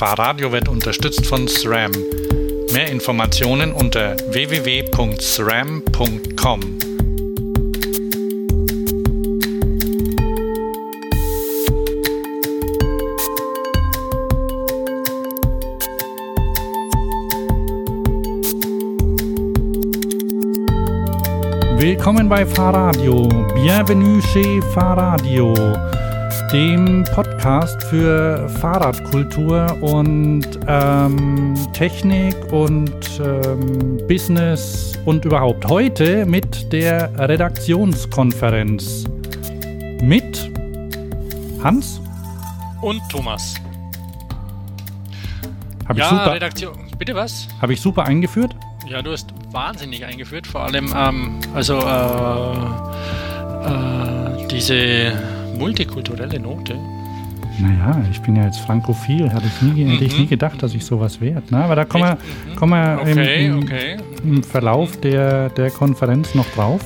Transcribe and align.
Fahrradio 0.00 0.50
wird 0.50 0.66
unterstützt 0.66 1.26
von 1.26 1.46
SRAM. 1.46 1.92
Mehr 2.72 2.90
Informationen 2.90 3.74
unter 3.74 4.16
www.sram.com. 4.32 4.80
Willkommen 21.76 22.30
bei 22.30 22.46
Fahrradio. 22.46 23.28
Bienvenue 23.54 24.22
chez 24.32 24.64
Fahrradio, 24.72 25.52
dem 26.52 27.04
Podcast 27.04 27.80
für 27.84 28.48
Fahrradkultur 28.60 29.80
und 29.82 30.44
ähm, 30.66 31.54
Technik 31.72 32.34
und 32.52 32.92
ähm, 33.24 34.00
Business 34.08 34.98
und 35.04 35.24
überhaupt. 35.24 35.64
Heute 35.66 36.26
mit 36.26 36.72
der 36.72 37.16
Redaktionskonferenz 37.16 39.04
mit 40.02 40.50
Hans 41.62 42.00
und 42.80 43.00
Thomas. 43.08 43.54
Hab 45.86 45.96
ja, 45.96 46.04
ich 46.04 46.10
super, 46.10 46.34
Redaktion. 46.34 46.78
Bitte 46.98 47.14
was? 47.14 47.46
Habe 47.62 47.74
ich 47.74 47.80
super 47.80 48.06
eingeführt? 48.06 48.56
Ja, 48.88 49.02
du 49.02 49.12
hast 49.12 49.32
wahnsinnig 49.52 50.04
eingeführt, 50.04 50.48
vor 50.48 50.62
allem 50.62 50.92
ähm, 50.96 51.38
also 51.54 51.78
äh, 51.78 52.54
äh, 53.68 54.48
diese 54.48 55.12
multikulturelle 55.60 56.40
Note. 56.40 56.76
Naja, 57.60 58.02
ich 58.10 58.20
bin 58.22 58.36
ja 58.36 58.44
jetzt 58.46 58.60
frankophil, 58.60 59.28
hätte 59.30 59.44
ich 59.46 59.62
nie, 59.62 59.84
hätte 59.84 60.04
ich 60.04 60.18
nie 60.18 60.26
gedacht, 60.26 60.62
dass 60.62 60.72
ich 60.74 60.84
sowas 60.84 61.20
werde. 61.20 61.42
Na, 61.50 61.64
aber 61.64 61.76
da 61.76 61.84
kommen 61.84 62.04
wir, 62.04 62.14
Mhm. 62.50 62.56
kommen 62.56 62.72
wir 62.72 62.98
Okay, 63.02 63.46
im, 63.46 63.52
im, 63.58 63.62
okay. 63.64 63.96
im 64.24 64.42
Verlauf 64.42 64.98
der, 65.00 65.50
der 65.50 65.70
Konferenz 65.70 66.34
noch 66.34 66.46
drauf. 66.54 66.80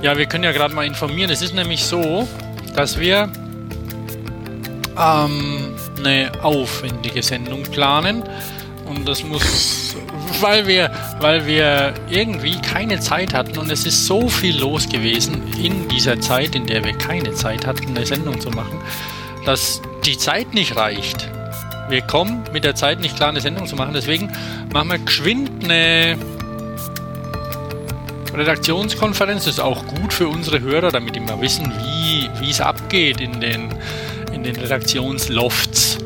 Ja, 0.00 0.16
wir 0.16 0.26
können 0.26 0.44
ja 0.44 0.52
gerade 0.52 0.72
mal 0.74 0.86
informieren. 0.86 1.30
Es 1.30 1.42
ist 1.42 1.54
nämlich 1.54 1.82
so, 1.84 2.26
dass 2.76 2.98
wir 3.00 3.28
ähm, 4.98 5.74
eine 5.98 6.30
aufwendige 6.42 7.22
Sendung 7.22 7.62
planen 7.64 8.22
und 8.88 9.08
das 9.08 9.24
muss, 9.24 9.96
weil 10.40 10.66
wir, 10.66 10.90
weil 11.22 11.46
wir 11.46 11.94
irgendwie 12.10 12.60
keine 12.60 13.00
Zeit 13.00 13.32
hatten 13.32 13.56
und 13.58 13.70
es 13.70 13.86
ist 13.86 14.06
so 14.06 14.28
viel 14.28 14.58
los 14.58 14.88
gewesen 14.88 15.42
in 15.62 15.88
dieser 15.88 16.20
Zeit, 16.20 16.54
in 16.54 16.66
der 16.66 16.84
wir 16.84 16.92
keine 16.94 17.32
Zeit 17.32 17.66
hatten, 17.66 17.96
eine 17.96 18.04
Sendung 18.04 18.40
zu 18.40 18.50
machen, 18.50 18.78
dass 19.46 19.80
die 20.04 20.18
Zeit 20.18 20.52
nicht 20.52 20.76
reicht. 20.76 21.28
Wir 21.88 22.02
kommen 22.02 22.42
mit 22.52 22.64
der 22.64 22.74
Zeit 22.74 23.00
nicht 23.00 23.16
klar, 23.16 23.28
eine 23.28 23.40
Sendung 23.40 23.66
zu 23.66 23.76
machen. 23.76 23.92
Deswegen 23.94 24.32
machen 24.72 24.90
wir 24.90 24.98
geschwind 24.98 25.50
eine 25.64 26.16
Redaktionskonferenz. 28.34 29.44
Das 29.44 29.54
ist 29.54 29.60
auch 29.60 29.86
gut 29.86 30.12
für 30.12 30.28
unsere 30.28 30.60
Hörer, 30.60 30.90
damit 30.90 31.14
die 31.16 31.20
mal 31.20 31.40
wissen, 31.40 31.70
wie 32.40 32.50
es 32.50 32.60
abgeht 32.60 33.20
in 33.20 33.40
den, 33.40 33.68
in 34.32 34.42
den 34.42 34.56
Redaktionslofts. 34.56 35.98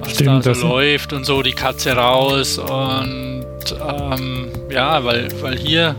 Was 0.00 0.14
Stimmt, 0.14 0.46
da 0.46 0.54
so 0.54 0.68
läuft 0.68 1.12
und 1.12 1.24
so, 1.24 1.42
die 1.42 1.52
Katze 1.52 1.92
raus. 1.92 2.58
Und 2.58 3.44
ähm, 3.88 4.43
ja, 4.74 5.04
weil, 5.04 5.28
weil 5.40 5.56
hier 5.56 5.94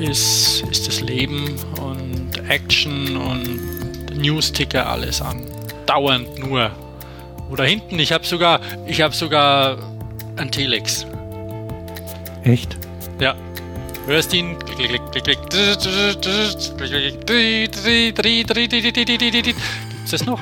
ist, 0.00 0.62
ist 0.70 0.86
das 0.86 1.00
Leben 1.00 1.56
und 1.80 2.30
Action 2.48 3.16
und 3.16 4.14
Newsticker 4.16 4.86
alles 4.86 5.22
an. 5.22 5.40
Dauernd 5.86 6.38
nur. 6.38 6.70
Oder 7.50 7.64
hinten, 7.64 7.98
ich 7.98 8.12
habe 8.12 8.24
sogar, 8.26 8.60
ich 8.86 9.00
habe 9.00 9.14
sogar 9.14 9.78
ein 10.36 10.50
Telex. 10.50 11.06
Echt? 12.42 12.76
Ja. 13.18 13.34
Hörst 14.06 14.34
ihn. 14.34 14.56
Gibt's 19.42 20.10
das 20.10 20.26
noch? 20.26 20.40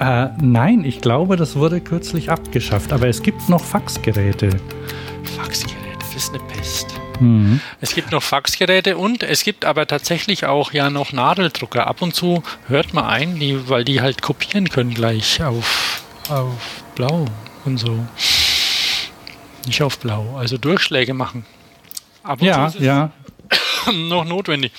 Äh, 0.00 0.28
nein, 0.40 0.84
ich 0.84 1.02
glaube, 1.02 1.36
das 1.36 1.54
wurde 1.56 1.80
kürzlich 1.82 2.30
abgeschafft, 2.30 2.92
aber 2.92 3.08
es 3.08 3.22
gibt 3.22 3.48
noch 3.50 3.62
Faxgeräte. 3.62 4.48
Faxgeräte, 5.26 5.98
das 5.98 6.14
ist 6.14 6.30
eine 6.30 6.42
Pest. 6.44 6.88
Mhm. 7.20 7.60
Es 7.80 7.94
gibt 7.94 8.10
noch 8.10 8.22
Faxgeräte 8.22 8.96
und 8.96 9.22
es 9.22 9.42
gibt 9.44 9.64
aber 9.64 9.86
tatsächlich 9.86 10.46
auch 10.46 10.72
ja 10.72 10.90
noch 10.90 11.12
Nadeldrucker. 11.12 11.86
Ab 11.86 12.02
und 12.02 12.14
zu 12.14 12.42
hört 12.68 12.92
man 12.94 13.04
ein, 13.04 13.38
die, 13.38 13.68
weil 13.68 13.84
die 13.84 14.00
halt 14.00 14.22
kopieren 14.22 14.68
können 14.68 14.94
gleich 14.94 15.42
auf, 15.42 16.02
auf 16.28 16.82
Blau 16.94 17.26
und 17.64 17.78
so. 17.78 18.04
Nicht 19.66 19.82
auf 19.82 19.98
Blau, 19.98 20.36
also 20.36 20.58
Durchschläge 20.58 21.14
machen. 21.14 21.46
Ab 22.22 22.40
und 22.40 22.46
Ja, 22.46 22.68
zu 22.68 22.78
ist 22.78 22.80
es 22.80 22.86
ja. 22.86 23.10
noch 23.92 24.24
notwendig. 24.24 24.72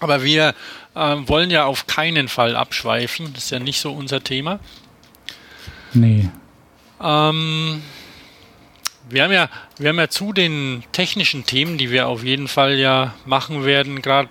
Aber 0.00 0.22
wir 0.22 0.54
äh, 0.94 1.16
wollen 1.26 1.50
ja 1.50 1.64
auf 1.64 1.86
keinen 1.86 2.28
Fall 2.28 2.56
abschweifen. 2.56 3.32
Das 3.32 3.44
ist 3.44 3.50
ja 3.50 3.58
nicht 3.58 3.80
so 3.80 3.92
unser 3.92 4.22
Thema. 4.22 4.58
Nee. 5.92 6.28
Ähm, 7.00 7.82
wir, 9.08 9.24
haben 9.24 9.32
ja, 9.32 9.48
wir 9.78 9.90
haben 9.90 9.98
ja 9.98 10.08
zu 10.08 10.32
den 10.32 10.82
technischen 10.92 11.44
Themen, 11.46 11.78
die 11.78 11.90
wir 11.90 12.08
auf 12.08 12.24
jeden 12.24 12.48
Fall 12.48 12.78
ja 12.78 13.14
machen 13.26 13.64
werden, 13.64 14.02
gerade 14.02 14.30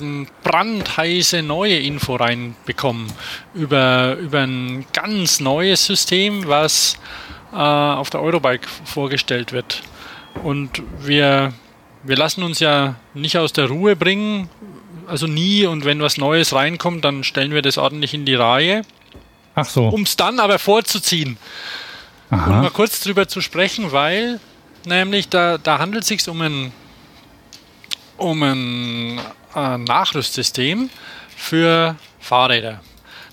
eine 0.00 0.26
brandheiße 0.42 1.42
neue 1.42 1.78
Info 1.78 2.16
reinbekommen 2.16 3.06
über, 3.54 4.16
über 4.16 4.40
ein 4.40 4.84
ganz 4.92 5.40
neues 5.40 5.86
System, 5.86 6.46
was 6.46 6.96
äh, 7.52 7.56
auf 7.56 8.10
der 8.10 8.20
Eurobike 8.20 8.68
vorgestellt 8.84 9.52
wird. 9.52 9.82
Und 10.42 10.82
wir, 11.00 11.52
wir 12.02 12.16
lassen 12.16 12.42
uns 12.42 12.60
ja 12.60 12.96
nicht 13.14 13.38
aus 13.38 13.52
der 13.52 13.68
Ruhe 13.68 13.94
bringen, 13.94 14.48
also 15.06 15.26
nie. 15.26 15.66
Und 15.66 15.84
wenn 15.84 16.00
was 16.00 16.18
Neues 16.18 16.52
reinkommt, 16.52 17.04
dann 17.04 17.24
stellen 17.24 17.52
wir 17.52 17.62
das 17.62 17.78
ordentlich 17.78 18.14
in 18.14 18.24
die 18.24 18.34
Reihe, 18.34 18.82
Ach 19.54 19.66
so. 19.66 19.88
um 19.88 20.02
es 20.02 20.16
dann 20.16 20.40
aber 20.40 20.58
vorzuziehen. 20.58 21.38
Um 22.30 22.38
mal 22.38 22.60
Aha. 22.60 22.70
kurz 22.70 23.00
drüber 23.00 23.28
zu 23.28 23.40
sprechen, 23.40 23.92
weil 23.92 24.40
nämlich 24.86 25.28
da, 25.28 25.58
da 25.58 25.78
handelt 25.78 26.02
es 26.02 26.08
sich 26.08 26.28
um 26.28 26.40
ein, 26.40 26.72
um 28.16 28.42
ein 28.42 29.20
äh, 29.54 29.78
Nachrüstsystem 29.78 30.90
für 31.36 31.96
Fahrräder. 32.20 32.80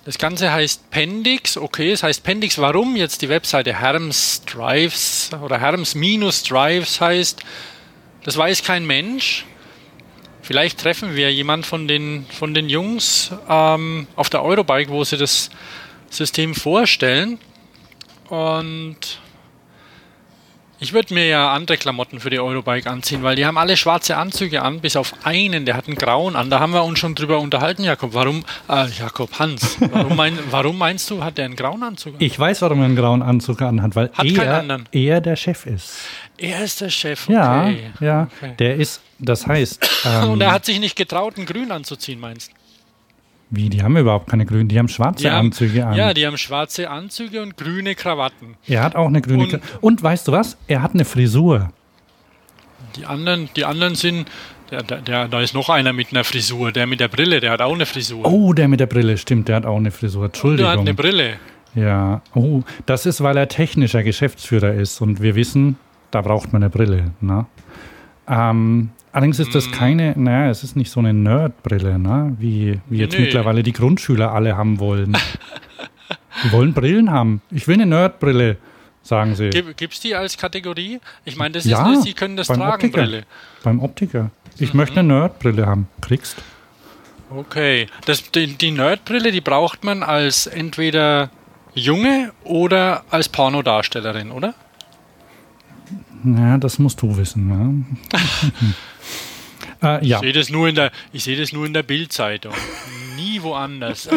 Das 0.03 0.18
Ganze 0.18 0.52
heißt 0.52 0.90
Pendix, 0.90 1.57
okay, 1.57 1.91
es 1.91 2.02
heißt 2.02 2.24
Pendix, 2.24 2.57
warum 2.57 2.96
jetzt 2.96 3.22
die 3.22 3.29
Webseite 3.29 3.79
Herms 3.79 4.41
Drives 4.46 5.29
oder 5.44 5.59
Herms-Drives 5.59 7.00
heißt, 7.00 7.40
das 8.23 8.35
weiß 8.35 8.63
kein 8.63 8.85
Mensch. 8.85 9.46
Vielleicht 10.41 10.79
treffen 10.79 11.16
wir 11.16 11.31
jemand 11.31 11.68
von 11.68 11.88
den, 11.88 12.25
von 12.38 12.56
den 12.56 12.68
Jungs 12.68 13.31
ähm, 13.47 14.08
auf 14.16 14.29
der 14.31 14.44
Eurobike, 14.44 14.90
wo 14.90 15.03
sie 15.03 15.18
das 15.18 15.52
System 16.09 16.56
vorstellen. 16.56 17.38
Und 18.31 19.19
ich 20.80 20.94
würde 20.94 21.14
mir 21.14 21.28
ja 21.28 21.53
andere 21.53 21.75
Klamotten 21.75 22.22
für 22.22 22.30
die 22.30 22.40
Eurobike 22.40 22.90
anziehen, 22.90 23.24
weil 23.24 23.36
die 23.36 23.46
haben 23.46 23.58
alle 23.58 23.75
schwarze 23.75 24.16
Anzüge 24.16 24.62
an, 24.62 24.80
bis 24.80 24.96
auf 24.96 25.14
einen, 25.25 25.66
der 25.66 25.75
hat 25.75 25.88
einen 25.88 25.97
grauen 25.97 26.38
an. 26.38 26.50
Da 26.50 26.62
haben 26.62 26.72
wir 26.72 26.86
uns 26.86 26.97
schon 26.97 27.14
drüber 27.14 27.40
unterhalten, 27.40 27.84
Jakob. 27.84 28.14
Warum, 28.14 28.46
äh, 28.70 28.88
Jakob, 28.97 29.38
Hans, 29.38 29.75
warum, 29.81 30.16
mein, 30.16 30.40
warum 30.50 30.78
meinst 30.78 31.09
du, 31.09 31.22
hat 31.22 31.38
der 31.38 31.46
einen 31.46 31.58
grauen 31.58 31.84
Anzug 31.84 32.14
an? 32.14 32.22
Ich 32.22 32.40
weiß, 32.40 32.62
warum 32.62 32.80
er 32.80 32.86
einen 32.86 32.96
grauen 32.96 33.22
Anzug 33.22 33.62
anhat, 33.62 33.97
weil 33.97 34.09
Hat 34.14 34.34
keinen 34.34 34.88
er, 34.94 35.02
er 35.02 35.20
der 35.20 35.36
Chef 35.36 35.66
ist. 35.66 35.97
Er 36.38 36.64
ist 36.64 36.80
der 36.80 36.90
Chef, 36.90 37.28
okay. 37.28 37.34
Ja, 37.34 37.70
ja. 38.00 38.30
Okay. 38.38 38.53
Der 38.58 38.75
ist, 38.78 39.02
das 39.20 39.46
heißt, 39.46 39.90
ähm, 40.06 40.29
Und 40.29 40.41
er 40.41 40.53
hat 40.53 40.64
sich 40.64 40.79
nicht 40.79 40.96
getraut, 40.96 41.35
einen 41.35 41.46
grün 41.46 41.70
anzuziehen, 41.73 42.20
meinst 42.20 42.50
du? 42.50 42.60
Wie, 43.52 43.70
die 43.70 43.84
haben 43.84 43.96
überhaupt 43.98 44.30
keine 44.30 44.46
grünen, 44.46 44.68
die 44.70 44.80
haben 44.80 44.88
schwarze 44.88 45.24
Die 45.24 45.30
haben- 45.30 45.48
Anzüge 45.48 45.86
an. 45.86 45.96
Ja, 45.96 46.14
die 46.14 46.26
haben 46.26 46.38
schwarze 46.38 46.90
Anzüge 46.90 47.42
und 47.42 47.58
grüne 47.58 47.96
Krawatten. 47.96 48.56
er 48.68 48.82
hat 48.84 48.96
auch 48.96 49.08
eine 49.08 49.22
grüne. 49.22 49.44
Und- 49.44 49.62
Und, 49.82 50.03
weißt 50.03 50.28
du 50.28 50.32
was? 50.32 50.58
Er 50.68 50.82
hat 50.82 50.94
eine 50.94 51.06
Frisur. 51.06 51.70
Die 52.96 53.06
anderen, 53.06 53.50
die 53.56 53.64
anderen 53.66 53.96
sind, 53.96 54.28
der, 54.72 54.84
der, 54.84 54.98
der, 55.02 55.28
da 55.28 55.42
ist 55.42 55.53
noch 55.53 55.70
einer 55.70 55.94
mit 55.94 56.12
einer 56.12 56.24
Frisur, 56.24 56.72
der 56.72 56.88
mit 56.88 57.00
der 57.00 57.08
Brille, 57.08 57.40
der 57.40 57.52
hat 57.52 57.62
auch 57.62 57.74
eine 57.74 57.86
Frisur. 57.86 58.26
Oh, 58.26 58.53
der 58.53 58.68
mit 58.68 58.80
der 58.80 58.86
Brille, 58.88 59.18
stimmt, 59.18 59.48
der 59.48 59.58
hat 59.58 59.66
auch 59.66 59.78
eine 59.78 59.92
Frisur. 59.92 60.22
der 60.24 60.26
Entschuldigung. 60.28 60.72
hat 60.72 60.80
eine 60.80 60.94
Brille. 60.94 61.34
Ja, 61.76 62.22
oh, 62.36 62.64
das 62.86 63.06
ist, 63.06 63.22
weil 63.22 63.38
er 63.38 63.47
technischer 63.47 64.04
Geschäftsführer 64.04 64.74
ist 64.74 65.00
und 65.02 65.22
wir 65.22 65.36
wissen, 65.36 65.78
da 66.12 66.22
braucht 66.22 66.52
man 66.52 66.64
eine 66.64 66.70
Brille. 66.70 67.12
Ne? 67.22 67.46
Ähm, 68.28 68.90
allerdings 69.11 69.40
ist 69.40 69.53
das 69.55 69.72
keine, 69.72 70.13
naja, 70.17 70.49
es 70.49 70.63
ist 70.63 70.75
nicht 70.75 70.91
so 70.91 70.99
eine 70.99 71.13
Nerd-Brille, 71.13 71.99
ne? 71.99 72.35
wie, 72.40 72.79
wie 72.90 72.97
jetzt 72.97 73.13
Nee. 73.16 73.22
mittlerweile 73.25 73.63
die 73.63 73.73
Grundschüler 73.73 74.31
alle 74.34 74.55
haben 74.58 74.79
wollen. 74.79 75.16
die 76.43 76.52
wollen 76.52 76.73
Brillen 76.73 77.11
haben. 77.11 77.41
Ich 77.52 77.67
will 77.67 77.75
eine 77.75 77.85
Nerd-Brille, 77.85 78.58
sagen 79.03 79.35
sie. 79.35 79.49
Gibt 79.49 79.93
es 79.93 79.99
die 79.99 80.16
als 80.16 80.37
Kategorie? 80.37 80.99
Ich 81.25 81.35
meine, 81.37 81.53
das 81.53 81.66
Ja, 81.66 81.91
ist, 81.93 82.03
sie 82.03 82.13
können 82.13 82.37
das 82.37 82.47
beim 82.47 82.58
tragen, 82.59 82.73
Optiker. 82.73 82.97
Brille. 83.02 83.23
Beim 83.63 83.79
Optiker. 83.79 84.31
Ich 84.58 84.73
Mhm. 84.73 84.78
möchte 84.78 84.99
eine 84.99 85.08
Nerd-Brille 85.13 85.66
haben. 85.66 85.87
Kriegst. 86.02 86.37
Okay. 87.29 87.87
Das, 88.05 88.29
die, 88.31 88.55
die 88.58 88.72
Nerdbrille, 88.72 89.31
die 89.31 89.40
braucht 89.41 89.84
man 89.85 90.03
als 90.03 90.47
entweder 90.47 91.29
Junge 91.73 92.34
oder 92.43 93.03
als 93.09 93.29
Pornodarstellerin, 93.29 94.31
oder? 94.31 94.53
Ja, 96.25 96.58
das 96.58 96.78
musst 96.78 97.02
du 97.02 97.16
wissen. 97.17 97.85
Ja. 98.11 98.19
äh, 99.84 100.06
ja. 100.06 100.18
Ich 100.18 100.22
sehe 100.22 100.34
das 100.34 100.50
nur 100.50 100.68
in 100.68 100.76
der, 100.76 100.92
ich 101.14 101.24
sehe 101.24 101.38
das 101.38 101.54
nur 101.54 101.66
in 101.66 101.74
der 101.74 101.84
Bildzeitung, 101.84 102.54
nie 103.16 103.42
woanders. 103.42 104.10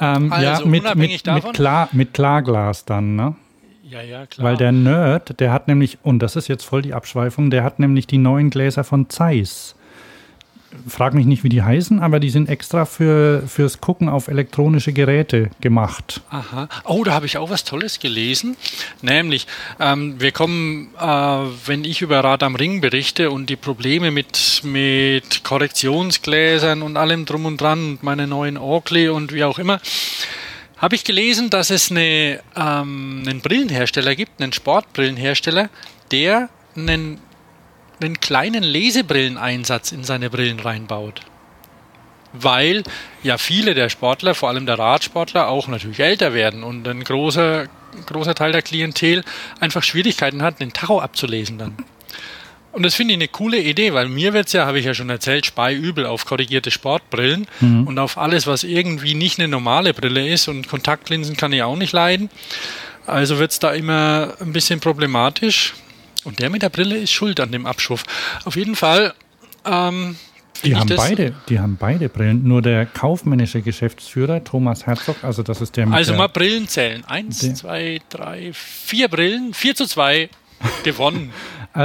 ähm, 0.00 0.32
also 0.32 0.44
ja, 0.44 0.60
mit, 0.64 0.94
mit, 0.94 1.26
mit, 1.26 1.54
Klar, 1.54 1.88
mit 1.92 2.14
Klarglas 2.14 2.84
dann, 2.84 3.16
ne? 3.16 3.36
Ja, 3.82 4.02
ja, 4.02 4.26
klar. 4.26 4.44
Weil 4.44 4.56
der 4.56 4.72
Nerd, 4.72 5.40
der 5.40 5.52
hat 5.52 5.66
nämlich, 5.66 5.98
und 6.02 6.18
das 6.18 6.36
ist 6.36 6.48
jetzt 6.48 6.64
voll 6.64 6.82
die 6.82 6.92
Abschweifung, 6.92 7.50
der 7.50 7.64
hat 7.64 7.78
nämlich 7.78 8.06
die 8.06 8.18
neuen 8.18 8.50
Gläser 8.50 8.84
von 8.84 9.08
Zeiss 9.08 9.74
frag 10.86 11.14
mich 11.14 11.26
nicht, 11.26 11.44
wie 11.44 11.48
die 11.48 11.62
heißen, 11.62 12.00
aber 12.00 12.20
die 12.20 12.30
sind 12.30 12.48
extra 12.48 12.84
für, 12.84 13.42
fürs 13.46 13.80
Gucken 13.80 14.08
auf 14.08 14.28
elektronische 14.28 14.92
Geräte 14.92 15.50
gemacht. 15.60 16.20
Aha. 16.30 16.68
Oh, 16.84 17.04
da 17.04 17.12
habe 17.12 17.26
ich 17.26 17.38
auch 17.38 17.50
was 17.50 17.64
Tolles 17.64 18.00
gelesen. 18.00 18.56
Nämlich, 19.02 19.46
ähm, 19.80 20.20
wir 20.20 20.32
kommen, 20.32 20.88
äh, 20.98 21.06
wenn 21.66 21.84
ich 21.84 22.02
über 22.02 22.22
Rad 22.22 22.42
am 22.42 22.54
Ring 22.54 22.80
berichte 22.80 23.30
und 23.30 23.48
die 23.50 23.56
Probleme 23.56 24.10
mit, 24.10 24.62
mit 24.64 25.44
Korrektionsgläsern 25.44 26.82
und 26.82 26.96
allem 26.96 27.24
drum 27.24 27.46
und 27.46 27.60
dran 27.60 27.92
und 27.92 28.02
meine 28.02 28.26
neuen 28.26 28.58
Oakley 28.58 29.08
und 29.08 29.32
wie 29.32 29.44
auch 29.44 29.58
immer, 29.58 29.80
habe 30.76 30.94
ich 30.94 31.04
gelesen, 31.04 31.50
dass 31.50 31.70
es 31.70 31.90
eine, 31.90 32.40
ähm, 32.56 33.24
einen 33.26 33.40
Brillenhersteller 33.40 34.14
gibt, 34.14 34.40
einen 34.40 34.52
Sportbrillenhersteller, 34.52 35.70
der 36.12 36.48
einen 36.76 37.18
einen 38.00 38.20
kleinen 38.20 38.62
Lesebrilleneinsatz 38.62 39.92
in 39.92 40.04
seine 40.04 40.30
Brillen 40.30 40.60
reinbaut. 40.60 41.22
Weil 42.32 42.82
ja 43.22 43.38
viele 43.38 43.74
der 43.74 43.88
Sportler, 43.88 44.34
vor 44.34 44.48
allem 44.50 44.66
der 44.66 44.78
Radsportler, 44.78 45.48
auch 45.48 45.66
natürlich 45.68 46.00
älter 46.00 46.34
werden 46.34 46.62
und 46.62 46.86
ein 46.86 47.02
großer, 47.02 47.66
großer 48.06 48.34
Teil 48.34 48.52
der 48.52 48.62
Klientel 48.62 49.24
einfach 49.60 49.82
Schwierigkeiten 49.82 50.42
hat, 50.42 50.60
den 50.60 50.72
Tacho 50.72 51.00
abzulesen 51.00 51.58
dann. 51.58 51.76
Und 52.70 52.82
das 52.82 52.94
finde 52.94 53.14
ich 53.14 53.18
eine 53.18 53.28
coole 53.28 53.58
Idee, 53.58 53.94
weil 53.94 54.08
mir 54.08 54.34
wird 54.34 54.48
es 54.48 54.52
ja, 54.52 54.66
habe 54.66 54.78
ich 54.78 54.84
ja 54.84 54.94
schon 54.94 55.08
erzählt, 55.08 55.46
speiübel 55.46 56.04
auf 56.04 56.26
korrigierte 56.26 56.70
Sportbrillen 56.70 57.46
mhm. 57.60 57.86
und 57.86 57.98
auf 57.98 58.18
alles, 58.18 58.46
was 58.46 58.62
irgendwie 58.62 59.14
nicht 59.14 59.38
eine 59.38 59.48
normale 59.48 59.94
Brille 59.94 60.28
ist 60.28 60.48
und 60.48 60.68
Kontaktlinsen 60.68 61.36
kann 61.36 61.52
ich 61.52 61.62
auch 61.62 61.76
nicht 61.76 61.92
leiden. 61.92 62.30
Also 63.06 63.38
wird 63.38 63.52
es 63.52 63.58
da 63.58 63.72
immer 63.72 64.34
ein 64.40 64.52
bisschen 64.52 64.80
problematisch. 64.80 65.74
Und 66.24 66.40
der 66.40 66.50
mit 66.50 66.62
der 66.62 66.68
Brille 66.68 66.96
ist 66.96 67.12
schuld 67.12 67.40
an 67.40 67.52
dem 67.52 67.66
Abschwurf. 67.66 68.04
Auf 68.44 68.56
jeden 68.56 68.76
Fall. 68.76 69.14
Ähm, 69.64 70.16
die 70.64 70.74
haben, 70.74 70.88
beide, 70.88 71.34
die 71.48 71.60
haben 71.60 71.76
beide 71.78 72.08
Brillen. 72.08 72.46
Nur 72.46 72.62
der 72.62 72.86
kaufmännische 72.86 73.62
Geschäftsführer, 73.62 74.42
Thomas 74.42 74.86
Herzog, 74.86 75.16
also 75.22 75.42
das 75.42 75.60
ist 75.60 75.76
der 75.76 75.86
mit 75.86 75.94
Also 75.94 76.14
mal 76.14 76.28
Brillen 76.28 76.66
zählen. 76.66 77.04
Eins, 77.04 77.38
zwei, 77.54 78.00
drei, 78.08 78.50
vier 78.52 79.08
Brillen, 79.08 79.54
vier 79.54 79.76
zu 79.76 79.86
zwei 79.86 80.28
gewonnen. 80.84 81.32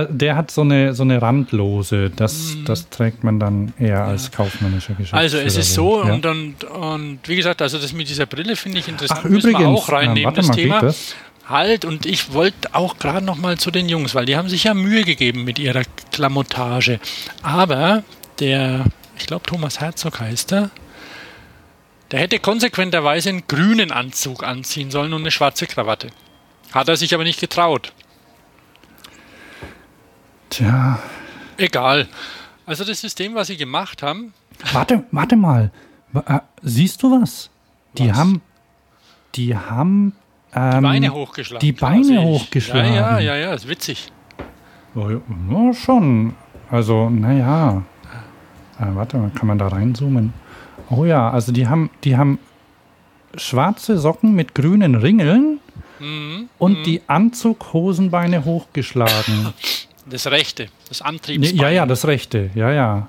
Der 0.09 0.35
hat 0.35 0.49
so 0.49 0.61
eine, 0.61 0.95
so 0.95 1.03
eine 1.03 1.21
randlose, 1.21 2.09
das, 2.09 2.55
mm. 2.55 2.65
das 2.65 2.89
trägt 2.89 3.23
man 3.23 3.39
dann 3.39 3.73
eher 3.77 3.89
ja. 3.89 4.05
als 4.05 4.31
kaufmännischer 4.31 4.93
Geschäftsführer. 4.93 5.21
Also 5.21 5.37
es 5.37 5.55
ist 5.55 5.73
so 5.73 6.03
ja. 6.03 6.13
und, 6.13 6.25
und, 6.25 6.63
und 6.63 7.19
wie 7.25 7.35
gesagt, 7.35 7.61
also 7.61 7.77
das 7.77 7.93
mit 7.93 8.09
dieser 8.09 8.25
Brille 8.25 8.55
finde 8.55 8.79
ich 8.79 8.87
interessant. 8.87 9.19
Ach, 9.21 9.25
übrigens, 9.25 9.59
wir 9.59 9.67
auch 9.67 9.91
reinnehmen, 9.91 10.23
ja, 10.23 10.31
das 10.31 10.47
mal, 10.47 10.55
Thema. 10.55 10.81
Das? 10.81 11.15
Halt, 11.45 11.83
und 11.83 12.05
ich 12.05 12.31
wollte 12.31 12.73
auch 12.73 12.97
gerade 12.97 13.25
noch 13.25 13.35
mal 13.35 13.57
zu 13.57 13.69
den 13.69 13.89
Jungs, 13.89 14.15
weil 14.15 14.25
die 14.25 14.37
haben 14.37 14.47
sich 14.47 14.63
ja 14.63 14.73
Mühe 14.73 15.03
gegeben 15.03 15.43
mit 15.43 15.59
ihrer 15.59 15.83
Klamottage. 16.11 16.99
Aber 17.41 18.03
der, 18.39 18.85
ich 19.17 19.25
glaube 19.25 19.45
Thomas 19.45 19.79
Herzog 19.81 20.21
heißt 20.21 20.53
er, 20.53 20.71
der 22.11 22.19
hätte 22.19 22.39
konsequenterweise 22.39 23.29
einen 23.29 23.47
grünen 23.47 23.91
Anzug 23.91 24.43
anziehen 24.43 24.91
sollen 24.91 25.13
und 25.13 25.21
eine 25.21 25.31
schwarze 25.31 25.67
Krawatte. 25.67 26.09
Hat 26.71 26.87
er 26.87 26.95
sich 26.95 27.13
aber 27.13 27.23
nicht 27.23 27.39
getraut. 27.39 27.91
Tja. 30.49 30.99
Egal. 31.57 32.07
Also 32.65 32.85
das 32.85 33.01
System, 33.01 33.35
was 33.35 33.47
sie 33.47 33.57
gemacht 33.57 34.01
haben. 34.01 34.33
Warte, 34.71 35.03
warte 35.11 35.35
mal. 35.35 35.71
Äh, 36.13 36.39
siehst 36.61 37.03
du 37.03 37.21
was? 37.21 37.49
Die 37.97 38.09
was? 38.09 38.17
haben, 38.17 38.41
die 39.35 39.57
haben 39.57 40.15
ähm, 40.55 40.71
die 40.71 40.81
Beine 40.81 41.13
hochgeschlagen. 41.13 41.59
Die 41.59 41.71
Beine 41.71 42.21
hochgeschlagen. 42.21 42.93
Ja, 42.93 43.19
ja, 43.19 43.35
ja, 43.35 43.35
ja, 43.35 43.53
ist 43.53 43.67
witzig. 43.67 44.11
Oh, 44.95 45.09
ja, 45.09 45.73
schon. 45.73 46.35
Also, 46.69 47.09
naja. 47.09 47.83
Äh, 48.79 48.95
warte 48.95 49.17
mal, 49.17 49.31
kann 49.31 49.47
man 49.47 49.57
da 49.57 49.67
reinzoomen? 49.67 50.33
Oh 50.89 51.05
ja, 51.05 51.29
also 51.29 51.51
die 51.51 51.67
haben, 51.67 51.89
die 52.03 52.17
haben 52.17 52.39
schwarze 53.35 53.97
Socken 53.97 54.33
mit 54.33 54.53
grünen 54.53 54.95
Ringeln 54.95 55.59
mhm, 55.99 56.49
und 56.57 56.79
mhm. 56.79 56.83
die 56.83 57.01
Anzughosenbeine 57.07 58.45
hochgeschlagen. 58.45 59.53
Das 60.05 60.27
rechte, 60.27 60.67
das 60.89 61.01
Antriebsbein. 61.01 61.57
Ja, 61.57 61.69
ja, 61.69 61.85
das 61.85 62.05
rechte, 62.05 62.49
ja, 62.55 62.71
ja. 62.71 63.07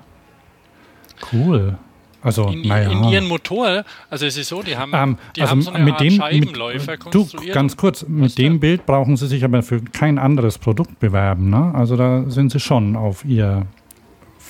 Cool. 1.31 1.77
Also, 2.25 2.47
in, 2.47 2.63
naja. 2.63 2.89
in 2.89 3.03
ihren 3.03 3.27
Motor, 3.27 3.85
also 4.09 4.25
es 4.25 4.35
ist 4.35 4.49
so, 4.49 4.63
die 4.63 4.75
haben, 4.75 4.91
ähm, 4.95 5.17
die 5.35 5.41
also 5.41 5.51
haben 5.51 5.61
so 5.61 5.69
eine 5.69 5.83
mit 5.83 5.93
Art 5.93 6.01
dem, 6.01 6.13
Scheibenläufer 6.13 6.93
mit, 6.93 7.13
Du, 7.13 7.29
ganz 7.53 7.77
kurz, 7.77 8.03
mit 8.07 8.35
dem 8.39 8.59
Bild 8.59 8.87
brauchen 8.87 9.15
sie 9.15 9.27
sich 9.27 9.43
aber 9.43 9.61
für 9.61 9.79
kein 9.79 10.17
anderes 10.17 10.57
Produkt 10.57 10.99
bewerben. 10.99 11.51
Ne? 11.51 11.71
Also 11.75 11.95
da 11.95 12.27
sind 12.27 12.51
sie 12.51 12.59
schon 12.59 12.95
auf 12.95 13.23
ihr, 13.25 13.67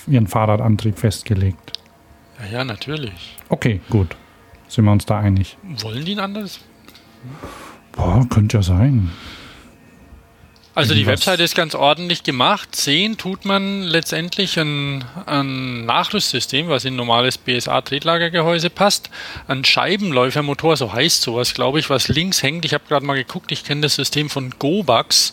ihren 0.08 0.28
Fahrradantrieb 0.28 0.98
festgelegt. 0.98 1.74
Ja, 2.40 2.60
ja, 2.60 2.64
natürlich. 2.64 3.36
Okay, 3.50 3.82
gut. 3.90 4.16
Sind 4.70 4.86
wir 4.86 4.94
uns 4.94 5.06
da 5.06 5.20
einig. 5.20 5.58
Wollen 5.82 6.06
die 6.06 6.14
ein 6.14 6.20
anderes? 6.20 6.62
Boah, 7.92 8.26
könnte 8.30 8.56
ja 8.56 8.64
sein. 8.64 9.12
Also 10.76 10.94
die 10.94 11.06
Webseite 11.06 11.42
ist 11.42 11.56
ganz 11.56 11.74
ordentlich 11.74 12.24
gemacht. 12.24 12.76
Sehen 12.76 13.18
tut 13.18 13.46
man 13.46 13.84
letztendlich 13.84 14.60
ein, 14.60 15.06
ein 15.26 15.86
Nachrüstsystem, 15.86 16.68
was 16.68 16.84
in 16.84 16.94
ein 16.94 16.98
normales 16.98 17.38
BSA-Tretlagergehäuse 17.38 18.70
passt. 18.70 19.10
Ein 19.48 19.64
Scheibenläufermotor, 19.64 20.76
so 20.76 20.92
heißt 20.92 21.22
sowas, 21.22 21.54
glaube 21.54 21.80
ich, 21.80 21.90
was 21.90 22.10
links 22.10 22.44
hängt. 22.44 22.66
Ich 22.66 22.74
habe 22.74 22.84
gerade 22.90 23.06
mal 23.06 23.16
geguckt, 23.16 23.54
ich 23.54 23.64
kenne 23.64 23.82
das 23.82 23.96
System 23.96 24.30
von 24.30 24.54
Gobax, 24.60 25.32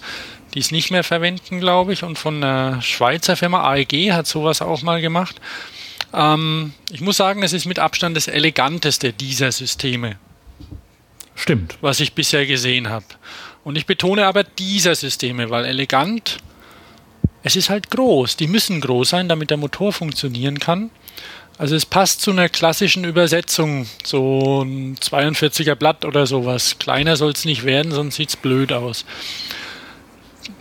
die 0.54 0.60
es 0.60 0.70
nicht 0.70 0.92
mehr 0.92 1.02
verwenden, 1.02 1.58
glaube 1.58 1.92
ich. 1.92 2.04
Und 2.04 2.20
von 2.20 2.40
der 2.40 2.80
Schweizer 2.80 3.34
Firma 3.34 3.68
AEG 3.68 4.12
hat 4.12 4.28
sowas 4.28 4.62
auch 4.62 4.82
mal 4.82 5.00
gemacht. 5.00 5.40
Ähm, 6.14 6.72
ich 6.92 7.00
muss 7.00 7.16
sagen, 7.16 7.42
es 7.42 7.52
ist 7.52 7.66
mit 7.66 7.80
Abstand 7.80 8.16
das 8.16 8.28
eleganteste 8.28 9.12
dieser 9.12 9.50
Systeme. 9.50 10.18
Stimmt. 11.34 11.78
Was 11.80 11.98
ich 11.98 12.12
bisher 12.12 12.46
gesehen 12.46 12.90
habe. 12.90 13.06
Und 13.64 13.76
ich 13.76 13.86
betone 13.86 14.26
aber 14.26 14.44
dieser 14.44 14.94
Systeme, 14.94 15.50
weil 15.50 15.64
elegant, 15.64 16.38
es 17.42 17.56
ist 17.56 17.70
halt 17.70 17.90
groß. 17.90 18.36
Die 18.36 18.46
müssen 18.46 18.80
groß 18.80 19.10
sein, 19.10 19.28
damit 19.28 19.50
der 19.50 19.56
Motor 19.56 19.92
funktionieren 19.92 20.58
kann. 20.58 20.90
Also 21.58 21.76
es 21.76 21.86
passt 21.86 22.22
zu 22.22 22.30
einer 22.30 22.48
klassischen 22.48 23.04
Übersetzung, 23.04 23.86
so 24.04 24.62
ein 24.62 24.96
42er 24.96 25.74
Blatt 25.74 26.04
oder 26.04 26.26
sowas. 26.26 26.78
Kleiner 26.78 27.16
soll 27.16 27.32
es 27.32 27.44
nicht 27.44 27.64
werden, 27.64 27.92
sonst 27.92 28.16
sieht 28.16 28.30
es 28.30 28.36
blöd 28.36 28.72
aus. 28.72 29.04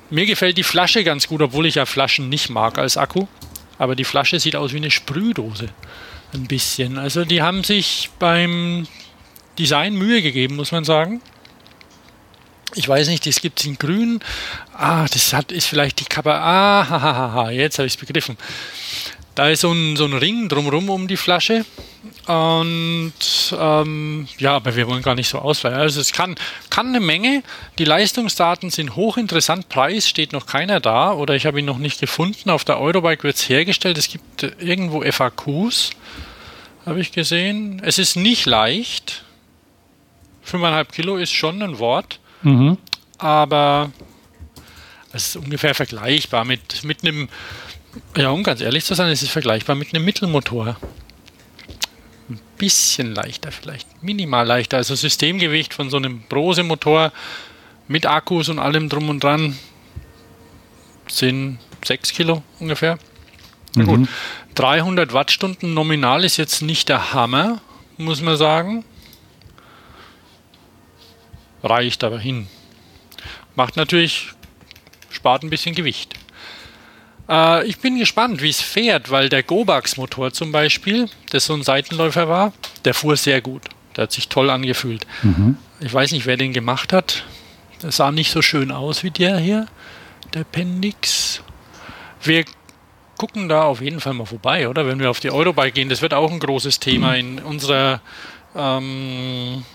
Mir 0.10 0.26
gefällt 0.26 0.58
die 0.58 0.64
Flasche 0.64 1.04
ganz 1.04 1.28
gut, 1.28 1.42
obwohl 1.42 1.66
ich 1.66 1.76
ja 1.76 1.86
Flaschen 1.86 2.30
nicht 2.30 2.50
mag 2.50 2.78
als 2.78 2.98
Akku. 2.98 3.28
Aber 3.78 3.96
die 3.96 4.04
Flasche 4.04 4.40
sieht 4.40 4.56
aus 4.56 4.74
wie 4.74 4.78
eine 4.78 4.92
Sprühdose. 4.92 5.70
Ein 6.34 6.48
bisschen. 6.48 6.98
Also 6.98 7.26
die 7.26 7.42
haben 7.42 7.64
sich 7.64 8.10
beim 8.20 8.86
Design 9.58 9.96
Mühe 9.96 10.22
gegeben, 10.22 10.56
muss 10.56 10.72
man 10.72 10.84
sagen. 10.84 11.22
Ich 12.76 12.88
weiß 12.88 13.10
nicht, 13.10 13.26
das 13.26 13.42
gibt 13.42 13.60
es 13.60 13.66
in 13.66 13.78
grün. 13.78 14.20
Ah, 14.78 15.06
das 15.12 15.34
hat, 15.34 15.52
ist 15.52 15.68
vielleicht 15.68 16.00
die 16.00 16.06
Kappe. 16.06 16.34
Ah, 16.34 16.88
ha, 16.90 17.02
ha, 17.02 17.34
ha, 17.34 17.52
jetzt 17.52 17.80
habe 17.80 17.88
ich 17.88 17.94
es 17.94 17.98
begriffen. 17.98 18.38
Da 19.36 19.50
ist 19.50 19.62
so 19.62 19.72
ein, 19.72 19.96
so 19.96 20.06
ein 20.06 20.14
Ring 20.14 20.50
drumherum 20.50 20.90
um 20.90 21.08
die 21.08 21.18
Flasche. 21.18 21.66
Und 22.28 23.14
ähm, 23.58 24.28
ja, 24.38 24.56
aber 24.56 24.76
wir 24.76 24.88
wollen 24.88 25.02
gar 25.02 25.16
nicht 25.16 25.30
so 25.30 25.40
ausweichen. 25.40 25.78
Also 25.78 26.02
es 26.02 26.12
kann, 26.14 26.36
kann 26.70 26.88
eine 26.88 27.00
Menge. 27.00 27.44
Die 27.78 27.86
Leistungsdaten 27.86 28.70
sind 28.70 28.96
hochinteressant. 28.96 29.70
Preis 29.70 30.08
steht 30.08 30.34
noch 30.34 30.46
keiner 30.46 30.80
da 30.80 31.14
oder 31.14 31.36
ich 31.36 31.46
habe 31.46 31.60
ihn 31.60 31.66
noch 31.66 31.78
nicht 31.78 32.00
gefunden. 32.00 32.50
Auf 32.50 32.66
der 32.66 32.80
Eurobike 32.80 33.24
wird 33.24 33.36
es 33.36 33.48
hergestellt. 33.48 33.98
Es 33.98 34.10
gibt 34.10 34.44
irgendwo 34.60 35.02
FAQs, 35.02 35.92
habe 36.86 37.00
ich 37.00 37.12
gesehen. 37.12 37.82
Es 37.84 37.98
ist 38.00 38.16
nicht 38.16 38.46
leicht. 38.46 39.24
5,5 40.46 40.86
Kilo 40.92 41.18
ist 41.18 41.32
schon 41.32 41.62
ein 41.62 41.80
Wort. 41.80 42.21
Mhm. 42.44 42.78
Aber 43.18 43.92
es 45.14 45.28
ist 45.28 45.36
ungefähr 45.36 45.76
vergleichbar 45.76 46.46
mit, 46.46 46.84
mit 46.84 47.04
einem, 47.04 47.30
ja, 48.16 48.30
um 48.30 48.44
ganz 48.44 48.62
ehrlich 48.62 48.86
zu 48.86 48.94
sein, 48.94 49.12
es 49.12 49.22
ist 49.22 49.32
vergleichbar 49.32 49.76
mit 49.76 49.94
einem 49.94 50.06
Mittelmotor. 50.06 50.78
Ein 52.30 52.40
bisschen 52.58 53.14
leichter 53.14 53.52
vielleicht, 53.52 54.04
minimal 54.04 54.48
leichter. 54.48 54.78
Also 54.78 54.96
Systemgewicht 54.96 55.74
von 55.74 55.90
so 55.90 55.98
einem 55.98 56.22
Brose-Motor 56.30 57.12
mit 57.88 58.06
Akkus 58.06 58.50
und 58.50 58.60
allem 58.60 58.88
drum 58.90 59.10
und 59.10 59.24
dran 59.24 59.58
sind 61.08 61.60
6 61.84 62.14
Kilo 62.14 62.42
ungefähr. 62.60 62.98
Mhm. 63.76 63.86
Gut, 63.86 64.10
300 64.56 65.14
Wattstunden 65.14 65.74
nominal 65.74 66.24
ist 66.24 66.38
jetzt 66.38 66.62
nicht 66.62 66.90
der 66.90 67.14
Hammer, 67.14 67.62
muss 67.98 68.22
man 68.22 68.38
sagen. 68.38 68.86
Reicht 71.64 72.04
aber 72.04 72.20
hin. 72.20 72.48
Macht 73.56 73.76
natürlich, 73.76 74.30
spart 75.10 75.44
ein 75.44 75.50
bisschen 75.50 75.76
Gewicht. 75.76 76.14
Äh, 77.30 77.66
ich 77.66 77.80
bin 77.80 77.98
gespannt, 77.98 78.42
wie 78.42 78.50
es 78.50 78.62
fährt, 78.62 79.10
weil 79.12 79.30
der 79.30 79.44
Gobax-Motor 79.44 80.34
zum 80.34 80.52
Beispiel, 80.52 81.10
das 81.30 81.46
so 81.46 81.54
ein 81.54 81.64
Seitenläufer 81.64 82.28
war, 82.28 82.54
der 82.86 82.94
fuhr 82.94 83.16
sehr 83.16 83.42
gut. 83.42 83.64
Der 83.96 84.04
hat 84.04 84.12
sich 84.12 84.30
toll 84.30 84.50
angefühlt. 84.50 85.06
Mhm. 85.22 85.58
Ich 85.80 85.94
weiß 85.94 86.12
nicht, 86.12 86.26
wer 86.26 86.38
den 86.38 86.54
gemacht 86.54 86.94
hat. 86.94 87.26
Das 87.82 87.98
sah 87.98 88.12
nicht 88.12 88.32
so 88.32 88.42
schön 88.42 88.72
aus 88.72 89.04
wie 89.04 89.12
der 89.12 89.38
hier, 89.40 89.66
der 90.34 90.44
Pendix. 90.44 91.42
Wir 92.22 92.46
gucken 93.18 93.50
da 93.50 93.64
auf 93.64 93.82
jeden 93.82 94.00
Fall 94.00 94.14
mal 94.14 94.26
vorbei, 94.26 94.70
oder? 94.70 94.86
Wenn 94.86 95.00
wir 95.00 95.10
auf 95.10 95.20
die 95.20 95.32
Eurobike 95.32 95.72
gehen, 95.72 95.90
das 95.90 96.02
wird 96.02 96.14
auch 96.14 96.32
ein 96.32 96.40
großes 96.40 96.80
Thema 96.80 97.16
in 97.16 97.40
unserer 97.40 98.02
ähm, 98.56 99.66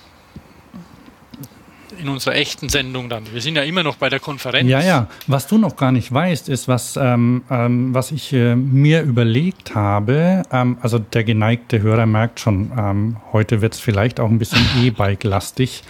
in 2.01 2.09
unserer 2.09 2.35
echten 2.35 2.69
Sendung 2.69 3.09
dann. 3.09 3.25
Wir 3.33 3.41
sind 3.41 3.57
ja 3.57 3.63
immer 3.63 3.83
noch 3.83 3.97
bei 3.97 4.09
der 4.09 4.21
Konferenz. 4.21 4.69
Ja, 4.69 4.81
ja. 4.81 5.09
Was 5.27 5.47
du 5.47 5.59
noch 5.59 5.77
gar 5.77 5.93
nicht 5.93 6.13
weißt, 6.13 6.49
ist, 6.49 6.69
was, 6.69 6.97
ähm, 6.97 7.43
ähm, 7.51 7.95
was 7.95 8.13
ich 8.13 8.33
äh, 8.33 8.57
mir 8.57 9.03
überlegt 9.03 9.75
habe. 9.75 10.43
Ähm, 10.53 10.79
also 10.81 10.99
der 10.99 11.25
geneigte 11.25 11.83
Hörer 11.83 12.07
merkt 12.07 12.41
schon, 12.41 12.73
ähm, 12.77 13.17
heute 13.33 13.61
wird 13.61 13.75
es 13.75 13.81
vielleicht 13.81 14.21
auch 14.21 14.31
ein 14.31 14.39
bisschen 14.39 14.65
E-Bike-lastig. 14.83 15.83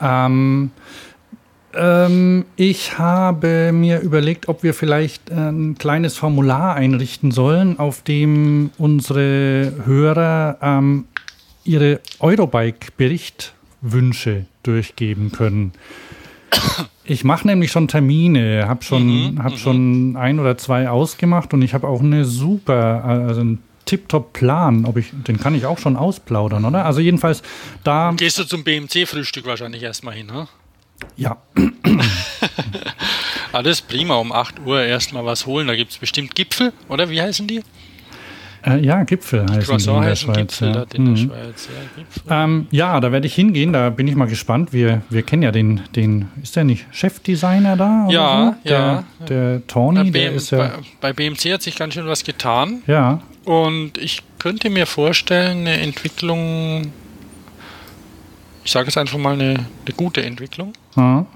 Ähm, 0.00 0.70
ähm, 1.74 2.44
ich 2.56 2.98
habe 2.98 3.70
mir 3.72 4.00
überlegt, 4.00 4.48
ob 4.48 4.62
wir 4.62 4.74
vielleicht 4.74 5.30
äh, 5.30 5.34
ein 5.34 5.76
kleines 5.78 6.16
Formular 6.16 6.74
einrichten 6.74 7.30
sollen, 7.30 7.78
auf 7.78 8.02
dem 8.02 8.70
unsere 8.78 9.72
Hörer 9.84 10.82
ihre 11.64 12.00
Eurobike-Berichtwünsche 12.18 14.46
durchgeben 14.62 15.32
können. 15.32 15.72
Ich 17.04 17.24
mache 17.24 17.46
nämlich 17.46 17.72
schon 17.72 17.88
Termine, 17.88 18.66
habe 18.68 18.84
schon, 18.84 19.32
mhm, 19.34 19.42
hab 19.42 19.52
mhm. 19.52 19.56
schon 19.56 20.16
ein 20.16 20.38
oder 20.38 20.56
zwei 20.56 20.88
ausgemacht 20.88 21.52
und 21.54 21.62
ich 21.62 21.74
habe 21.74 21.88
auch 21.88 22.00
eine 22.00 22.24
super, 22.24 23.04
also 23.04 23.40
einen 23.40 23.62
Tip-Top-Plan. 23.86 24.84
Ob 24.84 24.96
ich, 24.96 25.10
den 25.12 25.38
kann 25.38 25.54
ich 25.54 25.66
auch 25.66 25.78
schon 25.78 25.96
ausplaudern, 25.96 26.64
oder? 26.64 26.84
Also 26.84 27.00
jedenfalls 27.00 27.42
da. 27.84 28.12
Gehst 28.16 28.38
du 28.38 28.44
zum 28.44 28.64
BMC-Frühstück 28.64 29.46
wahrscheinlich 29.46 29.82
erstmal 29.82 30.14
hin, 30.14 30.26
ne? 30.26 30.48
Ja. 31.16 31.38
Alles 33.52 33.82
prima, 33.82 34.14
um 34.14 34.32
8 34.32 34.60
Uhr 34.64 34.82
erstmal 34.82 35.24
was 35.24 35.46
holen. 35.46 35.66
Da 35.66 35.74
gibt 35.74 35.90
es 35.90 35.98
bestimmt 35.98 36.34
Gipfel, 36.34 36.72
oder? 36.88 37.10
Wie 37.10 37.20
heißen 37.20 37.46
die? 37.46 37.62
Äh, 38.64 38.78
ja, 38.80 39.02
Gipfel 39.04 39.42
heißen 39.42 39.62
Croissant 39.62 39.98
in 39.98 40.08
der 40.08 40.16
Schweiz. 40.16 40.36
Gipfel 40.36 40.74
ja. 40.74 40.84
in 40.94 41.04
der 41.04 41.12
mhm. 41.12 41.16
Schweiz. 41.16 41.68
Ja, 42.28 42.44
ähm, 42.44 42.66
ja, 42.70 43.00
da 43.00 43.12
werde 43.12 43.26
ich 43.26 43.34
hingehen, 43.34 43.72
da 43.72 43.90
bin 43.90 44.06
ich 44.06 44.14
mal 44.14 44.26
gespannt. 44.26 44.72
Wir, 44.72 45.02
wir 45.10 45.22
kennen 45.22 45.42
ja 45.42 45.50
den, 45.50 45.80
den, 45.96 46.28
ist 46.42 46.56
der 46.56 46.64
nicht 46.64 46.86
Chefdesigner 46.92 47.76
da? 47.76 48.06
ja, 48.10 48.56
so? 48.62 48.68
der, 48.68 48.78
ja. 48.78 49.04
Der 49.26 49.66
Tony, 49.66 50.10
der 50.10 50.32
ist 50.32 50.50
ja. 50.50 50.58
Bei, 51.00 51.12
bei 51.12 51.12
BMC 51.12 51.52
hat 51.52 51.62
sich 51.62 51.76
ganz 51.76 51.94
schön 51.94 52.06
was 52.06 52.24
getan. 52.24 52.82
Ja. 52.86 53.20
Und 53.44 53.98
ich 53.98 54.22
könnte 54.38 54.70
mir 54.70 54.86
vorstellen, 54.86 55.66
eine 55.66 55.80
Entwicklung, 55.80 56.92
ich 58.64 58.70
sage 58.70 58.88
es 58.88 58.96
einfach 58.96 59.18
mal, 59.18 59.34
eine, 59.34 59.54
eine 59.54 59.94
gute 59.96 60.22
Entwicklung. 60.22 60.72
Mhm 60.94 61.26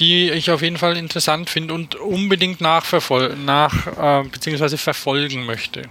die 0.00 0.30
ich 0.30 0.50
auf 0.50 0.62
jeden 0.62 0.78
Fall 0.78 0.96
interessant 0.96 1.50
finde 1.50 1.74
und 1.74 1.94
unbedingt 1.96 2.60
nachverfolgen, 2.60 3.44
nach, 3.44 3.86
äh, 3.86 4.28
beziehungsweise 4.28 4.78
verfolgen 4.78 5.46
möchte. 5.46 5.82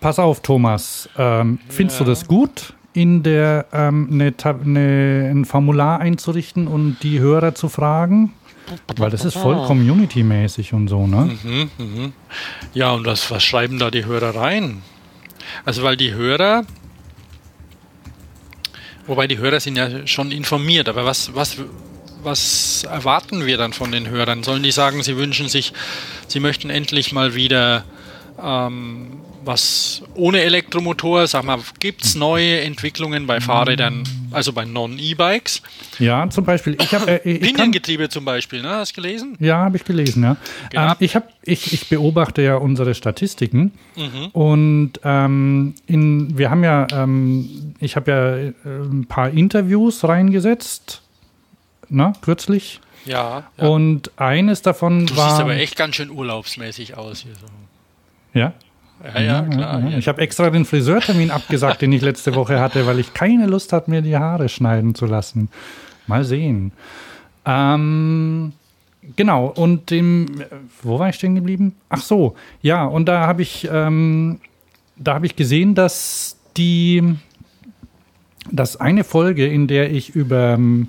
Pass 0.00 0.18
auf, 0.18 0.40
Thomas. 0.42 1.08
Ähm, 1.18 1.58
findest 1.68 1.98
ja. 2.00 2.04
du 2.04 2.10
das 2.10 2.26
gut, 2.26 2.72
in 2.92 3.22
der 3.22 3.66
ähm, 3.72 4.08
eine, 4.12 4.34
eine, 4.44 5.30
ein 5.30 5.44
Formular 5.44 6.00
einzurichten 6.00 6.66
und 6.66 6.98
die 7.02 7.18
Hörer 7.20 7.54
zu 7.54 7.68
fragen? 7.68 8.32
Weil 8.96 9.10
das 9.10 9.24
ist 9.24 9.34
voll 9.34 9.64
community-mäßig 9.66 10.74
und 10.74 10.88
so, 10.88 11.06
ne? 11.06 11.36
Mhm, 11.42 11.70
mhm. 11.78 12.12
Ja, 12.74 12.92
und 12.92 13.06
was, 13.06 13.30
was 13.30 13.42
schreiben 13.42 13.78
da 13.78 13.90
die 13.90 14.04
Hörer 14.04 14.34
rein? 14.34 14.82
Also, 15.64 15.82
weil 15.82 15.96
die 15.96 16.12
Hörer, 16.12 16.64
wobei 19.06 19.26
die 19.26 19.38
Hörer 19.38 19.60
sind 19.60 19.76
ja 19.76 20.06
schon 20.06 20.30
informiert, 20.30 20.88
aber 20.88 21.06
was, 21.06 21.34
was, 21.34 21.56
was 22.22 22.84
erwarten 22.84 23.46
wir 23.46 23.56
dann 23.56 23.72
von 23.72 23.92
den 23.92 24.08
Hörern? 24.08 24.42
Sollen 24.42 24.62
die 24.62 24.72
sagen, 24.72 25.02
sie 25.02 25.16
wünschen 25.16 25.48
sich, 25.48 25.72
sie 26.26 26.40
möchten 26.40 26.70
endlich 26.70 27.12
mal 27.12 27.34
wieder 27.34 27.84
ähm, 28.42 29.20
was 29.44 30.02
ohne 30.14 30.42
Elektromotor? 30.42 31.26
Sag 31.26 31.44
mal, 31.44 31.58
gibt 31.80 32.04
es 32.04 32.14
neue 32.14 32.60
Entwicklungen 32.60 33.26
bei 33.26 33.40
Fahrrädern, 33.40 34.04
also 34.30 34.52
bei 34.52 34.64
Non-E-Bikes? 34.64 35.62
Ja, 35.98 36.28
zum 36.28 36.44
Beispiel. 36.44 36.76
Ich 36.80 36.94
habe 36.94 37.24
äh, 37.24 37.38
Piniengetriebe 37.38 38.08
zum 38.08 38.24
Beispiel, 38.24 38.62
ne? 38.62 38.68
Hast 38.68 38.96
du 38.96 39.00
gelesen? 39.00 39.36
Ja, 39.40 39.58
habe 39.64 39.76
ich 39.76 39.84
gelesen, 39.84 40.22
ja. 40.22 40.36
Genau. 40.70 40.90
Ähm, 40.90 40.96
ich, 41.00 41.16
hab, 41.16 41.32
ich, 41.42 41.72
ich 41.72 41.88
beobachte 41.88 42.42
ja 42.42 42.56
unsere 42.56 42.94
Statistiken 42.94 43.72
mhm. 43.96 44.26
und 44.32 44.92
ähm, 45.02 45.74
in, 45.86 46.36
wir 46.36 46.50
haben 46.50 46.62
ja, 46.62 46.86
ähm, 46.92 47.74
ich 47.80 47.96
habe 47.96 48.10
ja 48.10 48.36
äh, 48.36 48.52
ein 48.64 49.06
paar 49.06 49.30
Interviews 49.30 50.04
reingesetzt 50.04 51.02
ne, 51.88 52.12
kürzlich. 52.20 52.80
Ja, 53.04 53.44
ja. 53.56 53.68
Und 53.68 54.10
eines 54.18 54.62
davon 54.62 55.06
du 55.06 55.16
war. 55.16 55.24
Du 55.24 55.30
siehst 55.30 55.40
aber 55.40 55.54
echt 55.56 55.76
ganz 55.76 55.96
schön 55.96 56.10
urlaubsmäßig 56.10 56.96
aus 56.96 57.20
hier 57.20 57.34
so. 57.34 57.46
Ja? 58.38 58.52
Ja, 59.14 59.20
ja, 59.20 59.42
klar. 59.42 59.80
Ja, 59.80 59.98
ich 59.98 60.08
habe 60.08 60.20
extra 60.20 60.50
den 60.50 60.64
Friseurtermin 60.64 61.30
abgesagt, 61.30 61.82
den 61.82 61.92
ich 61.92 62.02
letzte 62.02 62.34
Woche 62.34 62.60
hatte, 62.60 62.86
weil 62.86 62.98
ich 62.98 63.14
keine 63.14 63.46
Lust 63.46 63.72
hatte, 63.72 63.90
mir 63.90 64.02
die 64.02 64.16
Haare 64.16 64.48
schneiden 64.48 64.94
zu 64.94 65.06
lassen. 65.06 65.48
Mal 66.06 66.24
sehen. 66.24 66.72
Ähm, 67.44 68.52
genau, 69.16 69.46
und 69.46 69.90
dem, 69.90 70.42
wo 70.82 70.98
war 70.98 71.10
ich 71.10 71.14
stehen 71.14 71.36
geblieben? 71.36 71.76
Ach 71.88 72.02
so, 72.02 72.34
ja, 72.60 72.84
und 72.84 73.06
da 73.06 73.26
habe 73.26 73.42
ich, 73.42 73.68
ähm, 73.70 74.40
da 74.96 75.14
habe 75.14 75.26
ich 75.26 75.36
gesehen, 75.36 75.74
dass 75.74 76.36
die, 76.56 77.14
dass 78.50 78.80
eine 78.80 79.04
Folge, 79.04 79.46
in 79.46 79.68
der 79.68 79.92
ich 79.92 80.10
über 80.10 80.54
ähm, 80.54 80.88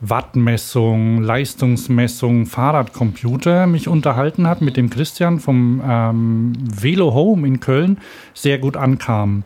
Wattmessung, 0.00 1.22
Leistungsmessung, 1.22 2.46
Fahrradcomputer 2.46 3.66
mich 3.66 3.88
unterhalten 3.88 4.46
habe 4.46 4.64
mit 4.64 4.76
dem 4.76 4.90
Christian 4.90 5.40
vom 5.40 5.82
ähm, 5.86 6.52
Velo 6.58 7.14
Home 7.14 7.46
in 7.46 7.60
Köln, 7.60 7.98
sehr 8.34 8.58
gut 8.58 8.76
ankam. 8.76 9.44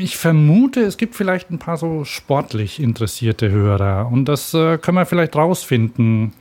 Ich 0.00 0.16
vermute, 0.16 0.80
es 0.80 0.96
gibt 0.96 1.14
vielleicht 1.14 1.50
ein 1.50 1.60
paar 1.60 1.76
so 1.76 2.04
sportlich 2.04 2.80
interessierte 2.80 3.50
Hörer 3.50 4.10
und 4.10 4.24
das 4.24 4.52
äh, 4.52 4.78
können 4.78 4.98
wir 4.98 5.06
vielleicht 5.06 5.36
rausfinden. 5.36 6.32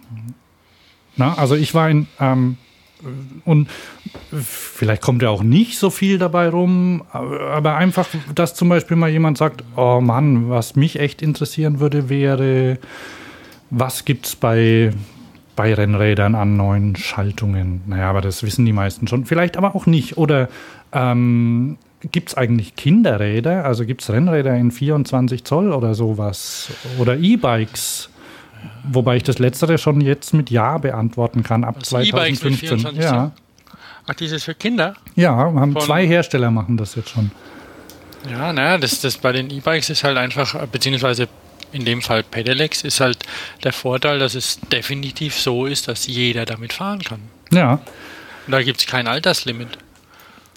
Na, 1.15 1.35
also 1.35 1.55
ich 1.55 1.75
war 1.75 1.89
in, 1.89 2.07
ähm, 2.19 2.57
und 3.45 3.69
vielleicht 4.31 5.01
kommt 5.01 5.21
ja 5.21 5.29
auch 5.29 5.43
nicht 5.43 5.77
so 5.77 5.89
viel 5.89 6.17
dabei 6.17 6.49
rum, 6.49 7.03
aber 7.11 7.75
einfach, 7.75 8.07
dass 8.33 8.55
zum 8.55 8.69
Beispiel 8.69 8.97
mal 8.97 9.09
jemand 9.09 9.37
sagt, 9.37 9.63
oh 9.75 10.01
Mann, 10.01 10.49
was 10.49 10.75
mich 10.75 10.99
echt 10.99 11.21
interessieren 11.21 11.79
würde, 11.79 12.09
wäre, 12.09 12.77
was 13.69 14.05
gibt 14.05 14.27
es 14.27 14.35
bei, 14.35 14.91
bei 15.55 15.73
Rennrädern 15.73 16.35
an 16.35 16.55
neuen 16.55 16.95
Schaltungen? 16.95 17.81
Naja, 17.87 18.09
aber 18.09 18.21
das 18.21 18.43
wissen 18.43 18.65
die 18.65 18.73
meisten 18.73 19.07
schon. 19.07 19.25
Vielleicht 19.25 19.57
aber 19.57 19.75
auch 19.75 19.85
nicht. 19.85 20.17
Oder 20.17 20.49
ähm, 20.91 21.77
gibt 22.11 22.29
es 22.29 22.35
eigentlich 22.35 22.75
Kinderräder? 22.75 23.65
Also 23.65 23.85
gibt 23.85 24.01
es 24.01 24.09
Rennräder 24.09 24.55
in 24.55 24.71
24 24.71 25.43
Zoll 25.43 25.71
oder 25.71 25.95
sowas? 25.95 26.71
Oder 26.99 27.17
E-Bikes? 27.17 28.09
Wobei 28.83 29.17
ich 29.17 29.23
das 29.23 29.39
letztere 29.39 29.77
schon 29.77 30.01
jetzt 30.01 30.33
mit 30.33 30.49
Ja 30.49 30.77
beantworten 30.77 31.43
kann, 31.43 31.63
ab 31.63 31.77
das 31.79 31.89
2015. 31.89 32.95
Ja. 32.95 33.31
Ach, 34.07 34.13
dieses 34.15 34.43
für 34.43 34.53
Kinder? 34.53 34.95
Ja, 35.15 35.35
haben 35.35 35.73
Von 35.73 35.81
zwei 35.81 36.05
Hersteller 36.05 36.51
machen 36.51 36.77
das 36.77 36.95
jetzt 36.95 37.09
schon. 37.09 37.31
Ja, 38.29 38.53
naja, 38.53 38.77
das, 38.77 39.01
das 39.01 39.17
bei 39.17 39.31
den 39.31 39.49
E-Bikes 39.49 39.89
ist 39.89 40.03
halt 40.03 40.17
einfach, 40.17 40.65
beziehungsweise 40.67 41.27
in 41.71 41.85
dem 41.85 42.01
Fall 42.01 42.23
Pedelecs, 42.23 42.83
ist 42.83 42.99
halt 42.99 43.17
der 43.63 43.73
Vorteil, 43.73 44.19
dass 44.19 44.35
es 44.35 44.59
definitiv 44.71 45.35
so 45.35 45.65
ist, 45.65 45.87
dass 45.87 46.07
jeder 46.07 46.45
damit 46.45 46.73
fahren 46.73 47.01
kann. 47.01 47.21
Ja. 47.51 47.81
Und 48.45 48.51
da 48.51 48.61
gibt 48.61 48.79
es 48.79 48.85
kein 48.85 49.07
Alterslimit. 49.07 49.77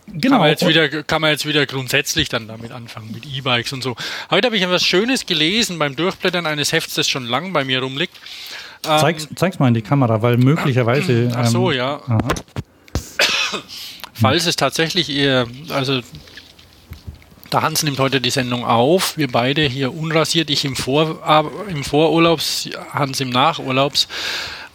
Genau. 0.09 0.37
Kann 0.37 0.41
man, 0.41 0.51
jetzt 0.51 0.67
wieder, 0.67 0.89
kann 1.03 1.21
man 1.21 1.31
jetzt 1.33 1.47
wieder 1.47 1.67
grundsätzlich 1.67 2.29
dann 2.29 2.47
damit 2.47 2.71
anfangen, 2.71 3.11
mit 3.13 3.27
E-Bikes 3.27 3.73
und 3.73 3.83
so. 3.83 3.97
Heute 4.31 4.47
habe 4.47 4.57
ich 4.57 4.63
etwas 4.63 4.85
Schönes 4.85 5.27
gelesen 5.27 5.79
beim 5.79 5.97
Durchblättern 5.97 6.47
eines 6.47 6.73
Hefts, 6.73 6.95
das 6.95 7.09
schon 7.09 7.27
lang 7.27 7.53
bei 7.53 7.65
mir 7.65 7.83
rumliegt. 7.83 8.15
Ähm, 8.85 8.99
zeig's, 9.01 9.29
zeig's 9.35 9.59
mal 9.59 9.69
in 9.69 9.75
die 9.75 9.83
Kamera, 9.83 10.23
weil 10.23 10.37
möglicherweise. 10.37 11.13
Ähm, 11.13 11.33
ach 11.37 11.47
so, 11.47 11.71
ähm, 11.73 11.79
ja. 11.79 12.01
Aha. 12.07 12.19
Falls 14.15 14.47
es 14.47 14.57
tatsächlich 14.57 15.11
eher, 15.11 15.47
also 15.69 16.01
Der 17.53 17.63
Hans 17.63 17.83
nimmt 17.83 17.99
heute 17.99 18.21
die 18.21 18.31
Sendung 18.31 18.65
auf. 18.65 19.17
Wir 19.19 19.31
beide 19.31 19.63
hier 19.63 19.95
unrasiert. 19.95 20.51
Ich 20.51 20.65
im, 20.65 20.75
Vor, 20.77 21.21
im 21.69 21.85
Vorurlaubs, 21.85 22.69
Hans 22.93 23.21
im 23.21 23.31
Nachurlaubs. 23.31 24.09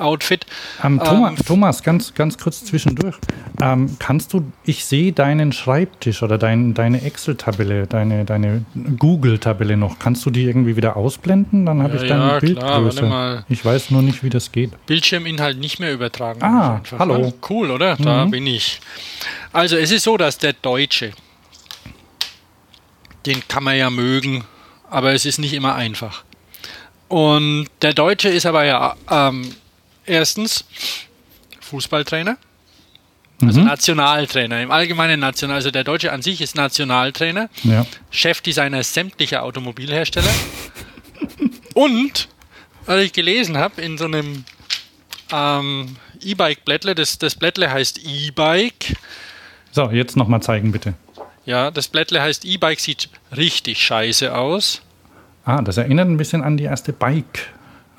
Outfit. 0.02 0.46
Ähm, 0.84 1.00
Thomas, 1.00 1.40
ähm, 1.40 1.46
Thomas, 1.46 1.84
ganz, 1.84 2.14
ganz 2.14 2.38
kurz 2.38 2.66
zwischendurch. 2.66 3.16
Ähm, 3.62 3.96
kannst 4.00 4.34
du, 4.34 4.52
ich 4.66 4.86
sehe 4.86 5.12
deinen 5.12 5.52
Schreibtisch 5.52 6.24
oder 6.24 6.38
dein, 6.38 6.74
deine 6.74 7.02
Excel-Tabelle, 7.04 7.88
deine, 7.88 8.26
deine 8.26 8.66
Google-Tabelle 8.98 9.78
noch. 9.78 10.00
Kannst 10.00 10.26
du 10.26 10.30
die 10.30 10.44
irgendwie 10.44 10.76
wieder 10.76 10.98
ausblenden? 10.98 11.66
Dann 11.66 11.82
habe 11.84 11.96
ja, 11.98 12.02
ich 12.02 12.10
deine 12.10 12.28
ja, 12.28 12.40
Bildgröße. 12.40 12.98
Klar, 13.00 13.46
ich 13.50 13.64
weiß 13.64 13.92
nur 13.92 14.02
nicht, 14.02 14.24
wie 14.24 14.30
das 14.30 14.52
geht. 14.52 14.72
Bildschirminhalt 14.86 15.60
nicht 15.60 15.80
mehr 15.80 15.94
übertragen. 15.94 16.42
Ah, 16.44 16.82
hallo. 16.98 17.34
Cool, 17.48 17.72
oder? 17.72 17.96
Da 17.96 18.26
mhm. 18.26 18.32
bin 18.32 18.48
ich. 18.48 18.82
Also 19.54 19.78
es 19.78 19.92
ist 19.92 20.04
so, 20.04 20.18
dass 20.18 20.38
der 20.38 20.54
Deutsche, 20.54 21.12
den 23.26 23.42
kann 23.48 23.64
man 23.64 23.78
ja 23.78 23.90
mögen, 23.90 24.44
aber 24.90 25.14
es 25.14 25.26
ist 25.26 25.40
nicht 25.40 25.54
immer 25.54 25.76
einfach. 25.76 26.24
Und 27.08 27.68
der 27.82 27.94
Deutsche 27.94 28.30
ist 28.30 28.46
aber 28.46 28.64
ja 28.64 28.96
ähm, 29.10 29.54
erstens 30.12 30.66
Fußballtrainer, 31.62 32.38
also 33.42 33.60
mhm. 33.62 33.68
Nationaltrainer, 33.68 34.62
im 34.62 34.72
Allgemeinen 34.72 35.20
National, 35.20 35.56
also 35.56 35.72
der 35.72 35.84
Deutsche 35.84 36.12
an 36.12 36.22
sich 36.22 36.42
ist 36.42 36.56
Nationaltrainer, 36.56 37.50
ja. 37.64 37.86
Chefdesigner 38.12 38.84
sämtlicher 38.84 39.44
Automobilhersteller 39.44 40.30
und, 41.74 42.28
was 42.86 43.02
ich 43.02 43.14
gelesen 43.14 43.58
habe, 43.58 43.82
in 43.82 43.98
so 43.98 44.06
einem 44.06 44.44
ähm, 45.32 45.96
E-Bike-Blättle, 46.22 46.94
das, 46.94 47.18
das 47.18 47.36
Blättle 47.36 47.72
heißt 47.72 48.02
E-Bike. 48.04 48.98
So, 49.72 49.90
jetzt 49.90 50.18
nochmal 50.18 50.44
zeigen 50.44 50.72
bitte. 50.72 50.94
Ja, 51.46 51.72
das 51.72 51.88
Blättle 51.88 52.22
heißt 52.22 52.46
E-Bike, 52.46 52.80
sieht 52.80 53.10
richtig 53.36 53.82
scheiße 53.82 54.36
aus. 54.36 54.82
Ah, 55.46 55.62
das 55.62 55.78
erinnert 55.78 56.08
ein 56.08 56.18
bisschen 56.18 56.44
an 56.44 56.58
die 56.58 56.66
erste 56.66 56.94
Bike. 56.94 57.48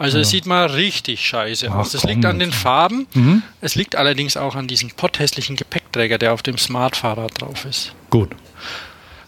Also 0.03 0.19
es 0.19 0.31
sieht 0.31 0.47
mal 0.47 0.67
richtig 0.67 1.25
scheiße 1.25 1.69
Ach, 1.71 1.77
aus. 1.77 1.93
Das 1.93 2.03
liegt 2.03 2.25
an 2.25 2.41
den 2.41 2.51
Farben. 2.51 3.07
Mhm. 3.15 3.43
Es 3.61 3.77
liegt 3.77 3.95
allerdings 3.95 4.37
auch 4.37 4.57
an 4.57 4.67
diesem 4.67 4.91
potthässlichen 4.91 5.55
Gepäckträger, 5.55 6.19
der 6.19 6.33
auf 6.33 6.43
dem 6.43 6.59
Smart-Fahrrad 6.59 7.41
drauf 7.41 7.65
ist. 7.65 7.93
Gut. 8.11 8.31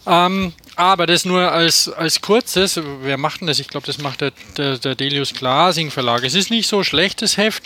Ähm, 0.05 0.51
aber 0.75 1.05
das 1.05 1.23
nur 1.23 1.49
als, 1.49 1.87
als 1.87 2.19
kurzes. 2.19 2.77
Wer 3.01 3.17
macht 3.17 3.39
denn 3.39 3.47
das? 3.47 3.59
Ich 3.59 3.69
glaube, 3.69 3.87
das 3.87 3.99
macht 3.99 4.19
der, 4.19 4.33
der, 4.57 4.77
der 4.77 4.95
Delius 4.95 5.33
Glasing 5.33 5.91
Verlag. 5.91 6.25
Es 6.25 6.35
ist 6.35 6.51
nicht 6.51 6.67
so 6.67 6.83
schlechtes 6.83 7.37
Heft. 7.37 7.63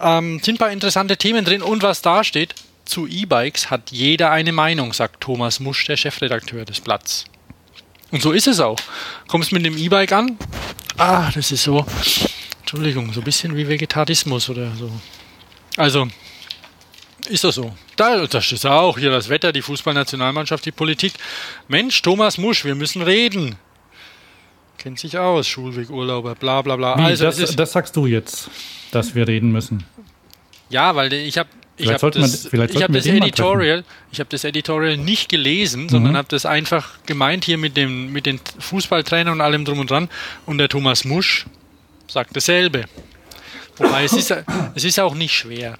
Ähm, 0.00 0.40
sind 0.42 0.54
ein 0.54 0.58
paar 0.58 0.72
interessante 0.72 1.18
Themen 1.18 1.44
drin. 1.44 1.60
Und 1.60 1.82
was 1.82 2.00
da 2.00 2.24
steht, 2.24 2.54
zu 2.86 3.06
E-Bikes 3.06 3.70
hat 3.70 3.90
jeder 3.90 4.30
eine 4.30 4.52
Meinung, 4.52 4.94
sagt 4.94 5.20
Thomas 5.20 5.60
Musch, 5.60 5.84
der 5.84 5.98
Chefredakteur 5.98 6.64
des 6.64 6.80
Blatts. 6.80 7.26
Und 8.10 8.22
so 8.22 8.32
ist 8.32 8.46
es 8.46 8.60
auch. 8.60 8.78
Kommst 9.26 9.52
mit 9.52 9.66
dem 9.66 9.76
E-Bike 9.76 10.12
an, 10.12 10.38
Ah, 10.98 11.30
das 11.32 11.52
ist 11.52 11.62
so, 11.62 11.86
Entschuldigung, 12.60 13.12
so 13.12 13.20
ein 13.20 13.24
bisschen 13.24 13.56
wie 13.56 13.68
Vegetarismus 13.68 14.50
oder 14.50 14.72
so. 14.74 14.90
Also, 15.76 16.08
ist 17.28 17.44
das 17.44 17.54
so. 17.54 17.72
Da, 17.94 18.26
das 18.26 18.50
ist 18.50 18.66
auch 18.66 18.98
hier 18.98 19.10
das 19.10 19.28
Wetter, 19.28 19.52
die 19.52 19.62
Fußballnationalmannschaft, 19.62 20.64
die 20.66 20.72
Politik. 20.72 21.12
Mensch, 21.68 22.02
Thomas 22.02 22.36
Musch, 22.36 22.64
wir 22.64 22.74
müssen 22.74 23.02
reden. 23.02 23.54
Kennt 24.76 24.98
sich 24.98 25.16
aus, 25.16 25.46
Schulweg, 25.46 25.88
Urlauber, 25.88 26.34
bla 26.34 26.62
bla 26.62 26.74
bla. 26.74 26.98
Wie, 26.98 27.02
also, 27.02 27.26
das, 27.26 27.54
das 27.54 27.72
sagst 27.72 27.94
du 27.94 28.06
jetzt, 28.06 28.50
dass 28.90 29.14
wir 29.14 29.28
reden 29.28 29.52
müssen. 29.52 29.84
Ja, 30.68 30.96
weil 30.96 31.12
ich 31.12 31.38
habe 31.38 31.48
ich 31.78 31.92
habe 31.92 32.10
das, 32.10 32.46
hab 32.52 32.92
das 32.92 33.06
Editorial, 33.06 33.84
ich 34.10 34.20
habe 34.20 34.28
das 34.30 34.44
Editorial 34.44 34.96
nicht 34.96 35.28
gelesen, 35.28 35.84
mhm. 35.84 35.88
sondern 35.88 36.16
habe 36.16 36.28
das 36.28 36.44
einfach 36.44 36.98
gemeint 37.06 37.44
hier 37.44 37.58
mit 37.58 37.76
dem 37.76 38.12
mit 38.12 38.26
den 38.26 38.40
Fußballtrainern 38.58 39.34
und 39.34 39.40
allem 39.40 39.64
drum 39.64 39.78
und 39.78 39.90
dran. 39.90 40.08
Und 40.46 40.58
der 40.58 40.68
Thomas 40.68 41.04
Musch 41.04 41.46
sagt 42.08 42.36
dasselbe. 42.36 42.84
Wobei 43.76 44.04
es 44.04 44.12
ist 44.12 44.34
es 44.74 44.84
ist 44.84 44.98
auch 44.98 45.14
nicht 45.14 45.34
schwer, 45.34 45.78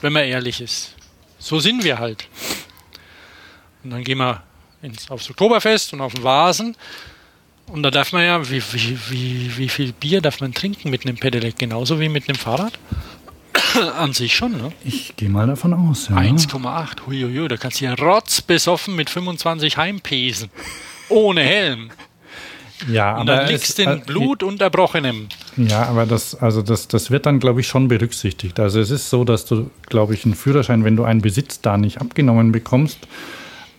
wenn 0.00 0.12
man 0.12 0.24
ehrlich 0.24 0.60
ist. 0.60 0.94
So 1.38 1.60
sind 1.60 1.84
wir 1.84 1.98
halt. 1.98 2.26
Und 3.82 3.90
dann 3.90 4.04
gehen 4.04 4.18
wir 4.18 4.42
ins, 4.82 5.10
aufs 5.10 5.28
Oktoberfest 5.30 5.92
und 5.92 6.00
auf 6.00 6.14
den 6.14 6.22
Vasen. 6.22 6.76
Und 7.66 7.82
da 7.82 7.90
darf 7.90 8.12
man 8.12 8.24
ja, 8.24 8.50
wie, 8.50 8.62
wie, 8.72 8.98
wie, 9.08 9.56
wie 9.56 9.68
viel 9.68 9.92
Bier 9.92 10.20
darf 10.20 10.40
man 10.40 10.52
trinken 10.52 10.90
mit 10.90 11.06
einem 11.06 11.16
Pedelec? 11.16 11.58
Genauso 11.58 11.98
wie 11.98 12.08
mit 12.08 12.28
einem 12.28 12.36
Fahrrad? 12.36 12.78
An 13.98 14.12
sich 14.12 14.34
schon, 14.34 14.52
ne? 14.52 14.72
Ich 14.84 15.16
gehe 15.16 15.28
mal 15.28 15.46
davon 15.46 15.74
aus, 15.74 16.08
ja. 16.08 16.16
1,8, 16.16 17.06
huiuiui, 17.06 17.48
da 17.48 17.56
kannst 17.56 17.80
du 17.80 17.86
ja 17.86 17.94
rotzbesoffen 17.94 18.94
mit 18.94 19.10
25 19.10 19.76
heimpesen. 19.76 20.50
Ohne 21.08 21.42
Helm. 21.42 21.90
Ja, 22.88 23.18
und 23.18 23.26
dann 23.26 23.48
liegst 23.48 23.78
du 23.78 23.82
in 23.82 24.00
Blut 24.00 24.42
und 24.42 24.60
Erbrochenem. 24.60 25.28
Ja, 25.56 25.84
aber 25.84 26.06
das, 26.06 26.34
also 26.34 26.60
das, 26.60 26.88
das 26.88 27.10
wird 27.10 27.24
dann, 27.26 27.40
glaube 27.40 27.60
ich, 27.60 27.68
schon 27.68 27.88
berücksichtigt. 27.88 28.58
Also 28.60 28.80
es 28.80 28.90
ist 28.90 29.10
so, 29.10 29.24
dass 29.24 29.46
du, 29.46 29.70
glaube 29.86 30.14
ich, 30.14 30.24
einen 30.24 30.34
Führerschein, 30.34 30.84
wenn 30.84 30.96
du 30.96 31.04
einen 31.04 31.22
Besitz 31.22 31.60
da 31.60 31.76
nicht 31.78 32.00
abgenommen 32.00 32.52
bekommst, 32.52 33.06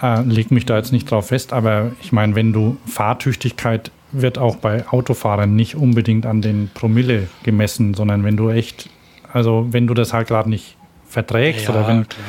äh, 0.01 0.21
leg 0.21 0.49
mich 0.51 0.65
da 0.65 0.77
jetzt 0.77 0.91
nicht 0.91 1.09
drauf 1.11 1.27
fest, 1.27 1.53
aber 1.53 1.91
ich 2.01 2.11
meine, 2.11 2.35
wenn 2.35 2.53
du 2.53 2.77
Fahrtüchtigkeit 2.87 3.91
wird 4.11 4.37
auch 4.37 4.55
bei 4.55 4.87
Autofahrern 4.87 5.55
nicht 5.55 5.75
unbedingt 5.75 6.25
an 6.25 6.41
den 6.41 6.69
Promille 6.73 7.27
gemessen, 7.43 7.93
sondern 7.93 8.23
wenn 8.23 8.37
du 8.37 8.49
echt 8.49 8.89
also 9.35 9.67
wenn 9.71 9.85
du 9.85 9.93
das 9.93 10.13
halt 10.13 10.29
gerade 10.29 10.49
nicht 10.49 10.77
verträgst 11.09 11.65
ja, 11.65 11.71
oder 11.71 11.87
wenn. 11.87 12.07
Klar. 12.07 12.25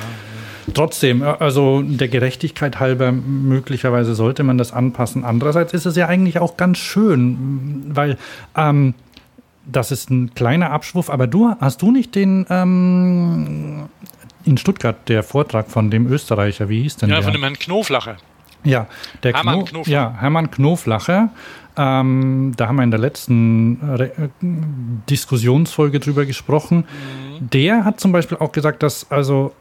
Trotzdem, 0.75 1.23
also 1.23 1.81
der 1.83 2.09
Gerechtigkeit 2.09 2.81
halber, 2.81 3.13
möglicherweise 3.13 4.17
sollte 4.17 4.43
man 4.43 4.59
das 4.59 4.73
anpassen. 4.73 5.25
Andererseits 5.25 5.73
ist 5.73 5.87
es 5.87 5.95
ja 5.95 6.09
eigentlich 6.09 6.41
auch 6.41 6.57
ganz 6.57 6.79
schön, 6.79 7.85
weil 7.91 8.19
ähm, 8.57 8.95
das 9.65 9.93
ist 9.93 10.11
ein 10.11 10.35
kleiner 10.35 10.73
Abschwurf, 10.73 11.09
aber 11.09 11.29
du 11.29 11.55
hast 11.61 11.83
du 11.83 11.93
nicht 11.93 12.17
den 12.17 12.45
ähm, 12.51 13.85
in 14.45 14.57
Stuttgart 14.57 14.97
der 15.09 15.23
Vortrag 15.23 15.71
von 15.71 15.93
dem 15.93 16.11
Österreicher, 16.13 16.69
wie 16.69 16.83
hieß 16.83 16.97
denn 16.97 17.11
ja, 17.11 17.17
der? 17.17 17.21
Ja, 17.21 17.25
von 17.27 17.33
dem 17.33 17.43
Herrn 17.43 17.59
Knoflacher. 17.59 18.17
Ja, 18.67 18.87
der 19.23 19.35
Hermann 19.35 19.65
Kno 19.65 19.65
Knoflacher. 19.65 19.91
Ja, 19.91 20.15
Hermann 20.19 20.51
Knoflacher. 20.51 21.31
Ähm, 21.77 22.53
da 22.57 22.69
haben 22.69 22.77
wir 22.77 22.85
in 22.85 22.91
der 22.91 23.01
letzten 23.01 23.79
Re 23.83 24.31
Diskussionsfolge 25.11 26.01
drüber 26.01 26.25
gesprochen. 26.25 26.79
Mhm. 26.79 27.51
Der 27.51 27.85
hat 27.85 28.01
zum 28.01 28.13
Beispiel 28.13 28.39
auch 28.39 28.53
gesagt, 28.53 28.83
dass 28.83 29.11
also 29.11 29.53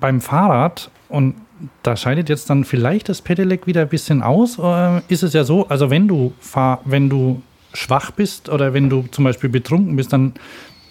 beim 0.00 0.20
Fahrrad 0.20 0.90
und 1.08 1.34
da 1.82 1.96
scheidet 1.96 2.28
jetzt 2.28 2.50
dann 2.50 2.64
vielleicht 2.64 3.08
das 3.08 3.22
Pedelec 3.22 3.66
wieder 3.66 3.82
ein 3.82 3.88
bisschen 3.88 4.22
aus. 4.22 4.58
Äh, 4.58 5.00
ist 5.08 5.22
es 5.22 5.32
ja 5.32 5.44
so, 5.44 5.68
also 5.68 5.90
wenn 5.90 6.08
du 6.08 6.32
fahr, 6.40 6.80
wenn 6.84 7.08
du 7.08 7.42
schwach 7.72 8.10
bist 8.10 8.48
oder 8.48 8.72
wenn 8.72 8.88
du 8.88 9.04
zum 9.10 9.24
Beispiel 9.24 9.50
betrunken 9.50 9.96
bist, 9.96 10.12
dann 10.12 10.34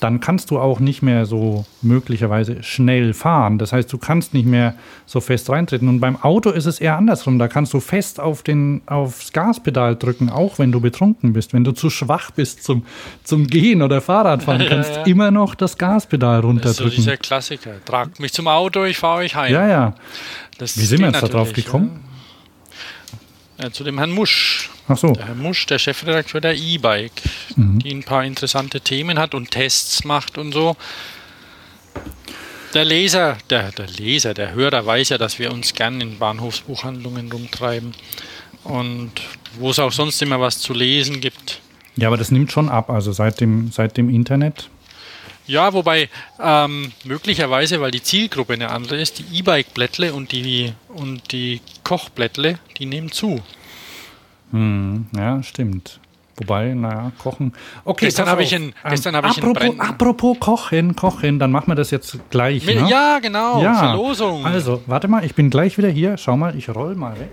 dann 0.04 0.20
kannst 0.20 0.52
du 0.52 0.60
auch 0.60 0.82
nicht 0.82 1.02
mehr 1.02 1.26
so 1.26 1.66
möglicherweise 1.82 2.62
schnell 2.62 3.14
fahren. 3.14 3.58
Das 3.58 3.72
heißt, 3.72 3.92
du 3.94 3.98
kannst 3.98 4.34
nicht 4.34 4.46
mehr 4.46 4.76
so 5.06 5.22
fest 5.22 5.50
reintreten. 5.50 5.88
Und 5.88 6.02
beim 6.02 6.22
Auto 6.22 6.50
ist 6.50 6.66
es 6.66 6.82
eher 6.82 6.98
andersrum. 6.98 7.40
Da 7.40 7.48
kannst 7.48 7.74
du 7.74 7.80
fest 7.80 8.20
auf 8.20 8.44
den, 8.44 8.82
aufs 8.86 9.32
Gaspedal 9.32 9.96
drücken, 9.96 10.30
auch 10.30 10.60
wenn 10.60 10.74
du 10.74 10.82
betrunken 10.82 11.32
bist. 11.32 11.54
Wenn 11.54 11.64
du 11.64 11.72
zu 11.72 11.90
schwach 11.90 12.32
bist 12.32 12.64
zum, 12.64 12.86
zum 13.24 13.48
Gehen 13.48 13.82
oder 13.82 14.02
Fahrradfahren, 14.02 14.66
kannst 14.68 14.92
ja, 14.92 14.98
ja. 14.98 15.06
immer 15.06 15.32
noch 15.32 15.56
das 15.56 15.78
Gaspedal 15.78 16.42
runterdrücken. 16.42 16.84
Das 16.84 16.86
ist 16.86 16.96
so 16.96 17.02
dieser 17.02 17.18
Klassiker. 17.18 17.72
Tragt 17.86 18.20
mich 18.20 18.34
zum 18.34 18.50
Auto, 18.50 18.84
ich 18.84 18.98
fahre 18.98 19.20
euch 19.20 19.36
heim. 19.36 19.54
Ja, 19.54 19.68
ja. 19.68 19.96
Das 20.58 20.78
Wie 20.78 20.86
sind 20.86 21.00
wir 21.00 21.08
jetzt 21.08 21.24
da 21.24 21.28
drauf 21.28 21.54
gekommen? 21.54 22.02
Ja. 23.64 23.72
zu 23.72 23.84
dem 23.84 23.98
Herrn 23.98 24.12
Musch. 24.12 24.70
Ach 24.88 24.98
so. 24.98 25.14
Der 25.14 25.28
Herr 25.28 25.36
Musch, 25.36 25.66
der 25.66 25.80
Chefredakteur 25.80 26.42
der 26.42 26.56
E-Bike, 26.56 27.22
mhm. 27.56 27.80
die 27.80 27.92
ein 27.92 28.04
paar 28.04 28.24
interessante 28.24 28.82
Themen 28.82 29.18
hat 29.18 29.34
und 29.34 29.52
Tests 29.52 30.04
macht 30.04 30.38
und 30.38 30.52
so. 30.52 30.76
Der 32.74 32.86
Leser, 32.86 33.38
der, 33.50 33.72
der 33.72 33.88
Leser, 33.88 34.34
der 34.34 34.54
Hörer 34.54 34.86
weiß 34.86 35.10
ja, 35.10 35.18
dass 35.18 35.40
wir 35.40 35.52
uns 35.52 35.74
gern 35.74 36.02
in 36.02 36.18
Bahnhofsbuchhandlungen 36.18 37.32
rumtreiben 37.32 37.94
und 38.64 39.12
wo 39.60 39.70
es 39.70 39.80
auch 39.80 39.92
sonst 39.92 40.22
immer 40.22 40.40
was 40.40 40.60
zu 40.60 40.74
lesen 40.74 41.22
gibt. 41.22 41.62
Ja, 41.96 42.08
aber 42.08 42.18
das 42.18 42.32
nimmt 42.32 42.52
schon 42.52 42.70
ab, 42.70 42.90
also 42.90 43.12
seit 43.12 43.40
dem, 43.40 43.72
seit 43.72 43.98
dem 43.98 44.10
Internet. 44.10 44.70
Ja, 45.46 45.74
wobei 45.74 46.10
ähm, 46.40 46.92
möglicherweise, 47.04 47.82
weil 47.82 47.92
die 47.92 48.02
Zielgruppe 48.02 48.54
eine 48.54 48.70
andere 48.70 49.02
ist, 49.02 49.20
die 49.20 49.40
E-Bike-Blättle 49.40 50.14
und 50.14 50.32
die, 50.32 50.74
und 50.88 51.32
die 51.32 51.62
Kochblättle, 51.84 52.60
die 52.78 52.86
nehmen 52.86 53.12
zu. 53.12 53.42
Hm, 54.52 55.08
ja, 55.16 55.44
stimmt. 55.44 56.00
Wobei, 56.38 56.74
naja, 56.74 57.12
kochen. 57.20 57.54
Okay, 57.86 58.06
gestern 58.06 58.28
habe 58.28 58.42
ich 58.42 58.56
ein, 58.56 58.74
gestern 58.90 59.16
habe 59.16 59.28
ich 59.28 59.38
apropos, 59.38 59.80
apropos 59.80 60.40
Kochen, 60.40 60.96
Kochen, 60.96 61.38
dann 61.38 61.52
machen 61.52 61.68
wir 61.68 61.76
das 61.76 61.92
jetzt 61.92 62.18
gleich. 62.32 62.66
Ne? 62.66 62.88
Ja, 62.90 63.20
genau. 63.20 63.62
Ja. 63.62 63.76
Verlosung. 63.76 64.44
Also, 64.44 64.82
warte 64.88 65.08
mal, 65.08 65.24
ich 65.24 65.36
bin 65.36 65.52
gleich 65.52 65.78
wieder 65.78 65.90
hier. 65.90 66.18
Schau 66.18 66.36
mal, 66.36 66.58
ich 66.58 66.70
roll 66.70 66.96
mal 66.96 67.20
weg. 67.20 67.30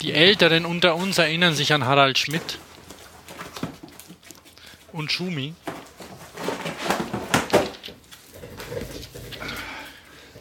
Die 0.00 0.14
Älteren 0.14 0.64
unter 0.64 0.96
uns 0.96 1.18
erinnern 1.18 1.52
sich 1.54 1.74
an 1.74 1.84
Harald 1.84 2.16
Schmidt 2.16 2.58
und 4.92 5.10
Schumi. 5.12 5.54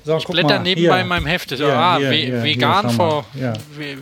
So, 0.03 0.17
Ich 0.17 0.25
blätter 0.25 0.59
nebenbei 0.59 1.01
in 1.01 1.07
meinem 1.07 1.25
Heft. 1.25 1.53
Hier, 1.53 1.67
ah, 1.77 1.97
hier, 1.97 2.09
ve 2.09 2.15
hier, 2.17 2.43
vegan, 2.43 2.87
hier, 2.87 2.95
vor, 2.95 3.25
Ja. 3.35 3.53
ve 3.77 3.97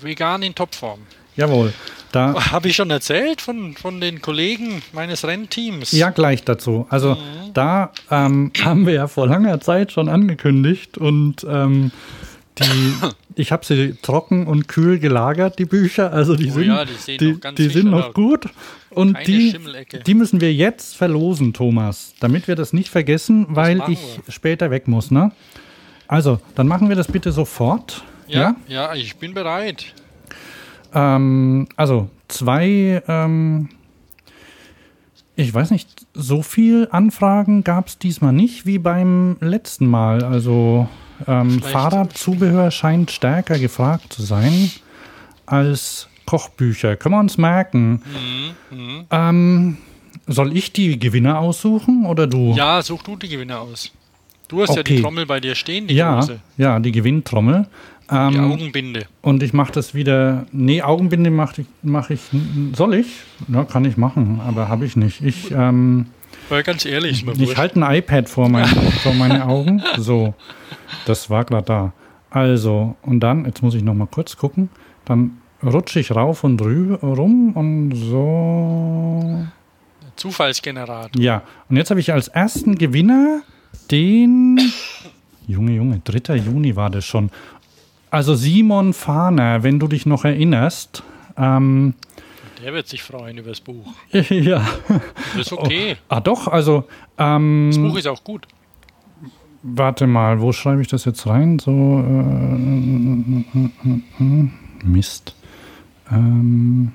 vegan 0.00 0.42
in 0.42 0.54
Topform. 0.54 1.00
Jawohl. 1.36 1.72
Da, 2.10 2.34
Habe 2.52 2.68
ich 2.68 2.76
schon 2.76 2.90
erzählt 2.90 3.40
von, 3.40 3.74
von 3.74 3.98
den 4.00 4.20
Kollegen 4.20 4.82
meines 4.92 5.24
Rennteams? 5.24 5.92
ja, 5.92 6.10
gleich 6.10 6.44
dazu. 6.44 6.86
Also 6.90 7.14
Mhm. 7.14 7.54
da 7.54 7.90
ähm, 8.10 8.52
haben 8.64 8.86
wir 8.86 8.94
ja 8.94 9.08
vor 9.08 9.26
langer 9.26 9.60
Zeit 9.60 9.92
schon 9.92 10.08
angekündigt 10.08 10.98
und 10.98 11.44
ähm, 11.48 11.90
die, 12.58 12.64
ich 13.36 13.52
habe 13.52 13.64
sie 13.64 13.94
trocken 14.02 14.46
und 14.46 14.68
kühl 14.68 14.98
gelagert, 14.98 15.58
die 15.58 15.64
Bücher. 15.64 16.12
Also 16.12 16.36
die 16.36 16.50
Oh 16.50 16.54
sind, 16.54 16.66
ja, 16.66 16.84
die 16.84 17.16
die, 17.16 17.32
noch 17.32 17.40
ganz 17.40 17.56
die 17.56 17.68
sind 17.68 17.90
noch 17.90 18.14
gut. 18.14 18.48
Und 18.90 19.18
die, 19.26 19.58
die 20.06 20.14
müssen 20.14 20.40
wir 20.40 20.52
jetzt 20.52 20.96
verlosen, 20.96 21.52
Thomas, 21.52 22.14
damit 22.20 22.48
wir 22.48 22.56
das 22.56 22.72
nicht 22.72 22.90
vergessen, 22.90 23.46
weil 23.50 23.82
ich 23.88 24.20
später 24.28 24.70
weg 24.70 24.88
muss. 24.88 25.10
Ne? 25.10 25.32
Also, 26.06 26.40
dann 26.54 26.68
machen 26.68 26.88
wir 26.88 26.96
das 26.96 27.08
bitte 27.10 27.32
sofort. 27.32 28.04
Ja, 28.28 28.56
ja, 28.68 28.94
ich 28.94 29.16
bin 29.16 29.34
bereit. 29.34 29.94
Ähm, 30.94 31.68
also 31.76 32.10
zwei, 32.28 33.02
ähm, 33.08 33.68
ich 35.36 35.52
weiß 35.52 35.70
nicht, 35.70 36.06
so 36.14 36.42
viel 36.42 36.88
Anfragen 36.90 37.64
gab 37.64 37.88
es 37.88 37.98
diesmal 37.98 38.32
nicht 38.32 38.66
wie 38.66 38.78
beim 38.78 39.36
letzten 39.40 39.86
Mal. 39.86 40.22
Also 40.24 40.88
ähm, 41.26 41.60
Fahrradzubehör 41.62 42.70
scheint 42.70 43.10
stärker 43.10 43.58
gefragt 43.58 44.12
zu 44.12 44.22
sein 44.22 44.70
als 45.46 46.08
Kochbücher. 46.26 46.96
Können 46.96 47.14
wir 47.14 47.20
uns 47.20 47.38
merken. 47.38 48.02
Mhm, 48.70 49.04
Ähm, 49.10 49.76
soll 50.26 50.56
ich 50.56 50.72
die 50.72 50.98
Gewinner 50.98 51.38
aussuchen 51.38 52.06
oder 52.06 52.26
du? 52.26 52.54
Ja, 52.54 52.80
such 52.82 53.02
du 53.02 53.16
die 53.16 53.28
Gewinner 53.28 53.60
aus. 53.60 53.90
Du 54.48 54.62
hast 54.62 54.74
ja 54.74 54.80
Okay. 54.80 54.96
die 54.96 55.02
Trommel 55.02 55.26
bei 55.26 55.40
dir 55.40 55.54
stehen, 55.54 55.86
die 55.86 55.94
ja, 55.94 56.16
große. 56.20 56.38
ja, 56.58 56.78
die 56.78 56.92
Gewinntrommel. 56.92 57.66
Die 58.10 58.14
Ähm, 58.14 58.52
Augenbinde. 58.52 59.06
Und 59.22 59.42
ich 59.42 59.52
mache 59.54 59.72
das 59.72 59.94
wieder. 59.94 60.44
Nee, 60.52 60.82
Augenbinde 60.82 61.30
mache 61.30 61.62
ich, 61.62 61.66
mach 61.82 62.10
ich. 62.10 62.20
Soll 62.76 62.94
ich? 62.94 63.06
Ja, 63.48 63.64
kann 63.64 63.84
ich 63.86 63.96
machen, 63.96 64.40
aber 64.46 64.68
habe 64.68 64.84
ich 64.84 64.96
nicht. 64.96 65.22
Ich, 65.22 65.50
ähm, 65.50 66.06
Weil 66.48 66.62
ganz 66.62 66.84
ehrlich, 66.84 67.24
ich 67.38 67.56
halte 67.56 67.82
ein 67.82 67.96
iPad 67.96 68.28
vor, 68.28 68.48
mein, 68.48 68.66
vor 68.66 69.14
meine 69.14 69.46
Augen. 69.46 69.82
So, 69.98 70.34
das 71.06 71.30
war 71.30 71.44
gerade 71.44 71.64
da. 71.64 71.92
Also, 72.30 72.96
und 73.02 73.20
dann, 73.20 73.44
jetzt 73.44 73.62
muss 73.62 73.74
ich 73.74 73.82
noch 73.82 73.94
mal 73.94 74.06
kurz 74.06 74.36
gucken. 74.36 74.70
Dann 75.04 75.38
rutsche 75.62 76.00
ich 76.00 76.14
rauf 76.14 76.44
und 76.44 76.60
rum 76.60 77.52
und 77.54 77.94
so. 77.94 79.46
Zufallsgenerator. 80.16 81.20
Ja, 81.20 81.42
und 81.68 81.76
jetzt 81.76 81.90
habe 81.90 82.00
ich 82.00 82.12
als 82.12 82.28
ersten 82.28 82.76
Gewinner 82.76 83.42
den. 83.90 84.58
Junge, 85.46 85.72
Junge, 85.72 86.00
3. 86.04 86.36
Juni 86.36 86.76
war 86.76 86.90
das 86.90 87.04
schon. 87.04 87.30
Also 88.10 88.34
Simon 88.34 88.92
Fahner, 88.92 89.62
wenn 89.62 89.78
du 89.78 89.88
dich 89.88 90.06
noch 90.06 90.24
erinnerst. 90.24 91.02
Ähm, 91.36 91.94
Der 92.62 92.72
wird 92.72 92.86
sich 92.86 93.02
freuen 93.02 93.38
über 93.38 93.48
das 93.48 93.60
Buch. 93.60 93.92
ja. 94.12 94.64
Das 95.36 95.46
ist 95.46 95.52
okay. 95.52 95.96
Ah, 96.08 96.20
doch, 96.20 96.46
also. 96.46 96.84
Ähm, 97.18 97.70
Das 97.72 97.78
Buch 97.78 97.98
ist 97.98 98.06
auch 98.06 98.22
gut. 98.22 98.46
Warte 99.64 100.06
mal, 100.06 100.40
wo 100.40 100.52
schreibe 100.52 100.80
ich 100.80 100.88
das 100.88 101.04
jetzt 101.04 101.26
rein? 101.26 101.58
So. 101.58 101.70
Äh, 101.70 102.58
Mist. 104.84 105.34
Ähm, 106.10 106.92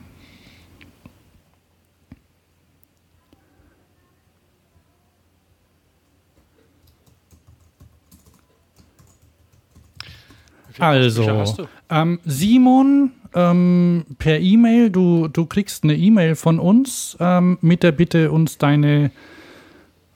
also, 10.79 11.67
ähm, 11.89 12.19
Simon, 12.25 13.11
ähm, 13.37 14.05
per 14.17 14.39
E-Mail, 14.39 14.89
du, 14.89 15.27
du 15.27 15.45
kriegst 15.45 15.83
eine 15.83 15.95
E-Mail 15.95 16.35
von 16.35 16.59
uns 16.59 17.15
ähm, 17.19 17.59
mit 17.61 17.83
der 17.83 17.91
Bitte, 17.91 18.31
uns 18.31 18.57
deine 18.57 19.11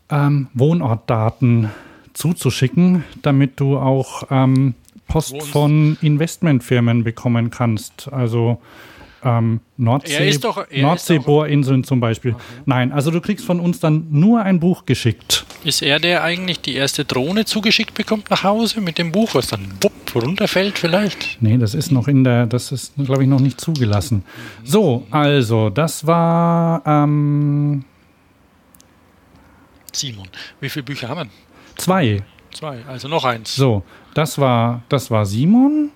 ähm, 0.10 0.48
Wohnortdaten 0.56 1.70
zuzuschicken, 2.14 3.04
damit 3.22 3.60
du 3.60 3.78
auch 3.78 4.24
ähm, 4.32 4.74
Post 5.08 5.42
von 5.44 5.98
Investmentfirmen 6.02 7.04
bekommen 7.04 7.52
kannst. 7.52 8.12
Also 8.12 8.60
ähm, 9.24 9.60
Nordsee, 9.78 10.30
ist 10.30 10.44
doch- 10.44 10.66
Nordseebohrinseln 10.72 11.84
zum 11.84 12.00
Beispiel. 12.00 12.36
Nein, 12.66 12.92
also 12.92 13.12
du 13.12 13.22
kriegst 13.22 13.46
von 13.46 13.60
uns 13.60 13.80
dann 13.80 14.08
nur 14.10 14.42
ein 14.42 14.60
Buch 14.60 14.86
geschickt. 14.86 15.46
Ist 15.64 15.84
er, 15.84 16.00
der 16.00 16.24
eigentlich 16.24 16.60
die 16.62 16.74
erste 16.74 17.06
Drohne 17.06 17.46
zugeschickt 17.46 17.94
bekommt 17.94 18.32
nach 18.32 18.44
Hause 18.44 18.82
mit 18.82 18.98
dem 18.98 19.12
Buch, 19.12 19.36
was 19.36 19.48
dann 19.48 19.68
wupp 19.82 19.92
runterfällt 20.20 20.78
vielleicht? 20.78 21.42
Nee, 21.42 21.58
das 21.58 21.74
ist 21.74 21.92
noch 21.92 22.08
in 22.08 22.24
der, 22.24 22.46
das 22.46 22.72
ist, 22.72 22.94
glaube 22.98 23.24
ich, 23.24 23.30
noch 23.30 23.40
nicht 23.40 23.60
zugelassen. 23.62 24.24
So, 24.64 25.06
also, 25.12 25.70
das 25.70 26.06
war 26.06 26.82
ähm, 26.86 27.86
Simon. 29.94 30.28
Wie 30.60 30.70
viele 30.70 30.84
Bücher 30.84 31.10
haben 31.10 31.30
wir? 31.30 31.30
zwei. 31.78 32.24
Zwei. 32.54 32.84
Also 32.86 33.08
noch 33.08 33.24
eins. 33.26 33.56
So, 33.56 33.84
das 34.14 34.38
war, 34.38 34.84
das 34.90 35.10
war 35.10 35.26
Simon 35.26 35.92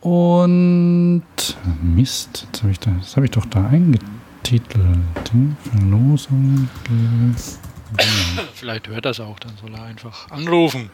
und 0.00 1.22
Mist, 1.80 2.46
jetzt 2.46 2.62
hab 2.62 2.70
ich 2.70 2.80
da, 2.80 2.90
das 2.98 3.16
habe 3.16 3.26
ich 3.26 3.30
doch 3.30 3.46
da 3.46 3.66
eingetitelt. 3.66 4.98
Verlosung. 5.62 6.68
Vielleicht 8.54 8.88
hört 8.88 9.04
er 9.04 9.12
es 9.12 9.20
auch, 9.20 9.38
dann 9.38 9.52
soll 9.60 9.74
er 9.74 9.84
einfach 9.84 10.28
anrufen. 10.30 10.90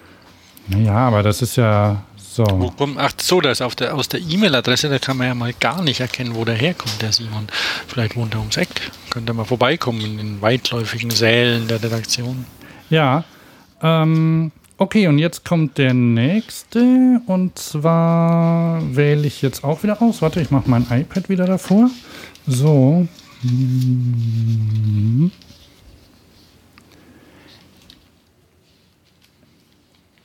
Naja, 0.67 0.95
aber 0.95 1.23
das 1.23 1.41
ist 1.41 1.57
ja 1.57 2.03
Wo 2.39 2.67
so. 2.67 2.71
kommt, 2.71 2.99
ach 2.99 3.13
so, 3.21 3.41
da 3.41 3.51
ist 3.51 3.63
auf 3.63 3.75
der, 3.75 3.95
aus 3.95 4.09
der 4.09 4.21
E-Mail-Adresse, 4.21 4.89
da 4.89 4.99
kann 4.99 5.17
man 5.17 5.27
ja 5.27 5.35
mal 5.35 5.53
gar 5.53 5.83
nicht 5.83 6.01
erkennen, 6.01 6.35
wo 6.35 6.45
der 6.45 6.55
herkommt, 6.55 7.01
der 7.03 7.13
Simon. 7.13 7.49
Vielleicht 7.87 8.17
wohnt 8.17 8.35
er 8.35 8.41
ums 8.41 8.57
Eck. 8.57 8.91
Könnte 9.11 9.33
mal 9.35 9.45
vorbeikommen 9.45 10.01
in 10.01 10.17
den 10.19 10.41
weitläufigen 10.43 11.11
Sälen 11.11 11.69
der 11.69 11.83
Redaktion. 11.83 12.47
Ja. 12.91 13.25
Ähm, 13.83 14.53
okay, 14.77 15.07
und 15.09 15.19
jetzt 15.19 15.45
kommt 15.45 15.79
der 15.79 15.95
nächste. 15.95 17.21
Und 17.27 17.59
zwar 17.59 18.83
wähle 18.95 19.27
ich 19.27 19.43
jetzt 19.43 19.65
auch 19.65 19.83
wieder 19.83 20.01
aus. 20.01 20.23
Warte, 20.23 20.41
ich 20.41 20.51
mache 20.51 20.71
mein 20.71 20.87
iPad 20.91 21.29
wieder 21.29 21.47
davor. 21.47 21.91
So. 22.47 23.07
Hm. 23.43 25.31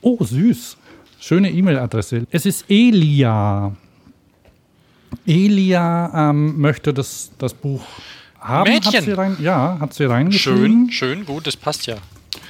Oh, 0.02 0.18
süß. 0.24 0.78
Schöne 1.26 1.50
E-Mail-Adresse. 1.52 2.28
Es 2.32 2.46
ist 2.46 2.66
Elia. 2.68 3.72
Elia 5.26 6.30
ähm, 6.30 6.60
möchte 6.60 6.94
das, 6.94 7.32
das 7.38 7.54
Buch 7.54 7.82
haben. 8.42 8.70
Hat 8.70 8.84
Mädchen. 8.84 9.06
sie 9.06 9.12
rein, 9.14 9.38
ja, 9.40 9.78
hat 9.80 9.94
sie 9.94 10.04
reingeschrieben 10.04 10.90
Schön, 10.90 10.92
schön, 10.92 11.26
gut, 11.26 11.48
das 11.48 11.56
passt 11.56 11.88
ja. 11.88 11.96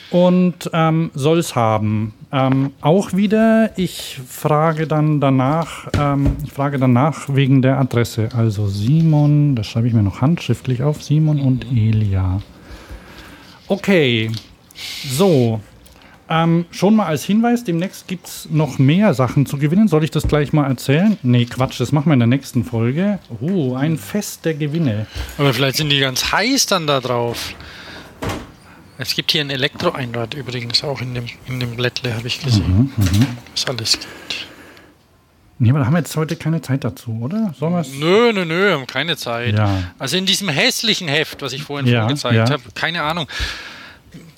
und 0.09 0.71
ähm, 0.73 1.11
soll 1.13 1.37
es 1.37 1.53
haben. 1.53 2.15
Ähm, 2.31 2.71
auch 2.81 3.13
wieder, 3.13 3.77
ich 3.77 4.19
frage 4.27 4.87
dann 4.87 5.21
danach, 5.21 5.89
ähm, 5.95 6.35
ich 6.43 6.51
frage 6.51 6.79
danach 6.79 7.29
wegen 7.29 7.61
der 7.61 7.79
Adresse. 7.79 8.29
Also 8.35 8.65
Simon, 8.65 9.55
das 9.55 9.67
schreibe 9.67 9.87
ich 9.87 9.93
mir 9.93 10.01
noch 10.01 10.21
handschriftlich 10.21 10.81
auf, 10.81 11.03
Simon 11.03 11.39
und 11.39 11.63
Elia. 11.71 12.41
Okay, 13.67 14.31
so. 14.73 15.61
Ähm, 16.29 16.65
schon 16.71 16.95
mal 16.95 17.05
als 17.05 17.25
Hinweis, 17.25 17.63
demnächst 17.65 18.07
gibt 18.07 18.27
es 18.27 18.47
noch 18.49 18.79
mehr 18.79 19.13
Sachen 19.13 19.45
zu 19.45 19.57
gewinnen. 19.57 19.87
Soll 19.87 20.03
ich 20.03 20.11
das 20.11 20.27
gleich 20.27 20.53
mal 20.53 20.67
erzählen? 20.67 21.17
Nee, 21.21 21.45
Quatsch, 21.45 21.79
das 21.79 21.91
machen 21.91 22.07
wir 22.09 22.13
in 22.13 22.19
der 22.19 22.27
nächsten 22.27 22.63
Folge. 22.63 23.19
Oh, 23.41 23.75
ein 23.75 23.97
Fest 23.97 24.45
der 24.45 24.53
Gewinne. 24.53 25.05
Aber 25.37 25.53
vielleicht 25.53 25.77
sind 25.77 25.89
die 25.89 25.99
ganz 25.99 26.31
heiß 26.31 26.65
dann 26.67 26.87
da 26.87 27.01
drauf. 27.01 27.53
Es 28.97 29.15
gibt 29.15 29.31
hier 29.31 29.41
ein 29.41 29.49
Elektroeinrad 29.49 30.33
übrigens 30.33 30.83
auch 30.83 31.01
in 31.01 31.13
dem, 31.13 31.25
in 31.47 31.59
dem 31.59 31.75
Blättle, 31.75 32.15
habe 32.15 32.27
ich 32.27 32.39
gesehen. 32.41 32.91
Was 33.53 33.65
alles 33.67 33.93
gibt. 33.93 34.47
Nee, 35.59 35.69
aber 35.69 35.79
da 35.79 35.85
haben 35.85 35.93
wir 35.93 35.99
jetzt 35.99 36.15
heute 36.15 36.35
keine 36.35 36.61
Zeit 36.61 36.83
dazu, 36.83 37.19
oder? 37.21 37.53
Sollen 37.59 37.73
wir 37.73 37.81
es? 37.81 37.93
Nö, 37.93 38.31
nö, 38.33 38.45
nö, 38.45 38.71
haben 38.71 38.87
keine 38.87 39.17
Zeit. 39.17 39.57
Ja. 39.57 39.83
Also 39.99 40.17
in 40.17 40.25
diesem 40.25 40.49
hässlichen 40.49 41.07
Heft, 41.07 41.41
was 41.41 41.53
ich 41.53 41.63
vorhin 41.63 41.87
Ja, 41.87 42.01
vorgezeigt 42.01 42.35
ja. 42.35 42.49
habe, 42.49 42.63
keine 42.75 43.01
Ahnung. 43.03 43.27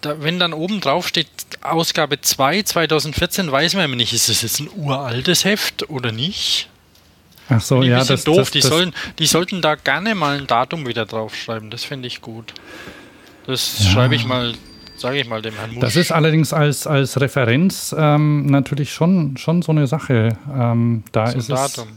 Da, 0.05 0.21
wenn 0.21 0.37
dann 0.39 0.53
oben 0.53 0.81
drauf 0.81 1.07
steht 1.07 1.27
Ausgabe 1.61 2.21
2 2.21 2.61
2014, 2.63 3.51
weiß 3.51 3.73
man 3.73 3.85
immer 3.85 3.95
nicht, 3.95 4.13
ist 4.13 4.29
es 4.29 4.43
jetzt 4.43 4.59
ein 4.59 4.69
uraltes 4.75 5.45
Heft 5.45 5.89
oder 5.89 6.11
nicht? 6.11 6.69
Ach 7.49 7.61
so, 7.61 7.81
Die 7.81 7.87
ja, 7.89 8.03
das, 8.03 8.23
doof, 8.23 8.37
das, 8.37 8.51
die, 8.51 8.59
das, 8.61 8.69
sollen, 8.69 8.93
die 9.19 9.25
sollten 9.25 9.61
da 9.61 9.75
gerne 9.75 10.13
mal 10.15 10.37
ein 10.37 10.47
Datum 10.47 10.87
wieder 10.87 11.05
draufschreiben, 11.05 11.69
das 11.71 11.83
finde 11.83 12.07
ich 12.07 12.21
gut. 12.21 12.53
Das 13.47 13.83
Ja. 13.83 13.91
schreibe 13.91 14.15
ich 14.15 14.25
mal, 14.25 14.53
sage 14.97 15.19
ich 15.19 15.27
mal 15.27 15.41
dem 15.41 15.55
Herrn 15.55 15.71
Musch. 15.73 15.81
Das 15.81 15.95
ist 15.95 16.11
allerdings 16.11 16.53
als, 16.53 16.87
als 16.87 17.19
Referenz 17.19 17.95
ähm, 17.97 18.45
natürlich 18.47 18.93
schon, 18.93 19.37
schon 19.37 19.61
so 19.61 19.71
eine 19.71 19.87
Sache. 19.87 20.37
Ähm, 20.51 21.03
da 21.11 21.25
ein 21.25 21.37
ist 21.37 21.49
es, 21.49 21.73
Datum. 21.75 21.87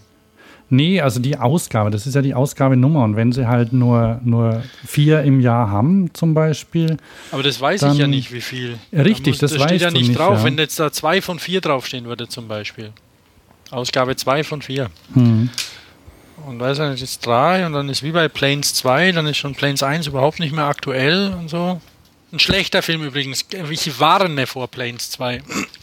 Nee, 0.71 1.01
also 1.01 1.19
die 1.21 1.39
Ausgabe, 1.39 1.91
das 1.91 2.07
ist 2.07 2.15
ja 2.15 2.21
die 2.21 2.35
Ausgabenummer. 2.35 3.03
Und 3.05 3.17
wenn 3.17 3.33
sie 3.33 3.47
halt 3.49 3.73
nur, 3.73 4.21
nur 4.23 4.63
vier 4.87 5.23
im 5.23 5.41
Jahr 5.41 5.71
haben, 5.71 6.13
zum 6.13 6.35
Beispiel. 6.35 6.99
Aber 7.31 7.43
das 7.43 7.59
weiß 7.61 7.81
Dann- 7.81 7.93
ich 7.93 7.99
ja 7.99 8.07
nicht, 8.07 8.33
wie 8.33 8.43
viel. 8.43 8.79
Richtig, 8.93 9.39
da 9.39 9.45
muss, 9.47 9.53
das 9.53 9.53
das 9.55 9.63
steht 9.63 9.81
ja 9.81 9.91
nicht 9.91 10.19
drauf. 10.19 10.39
ja. 10.39 10.45
Wenn 10.45 10.59
jetzt 10.59 10.79
da 10.79 10.93
zwei 10.93 11.23
von 11.23 11.39
vier 11.39 11.61
draufstehen 11.63 12.05
würde, 12.05 12.29
zum 12.29 12.49
Beispiel. 12.49 12.91
Ausgabe 13.71 14.15
zwei 14.17 14.45
von 14.45 14.61
vier. 14.63 14.91
Hm. 15.15 15.49
Und 16.47 16.61
weiß 16.61 16.79
ich 16.79 16.91
nicht, 16.91 17.01
jetzt 17.01 17.27
drei 17.27 17.67
und 17.67 17.73
dann 17.73 17.89
ist 17.89 18.03
wie 18.03 18.13
bei 18.13 18.29
Planes 18.29 18.73
2, 18.75 19.13
dann 19.13 19.27
ist 19.27 19.39
schon 19.39 19.55
Planes 19.55 19.83
1 19.83 20.07
überhaupt 20.07 20.39
nicht 20.39 20.55
mehr 20.55 20.65
aktuell 20.67 21.35
und 21.39 21.49
so. 21.51 21.81
Ein 22.31 22.39
schlechter 22.39 22.83
Film 22.83 23.03
übrigens. 23.03 23.47
Ich 23.71 24.01
warne 24.01 24.47
vor 24.47 24.69
Planes 24.69 25.11
2. 25.11 25.43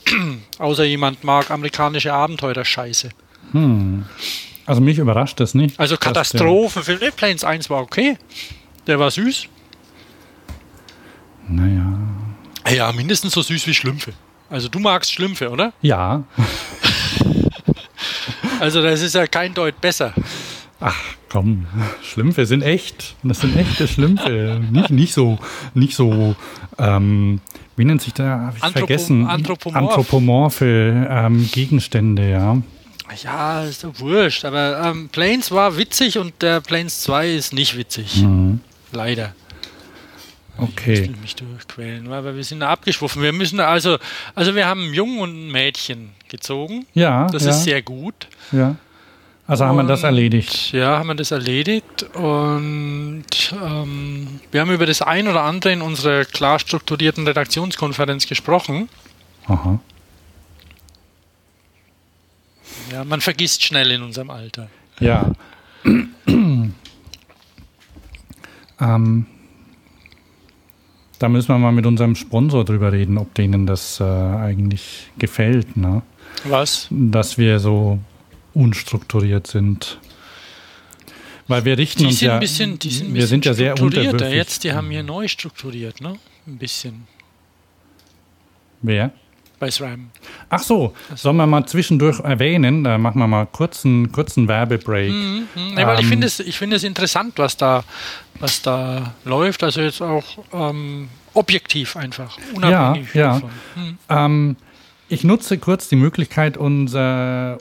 Außer 0.59 0.83
jemand 0.85 1.23
mag 1.23 1.49
amerikanische 1.51 2.13
Abenteuer-Scheiße. 2.13 3.09
Hm. 3.51 4.05
Also 4.65 4.81
mich 4.81 4.97
überrascht 4.97 5.39
das 5.39 5.53
nicht. 5.53 5.79
Also 5.79 5.95
Katastrophenfilm. 5.97 6.99
Nee, 7.01 7.11
Planes 7.15 7.43
1 7.43 7.69
war 7.69 7.81
okay. 7.81 8.17
Der 8.87 8.99
war 8.99 9.11
süß. 9.11 9.47
Naja. 11.47 11.85
Ja, 12.73 12.91
mindestens 12.91 13.33
so 13.33 13.41
süß 13.41 13.67
wie 13.67 13.73
Schlümpfe. 13.73 14.13
Also 14.49 14.67
du 14.69 14.79
magst 14.79 15.13
Schlümpfe, 15.13 15.49
oder? 15.49 15.73
Ja. 15.81 16.23
Also 18.59 18.81
das 18.81 19.01
ist 19.01 19.15
ja 19.15 19.27
kein 19.27 19.53
Deut 19.53 19.81
besser. 19.81 20.13
Ach 20.79 20.95
komm, 21.29 21.65
Schlümpfe 22.01 22.45
sind 22.45 22.61
echt. 22.61 23.15
Das 23.21 23.41
sind 23.41 23.55
echte 23.57 23.85
Schlümpfe. 23.87 24.61
nicht, 24.71 24.89
nicht 24.91 25.13
so, 25.13 25.37
nicht 25.73 25.93
so, 25.95 26.35
ähm, 26.77 27.41
wie 27.75 27.83
nennt 27.83 28.01
sich 28.01 28.13
da? 28.13 28.45
Hab 28.47 28.55
ich 28.57 28.63
Anthropo- 28.63 28.71
vergessen. 28.79 29.27
anthropomorph. 29.27 29.83
Anthropomorphe 29.89 31.07
ähm, 31.09 31.49
Gegenstände, 31.51 32.29
ja. 32.29 32.57
Ja, 33.23 33.63
ist 33.63 33.83
doch 33.83 33.99
wurscht. 33.99 34.45
Aber 34.45 34.81
ähm, 34.83 35.09
Planes 35.09 35.51
war 35.51 35.77
witzig 35.77 36.17
und 36.17 36.41
der 36.41 36.59
Planes 36.61 37.01
2 37.03 37.29
ist 37.33 37.53
nicht 37.53 37.77
witzig. 37.77 38.17
Mhm. 38.17 38.59
Leider. 38.91 39.33
Ich 40.57 40.61
Okay. 40.63 41.01
will 41.09 41.15
mich 41.21 41.35
durchquälen, 41.35 42.11
aber 42.13 42.35
wir 42.35 42.43
sind 42.43 42.61
da 42.61 42.69
abgeschwoffen. 42.69 43.21
Wir 43.21 43.33
müssen 43.33 43.59
also, 43.59 43.97
also 44.35 44.55
wir 44.55 44.65
haben 44.67 44.83
einen 44.85 44.93
Jungen 44.93 45.19
und 45.19 45.29
ein 45.47 45.51
Mädchen 45.51 46.11
gezogen. 46.29 46.85
Ja, 46.93 47.27
Das 47.27 47.43
ja, 47.43 47.49
ist 47.51 47.63
sehr 47.65 47.81
gut. 47.81 48.27
ja. 48.51 48.75
Also 49.47 49.63
haben 49.65 49.75
wir 49.75 49.83
das 49.83 50.01
erledigt. 50.01 50.71
Ja, 50.71 50.97
haben 50.97 51.07
wir 51.09 51.13
das 51.13 51.29
erledigt 51.29 52.01
und 52.15 53.25
ähm, 53.63 54.39
wir 54.51 54.61
haben 54.61 54.71
über 54.71 54.87
das 54.87 55.03
ein 55.03 55.27
oder 55.27 55.43
andere 55.43 55.71
in 55.71 55.83
unserer 55.83 56.25
klar 56.25 56.57
strukturierten 56.57 57.27
Redaktionskonferenz 57.27 58.25
gesprochen. 58.25 58.89
Aha. 59.45 59.79
Ja, 62.91 63.03
man 63.03 63.21
vergisst 63.21 63.63
schnell 63.63 63.91
in 63.91 64.01
unserem 64.01 64.29
Alter. 64.29 64.69
Ja. 64.99 65.31
ähm, 66.25 66.71
da 71.19 71.29
müssen 71.29 71.47
wir 71.49 71.57
mal 71.57 71.71
mit 71.71 71.85
unserem 71.85 72.15
Sponsor 72.15 72.65
drüber 72.65 72.91
reden, 72.91 73.17
ob 73.17 73.33
denen 73.35 73.65
das 73.65 73.99
äh, 73.99 74.03
eigentlich 74.03 75.07
gefällt, 75.17 75.77
ne? 75.77 76.01
Was? 76.43 76.87
dass 76.91 77.37
wir 77.37 77.59
so 77.59 77.99
unstrukturiert 78.53 79.47
sind. 79.47 79.99
Weil 81.47 81.65
wir 81.65 81.77
richten 81.77 81.99
Die 81.99 82.05
uns 82.07 82.19
sind 82.19 82.27
ja, 82.27 82.33
ein 82.35 82.39
bisschen, 82.39 82.77
die 82.79 82.89
sind 82.89 83.07
ein 83.07 83.13
wir 83.13 83.13
bisschen 83.13 83.27
sind 83.29 83.45
ja 83.45 83.53
sehr 83.53 83.79
unterwürfig. 83.79 84.33
Jetzt, 84.33 84.63
die 84.63 84.73
haben 84.73 84.89
hier 84.89 85.03
neu 85.03 85.27
strukturiert, 85.27 86.01
ne? 86.01 86.17
Ein 86.47 86.57
bisschen 86.57 87.07
Wer? 88.85 89.11
Bei 89.59 89.71
SRAM. 89.71 90.09
Ach 90.49 90.59
so, 90.59 90.93
sollen 91.15 91.37
wir 91.37 91.47
mal 91.47 91.65
zwischendurch 91.65 92.19
erwähnen, 92.19 92.83
da 92.83 92.97
machen 92.97 93.19
wir 93.19 93.27
mal 93.27 93.45
kurzen, 93.45 94.11
kurzen 94.11 94.47
Werbebreak. 94.47 95.11
Mhm. 95.11 95.47
Nee, 95.75 95.85
weil 95.85 95.95
ich 95.99 96.03
Ähm, 96.05 96.09
finde 96.09 96.27
es, 96.27 96.39
ich 96.39 96.57
finde 96.57 96.75
es 96.75 96.83
interessant, 96.83 97.33
was 97.37 97.57
da, 97.57 97.83
was 98.39 98.61
da 98.61 99.13
läuft. 99.23 99.63
Also 99.63 99.81
jetzt 99.81 100.01
auch 100.01 100.23
ähm, 100.53 101.09
objektiv 101.33 101.95
einfach, 101.95 102.37
unabhängig 102.53 103.13
Ja, 103.13 103.21
ja. 103.21 103.33
davon. 103.33 103.49
Mhm. 103.75 103.97
Ähm, 104.09 104.55
ich 105.07 105.23
nutze 105.23 105.57
kurz 105.57 105.87
die 105.87 105.95
Möglichkeit, 105.97 106.57
unser, 106.57 107.57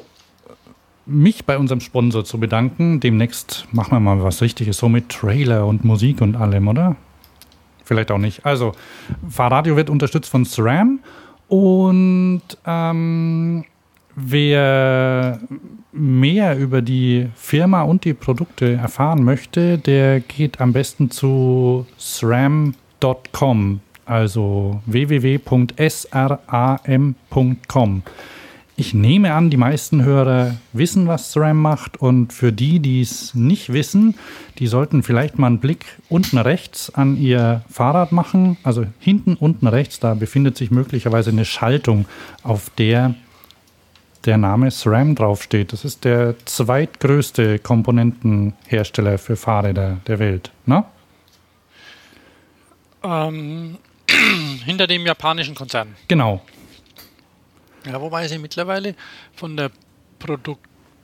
mich 1.06 1.44
bei 1.44 1.58
unserem 1.58 1.80
Sponsor 1.80 2.24
zu 2.24 2.38
bedanken. 2.40 3.00
Demnächst 3.00 3.66
machen 3.72 3.92
wir 3.92 4.00
mal 4.00 4.22
was 4.22 4.40
Richtiges, 4.40 4.78
so 4.78 4.88
mit 4.88 5.10
Trailer 5.10 5.66
und 5.66 5.84
Musik 5.84 6.20
und 6.22 6.36
allem, 6.36 6.68
oder? 6.68 6.96
Vielleicht 7.84 8.10
auch 8.10 8.18
nicht. 8.18 8.46
Also, 8.46 8.72
Fahrradio 9.28 9.76
wird 9.76 9.90
unterstützt 9.90 10.30
von 10.30 10.46
SRAM 10.46 11.00
und 11.48 12.42
ähm, 12.66 13.64
wer 14.16 15.40
mehr 15.92 16.58
über 16.58 16.82
die 16.82 17.28
Firma 17.36 17.82
und 17.82 18.04
die 18.04 18.14
Produkte 18.14 18.72
erfahren 18.74 19.22
möchte, 19.24 19.78
der 19.78 20.20
geht 20.20 20.60
am 20.60 20.72
besten 20.72 21.10
zu 21.10 21.86
sram.com, 21.98 23.80
also 24.04 24.80
www.sram.com. 24.86 25.72
Ich 28.76 28.92
nehme 28.92 29.34
an, 29.34 29.50
die 29.50 29.56
meisten 29.56 30.02
Hörer 30.02 30.56
wissen, 30.72 31.06
was 31.06 31.30
SRAM 31.30 31.62
macht 31.62 31.96
und 31.96 32.32
für 32.32 32.52
die, 32.52 32.80
die 32.80 33.00
es 33.00 33.32
nicht 33.34 33.72
wissen, 33.72 34.16
die 34.58 34.66
sollten 34.66 35.04
vielleicht 35.04 35.38
mal 35.38 35.46
einen 35.46 35.60
Blick 35.60 35.84
unten 36.08 36.38
rechts 36.38 36.92
an 36.92 37.16
ihr 37.16 37.62
Fahrrad 37.70 38.10
machen. 38.10 38.56
Also 38.64 38.84
hinten 38.98 39.34
unten 39.34 39.68
rechts, 39.68 40.00
da 40.00 40.14
befindet 40.14 40.56
sich 40.56 40.72
möglicherweise 40.72 41.30
eine 41.30 41.44
Schaltung, 41.44 42.06
auf 42.42 42.68
der 42.70 43.14
der 44.24 44.38
Name 44.38 44.70
SRAM 44.70 45.14
draufsteht. 45.14 45.72
Das 45.72 45.84
ist 45.84 46.04
der 46.04 46.34
zweitgrößte 46.46 47.58
Komponentenhersteller 47.58 49.18
für 49.18 49.36
Fahrräder 49.36 49.98
der 50.06 50.18
Welt. 50.18 50.50
Ne? 50.66 50.84
Ähm, 53.02 53.76
hinter 54.64 54.86
dem 54.86 55.06
japanischen 55.06 55.54
Konzern. 55.54 55.94
Genau. 56.08 56.42
Ja, 57.86 58.00
wobei 58.00 58.26
sie 58.28 58.38
mittlerweile 58.38 58.94
von 59.34 59.56
der 59.56 59.70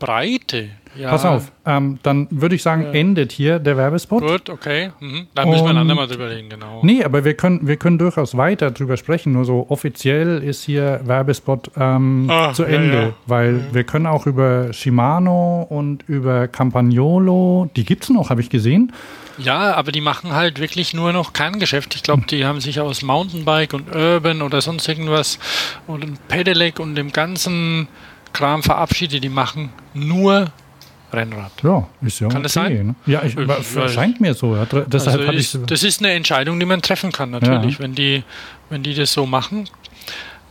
Produktbreite. 0.00 0.70
Ja, 0.98 1.10
Pass 1.10 1.24
auf, 1.24 1.52
ähm, 1.66 2.00
dann 2.02 2.26
würde 2.30 2.56
ich 2.56 2.64
sagen, 2.64 2.82
Ja. 2.82 2.90
endet 2.90 3.30
hier 3.30 3.60
der 3.60 3.76
Werbespot. 3.76 4.22
Gut, 4.26 4.50
okay. 4.50 4.90
Mhm. 4.98 5.28
Da 5.36 5.46
müssen 5.46 5.62
wir 5.64 5.70
ein 5.70 5.76
andermal 5.76 6.08
drüber 6.08 6.28
reden, 6.28 6.48
genau. 6.48 6.80
Nee, 6.82 7.04
aber 7.04 7.24
wir 7.24 7.34
können, 7.34 7.60
wir 7.68 7.76
können 7.76 7.96
durchaus 7.96 8.36
weiter 8.36 8.72
drüber 8.72 8.96
sprechen. 8.96 9.32
Nur 9.32 9.44
so 9.44 9.66
offiziell 9.68 10.42
ist 10.42 10.64
hier 10.64 11.00
Werbespot 11.04 11.70
ähm, 11.76 12.28
Ah, 12.28 12.52
zu 12.52 12.64
Ende. 12.64 12.96
ja. 13.02 13.12
Weil 13.26 13.72
wir 13.72 13.84
können 13.84 14.06
auch 14.08 14.26
über 14.26 14.72
Shimano 14.72 15.62
und 15.70 16.02
über 16.08 16.48
Campagnolo, 16.48 17.70
die 17.76 17.84
gibt 17.84 18.02
es 18.02 18.10
noch, 18.10 18.30
habe 18.30 18.40
ich 18.40 18.50
gesehen. 18.50 18.92
Ja, 19.38 19.74
aber 19.74 19.92
die 19.92 20.00
machen 20.00 20.32
halt 20.32 20.58
wirklich 20.60 20.92
nur 20.92 21.12
noch 21.12 21.32
Kerngeschäft. 21.32 21.94
Ich 21.94 22.02
glaube, 22.02 22.24
die 22.28 22.44
haben 22.44 22.60
sich 22.60 22.80
aus 22.80 23.02
Mountainbike 23.02 23.74
und 23.74 23.94
Urban 23.94 24.42
oder 24.42 24.60
sonst 24.60 24.88
irgendwas 24.88 25.38
und 25.86 26.26
Pedelec 26.26 26.80
und 26.80 26.96
dem 26.96 27.12
ganzen 27.12 27.86
Kram 28.32 28.62
verabschiedet. 28.62 29.22
Die 29.22 29.28
machen 29.28 29.70
nur 29.94 30.52
Rennrad. 31.12 31.52
Ja, 31.62 31.88
ist 32.02 32.20
ja 32.20 32.28
Kann 32.28 32.36
okay. 32.38 32.42
das 32.44 32.52
sein? 32.52 32.86
Ne? 32.86 32.94
Ja, 33.06 33.22
ich, 33.22 33.36
Ich 33.36 33.92
scheint 33.92 34.20
mir 34.20 34.34
so. 34.34 34.54
Ja. 34.54 34.64
Deshalb 34.64 35.20
Also 35.20 35.32
ich 35.32 35.54
ist, 35.54 35.58
das 35.66 35.82
ist 35.82 36.00
eine 36.00 36.12
Entscheidung, 36.12 36.58
die 36.60 36.66
man 36.66 36.82
treffen 36.82 37.12
kann, 37.12 37.30
natürlich, 37.30 37.80
wenn, 37.80 37.94
die, 37.94 38.22
wenn 38.68 38.82
die 38.82 38.94
das 38.94 39.12
so 39.12 39.26
machen. 39.26 39.68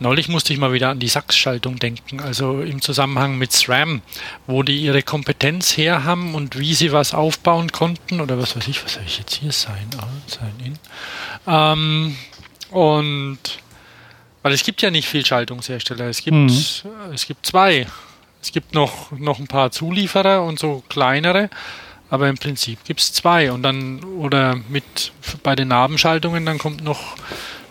Neulich 0.02 0.28
musste 0.28 0.54
ich 0.54 0.58
mal 0.58 0.72
wieder 0.72 0.88
an 0.88 0.98
die 0.98 1.08
Sachs-Schaltung 1.08 1.78
denken, 1.78 2.20
also 2.20 2.62
im 2.62 2.80
Zusammenhang 2.80 3.36
mit 3.36 3.52
SRAM, 3.52 4.00
wo 4.46 4.62
die 4.62 4.78
ihre 4.78 5.02
Kompetenz 5.02 5.76
her 5.76 6.04
haben 6.04 6.34
und 6.34 6.58
wie 6.58 6.72
sie 6.72 6.90
was 6.90 7.12
aufbauen 7.12 7.70
konnten 7.70 8.22
oder 8.22 8.38
was 8.38 8.56
weiß 8.56 8.66
ich, 8.68 8.82
was 8.82 8.94
soll 8.94 9.02
ich 9.04 9.18
jetzt 9.18 9.34
hier 9.34 9.52
sein? 9.52 9.86
Sein 10.26 10.52
in. 10.64 10.78
Ähm, 11.46 12.16
und 12.70 13.38
weil 14.42 14.52
es 14.52 14.62
gibt 14.64 14.82
ja 14.82 14.90
nicht 14.90 15.08
viel 15.08 15.24
Schaltungshersteller, 15.24 16.06
es 16.06 16.22
gibt, 16.22 16.36
Mhm. 16.36 16.48
es 17.14 17.26
gibt 17.26 17.46
zwei. 17.46 17.86
Es 18.42 18.52
gibt 18.52 18.72
noch, 18.74 19.10
noch 19.12 19.38
ein 19.38 19.46
paar 19.48 19.70
Zulieferer 19.70 20.42
und 20.44 20.58
so 20.58 20.82
kleinere, 20.88 21.50
aber 22.08 22.28
im 22.28 22.36
Prinzip 22.38 22.82
gibt 22.84 23.00
es 23.00 23.12
zwei. 23.12 23.52
Und 23.52 23.62
dann, 23.62 24.02
oder 24.02 24.56
mit 24.70 25.12
bei 25.42 25.54
den 25.54 25.68
Nabenschaltungen, 25.68 26.46
dann 26.46 26.56
kommt 26.58 26.82
noch 26.82 27.16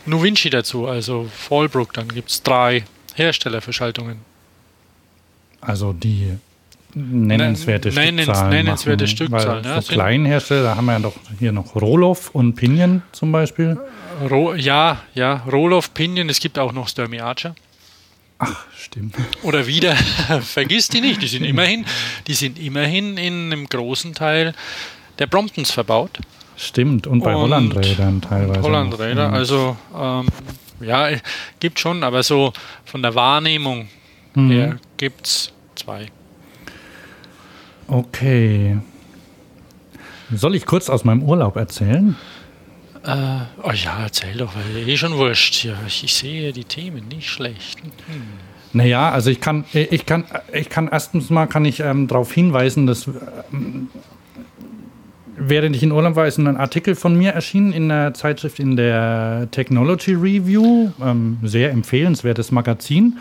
Nuvinci 0.05 0.49
dazu, 0.51 0.87
also 0.87 1.27
Fallbrook, 1.35 1.93
dann 1.93 2.07
gibt 2.09 2.29
es 2.29 2.43
drei 2.43 2.83
Hersteller 3.15 3.61
für 3.61 3.73
Schaltungen. 3.73 4.17
also 5.61 5.91
die 5.93 6.37
nennenswerte 6.95 7.89
Nennens- 7.89 8.23
Stückzahl 8.23 8.49
nennenswerte 8.49 9.03
machen, 9.03 9.15
Stückzahl, 9.15 9.47
Weil 9.47 9.65
ja, 9.65 9.75
so 9.75 9.81
sind- 9.81 9.93
Kleinhersteller, 9.93 10.63
da 10.63 10.75
haben 10.75 10.85
wir 10.85 10.93
ja 10.93 10.99
doch 10.99 11.13
hier 11.37 11.51
noch 11.51 11.75
Roloff 11.75 12.29
und 12.33 12.55
Pinion 12.55 13.01
zum 13.11 13.31
Beispiel. 13.31 13.77
Ro 14.29 14.53
ja, 14.55 15.01
ja, 15.13 15.43
Roloff, 15.51 15.93
Pinion, 15.93 16.29
es 16.29 16.39
gibt 16.39 16.59
auch 16.59 16.71
noch 16.73 16.87
Sturmy 16.87 17.19
Archer. 17.19 17.55
Ach, 18.39 18.65
stimmt. 18.77 19.15
Oder 19.43 19.67
wieder, 19.67 19.95
vergiss 20.41 20.87
die 20.89 21.01
nicht, 21.01 21.21
die 21.21 21.27
sind 21.27 21.43
immerhin, 21.43 21.85
die 22.27 22.33
sind 22.33 22.57
immerhin 22.59 23.17
in 23.17 23.51
einem 23.51 23.67
großen 23.67 24.13
Teil 24.13 24.53
der 25.19 25.27
Bromptons 25.27 25.71
verbaut. 25.71 26.19
Stimmt. 26.55 27.07
Und 27.07 27.21
bei 27.23 27.33
Hollandrädern 27.33 28.21
teilweise. 28.21 28.61
Hollandräder. 28.61 29.29
Mhm. 29.29 29.33
also 29.33 29.77
ähm, 29.97 30.27
ja, 30.81 31.09
gibt 31.59 31.79
schon, 31.79 32.03
aber 32.03 32.23
so 32.23 32.53
von 32.85 33.01
der 33.01 33.15
Wahrnehmung 33.15 33.87
Mhm. 34.35 34.51
her 34.51 34.77
gibt 34.97 35.25
es 35.25 35.51
zwei. 35.75 36.07
Okay. 37.87 38.77
Soll 40.31 40.55
ich 40.55 40.65
kurz 40.65 40.89
aus 40.89 41.03
meinem 41.03 41.23
Urlaub 41.23 41.55
erzählen? 41.55 42.15
Äh, 43.03 43.39
oh 43.63 43.71
ja, 43.71 44.03
erzähl 44.03 44.35
doch, 44.37 44.53
weil 44.55 44.87
eh 44.87 44.97
schon 44.97 45.15
wurscht. 45.17 45.63
Ja, 45.63 45.75
ich, 45.87 46.03
ich 46.03 46.13
sehe 46.13 46.51
die 46.51 46.65
Themen 46.65 47.07
nicht 47.07 47.29
schlecht. 47.29 47.79
Hm. 47.81 48.23
Naja, 48.73 49.09
also 49.09 49.31
ich 49.31 49.41
kann, 49.41 49.65
ich 49.73 50.05
kann, 50.05 50.25
ich 50.53 50.69
kann 50.69 50.89
erstens 50.91 51.29
mal 51.29 51.47
kann 51.47 51.65
ich 51.65 51.79
ähm, 51.79 52.07
darauf 52.07 52.31
hinweisen, 52.31 52.85
dass 52.85 53.07
ähm, 53.51 53.87
während 55.39 55.75
ich 55.75 55.83
in 55.83 55.91
Urlaub 55.91 56.15
war, 56.15 56.27
ist 56.27 56.37
ein 56.37 56.57
Artikel 56.57 56.95
von 56.95 57.17
mir 57.17 57.31
erschienen 57.31 57.73
in 57.73 57.89
der 57.89 58.13
Zeitschrift 58.13 58.59
in 58.59 58.75
der 58.75 59.47
Technology 59.51 60.13
Review, 60.13 60.91
ähm, 61.01 61.39
sehr 61.43 61.71
empfehlenswertes 61.71 62.51
Magazin. 62.51 63.17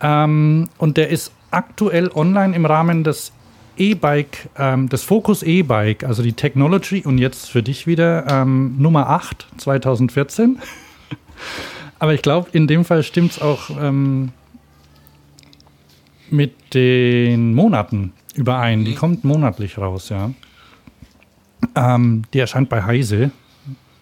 Ähm, 0.00 0.68
und 0.78 0.96
der 0.96 1.10
ist 1.10 1.32
aktuell 1.50 2.10
online 2.12 2.56
im 2.56 2.66
Rahmen 2.66 3.04
des 3.04 3.32
E-Bike, 3.76 4.48
ähm, 4.58 4.88
das 4.88 5.02
Focus 5.02 5.42
E-Bike, 5.42 6.04
also 6.04 6.22
die 6.22 6.32
Technology 6.32 7.02
und 7.04 7.18
jetzt 7.18 7.50
für 7.50 7.62
dich 7.62 7.86
wieder 7.86 8.26
ähm, 8.28 8.76
Nummer 8.78 9.10
8 9.10 9.46
2014. 9.58 10.58
Aber 11.98 12.14
ich 12.14 12.22
glaube, 12.22 12.48
in 12.52 12.66
dem 12.66 12.84
Fall 12.84 13.02
stimmt 13.02 13.32
es 13.32 13.42
auch 13.42 13.70
ähm, 13.70 14.30
mit 16.30 16.74
den 16.74 17.54
Monaten 17.54 18.12
überein. 18.34 18.84
Die 18.84 18.92
mhm. 18.92 18.96
kommt 18.96 19.24
monatlich 19.24 19.78
raus, 19.78 20.08
ja. 20.08 20.30
Ähm, 21.74 22.22
die 22.32 22.38
erscheint 22.40 22.68
bei 22.68 22.82
Heise. 22.82 23.30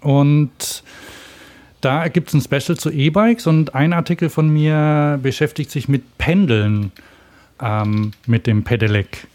Und 0.01 0.83
da 1.81 2.09
gibt 2.09 2.29
es 2.29 2.35
ein 2.35 2.41
Special 2.41 2.77
zu 2.77 2.91
E-Bikes 2.91 3.47
und 3.47 3.75
ein 3.75 3.93
Artikel 3.93 4.29
von 4.29 4.49
mir 4.49 5.19
beschäftigt 5.23 5.71
sich 5.71 5.89
mit 5.89 6.19
Pendeln 6.19 6.93
ähm, 7.61 8.13
mit 8.27 8.47
dem 8.47 8.65
Pedelec. 8.65 9.27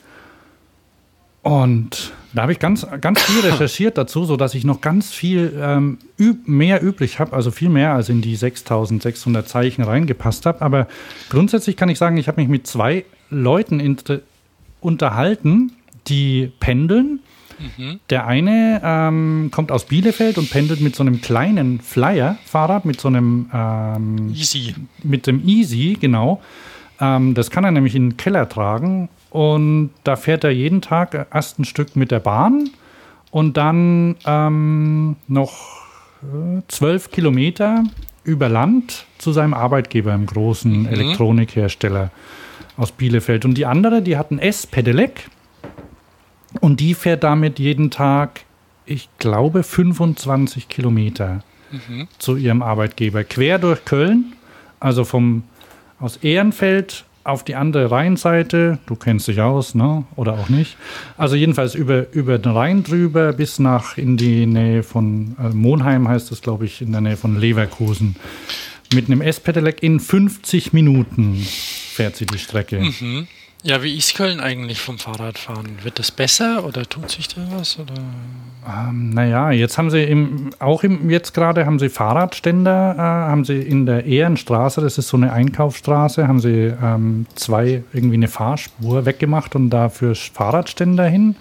Und 1.47 2.11
da 2.33 2.41
habe 2.41 2.51
ich 2.51 2.59
ganz, 2.59 2.85
ganz 2.99 3.21
viel 3.21 3.39
recherchiert 3.49 3.97
dazu, 3.97 4.25
sodass 4.25 4.53
ich 4.53 4.65
noch 4.65 4.81
ganz 4.81 5.11
viel 5.11 5.57
ähm, 5.57 5.97
üb 6.19 6.45
mehr 6.45 6.83
üblich 6.83 7.19
habe, 7.19 7.31
also 7.31 7.51
viel 7.51 7.69
mehr 7.69 7.93
als 7.93 8.09
in 8.09 8.21
die 8.21 8.35
6600 8.35 9.47
Zeichen 9.47 9.83
reingepasst 9.83 10.45
habe. 10.45 10.61
Aber 10.61 10.87
grundsätzlich 11.29 11.77
kann 11.77 11.87
ich 11.87 11.97
sagen, 11.97 12.17
ich 12.17 12.27
habe 12.27 12.41
mich 12.41 12.49
mit 12.49 12.67
zwei 12.67 13.05
Leuten 13.29 13.97
unterhalten, 14.81 15.71
die 16.07 16.51
pendeln. 16.59 17.21
Mhm. 17.77 18.01
Der 18.09 18.27
eine 18.27 18.81
ähm, 18.83 19.49
kommt 19.49 19.71
aus 19.71 19.85
Bielefeld 19.85 20.37
und 20.37 20.49
pendelt 20.49 20.81
mit 20.81 20.97
so 20.97 21.03
einem 21.03 21.21
kleinen 21.21 21.79
Flyer-Fahrrad, 21.79 22.83
mit 22.83 22.99
so 22.99 23.07
einem 23.07 23.49
ähm, 23.53 24.33
Easy. 24.35 24.75
Mit 25.01 25.27
dem 25.27 25.47
Easy, 25.47 25.97
genau. 25.97 26.41
Ähm, 26.99 27.33
das 27.33 27.51
kann 27.51 27.63
er 27.63 27.71
nämlich 27.71 27.95
in 27.95 28.11
den 28.11 28.17
Keller 28.17 28.49
tragen 28.49 29.09
und 29.29 29.91
da 30.03 30.15
fährt 30.15 30.43
er 30.43 30.51
jeden 30.51 30.81
Tag 30.81 31.27
erst 31.33 31.59
ein 31.59 31.65
Stück 31.65 31.95
mit 31.95 32.11
der 32.11 32.19
Bahn 32.19 32.69
und 33.31 33.57
dann 33.57 34.15
ähm, 34.25 35.15
noch 35.27 35.53
äh, 36.23 36.61
zwölf 36.67 37.11
Kilometer 37.11 37.83
über 38.23 38.49
Land 38.49 39.05
zu 39.17 39.31
seinem 39.31 39.53
Arbeitgeber, 39.53 40.13
einem 40.13 40.25
großen 40.25 40.81
mhm. 40.81 40.87
Elektronikhersteller 40.87 42.11
aus 42.75 42.91
Bielefeld. 42.91 43.45
Und 43.45 43.55
die 43.55 43.65
andere, 43.65 44.01
die 44.01 44.17
hat 44.17 44.31
ein 44.31 44.39
S-Pedelec 44.39 45.29
und 46.59 46.79
die 46.79 46.93
fährt 46.93 47.23
damit 47.23 47.59
jeden 47.59 47.91
Tag, 47.91 48.41
ich 48.85 49.09
glaube, 49.17 49.63
25 49.63 50.69
Kilometer 50.69 51.43
mhm. 51.71 52.07
zu 52.17 52.35
ihrem 52.35 52.61
Arbeitgeber. 52.61 53.23
Quer 53.23 53.59
durch 53.59 53.85
Köln, 53.85 54.33
also 54.79 55.03
vom 55.03 55.43
aus 55.99 56.17
Ehrenfeld 56.17 57.05
auf 57.23 57.43
die 57.43 57.55
andere 57.55 57.91
Rheinseite. 57.91 58.79
Du 58.85 58.95
kennst 58.95 59.27
dich 59.27 59.41
aus, 59.41 59.75
ne? 59.75 60.05
Oder 60.15 60.33
auch 60.33 60.47
nicht. 60.47 60.77
Also 61.17 61.35
jedenfalls 61.35 61.75
über, 61.75 62.05
über 62.13 62.39
den 62.39 62.53
Rhein 62.53 62.83
drüber 62.83 63.33
bis 63.33 63.59
nach 63.59 63.97
in 63.97 64.15
die 64.15 64.45
Nähe 64.45 64.81
von 64.81 65.35
äh, 65.37 65.49
Monheim 65.49 66.07
heißt 66.07 66.31
das, 66.31 66.41
glaube 66.41 66.65
ich, 66.65 66.81
in 66.81 66.93
der 66.93 67.01
Nähe 67.01 67.17
von 67.17 67.37
Leverkusen. 67.37 68.15
Mit 68.93 69.07
einem 69.07 69.21
S-Pedelec 69.21 69.83
in 69.83 69.99
50 69.99 70.71
Minuten 70.71 71.35
fährt 71.35 72.15
sie 72.15 72.25
die 72.25 72.39
Strecke. 72.39 72.79
Mhm. 72.79 73.27
Ja, 73.63 73.81
wie 73.83 73.97
ist 73.97 74.15
Köln 74.15 74.39
eigentlich 74.39 74.79
vom 74.79 74.99
Fahrradfahren? 74.99 75.83
Wird 75.83 75.99
das 75.99 76.11
besser 76.11 76.63
oder 76.63 76.85
tut 76.87 77.09
sich 77.09 77.27
da 77.27 77.41
was? 77.51 77.79
Oder? 77.79 77.95
Ähm, 78.67 79.09
naja, 79.09 79.51
jetzt 79.51 79.77
haben 79.77 79.89
sie 79.89 80.03
im, 80.03 80.51
auch 80.59 80.83
im, 80.83 81.09
jetzt 81.09 81.33
gerade 81.33 81.65
haben 81.65 81.79
sie 81.79 81.89
Fahrradständer, 81.89 82.95
äh, 82.95 82.99
haben 82.99 83.45
sie 83.45 83.59
in 83.59 83.85
der 83.85 84.05
Ehrenstraße, 84.05 84.81
das 84.81 84.97
ist 84.97 85.07
so 85.07 85.17
eine 85.17 85.31
Einkaufsstraße, 85.31 86.27
haben 86.27 86.39
sie 86.39 86.73
ähm, 86.81 87.25
zwei, 87.35 87.83
irgendwie 87.93 88.15
eine 88.15 88.27
Fahrspur 88.27 89.05
weggemacht 89.05 89.55
und 89.55 89.69
dafür 89.69 90.15
Fahrradständer 90.15 91.05
hin. 91.05 91.35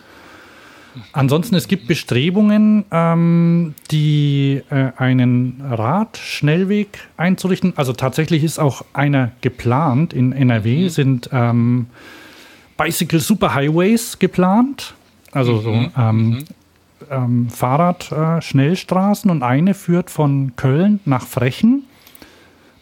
Ansonsten, 1.13 1.55
es 1.55 1.69
gibt 1.69 1.87
Bestrebungen, 1.87 2.85
ähm, 2.91 3.75
die 3.91 4.63
äh, 4.71 4.91
einen 4.97 5.63
Radschnellweg 5.71 7.09
einzurichten. 7.17 7.73
Also 7.77 7.93
tatsächlich 7.93 8.45
ist 8.45 8.59
auch 8.59 8.85
einer 8.93 9.33
geplant. 9.41 10.13
In 10.13 10.33
NRW 10.33 10.85
mhm. 10.85 10.89
sind 10.89 11.31
ähm, 11.33 11.87
Bicycle 12.77 13.21
Superhighways 13.21 14.19
geplant. 14.19 14.95
Also 15.33 15.55
mhm. 15.55 15.63
so 15.63 15.71
ähm, 15.71 16.29
mhm. 16.29 16.45
ähm, 17.11 17.51
Fahrrad-Schnellstraßen 17.51 19.29
äh, 19.29 19.33
und 19.33 19.43
eine 19.43 19.75
führt 19.75 20.11
von 20.11 20.55
Köln 20.57 21.01
nach 21.05 21.27
Frechen. 21.27 21.85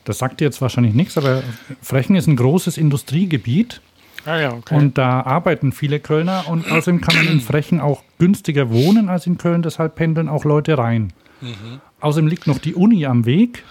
Das 0.05 0.19
sagt 0.19 0.41
jetzt 0.41 0.61
wahrscheinlich 0.61 0.95
nichts, 0.95 1.17
aber 1.17 1.43
Frechen 1.81 2.15
ist 2.15 2.27
ein 2.27 2.37
großes 2.37 2.77
Industriegebiet. 2.77 3.81
Ah 4.27 4.39
ja, 4.39 4.53
okay. 4.53 4.75
Und 4.75 4.99
da 4.99 5.21
arbeiten 5.21 5.73
viele 5.73 6.01
Kölner 6.01 6.45
und 6.49 6.71
außerdem 6.71 7.01
kann 7.01 7.17
man 7.17 7.29
in 7.29 7.41
Frechen 7.41 7.81
auch 7.81 8.03
günstiger 8.19 8.71
wohnen 8.71 9.09
als 9.09 9.27
in 9.27 9.39
Köln, 9.39 9.63
deshalb 9.63 9.97
pendeln 9.97 10.29
auch 10.29 10.45
Leute 10.45 10.79
rein. 10.79 11.13
Mhm. 11.41 11.81
Außerdem 12.01 12.29
liegt 12.29 12.47
noch 12.47 12.59
die 12.59 12.75
Uni 12.75 13.07
am 13.07 13.27
Weg 13.27 13.65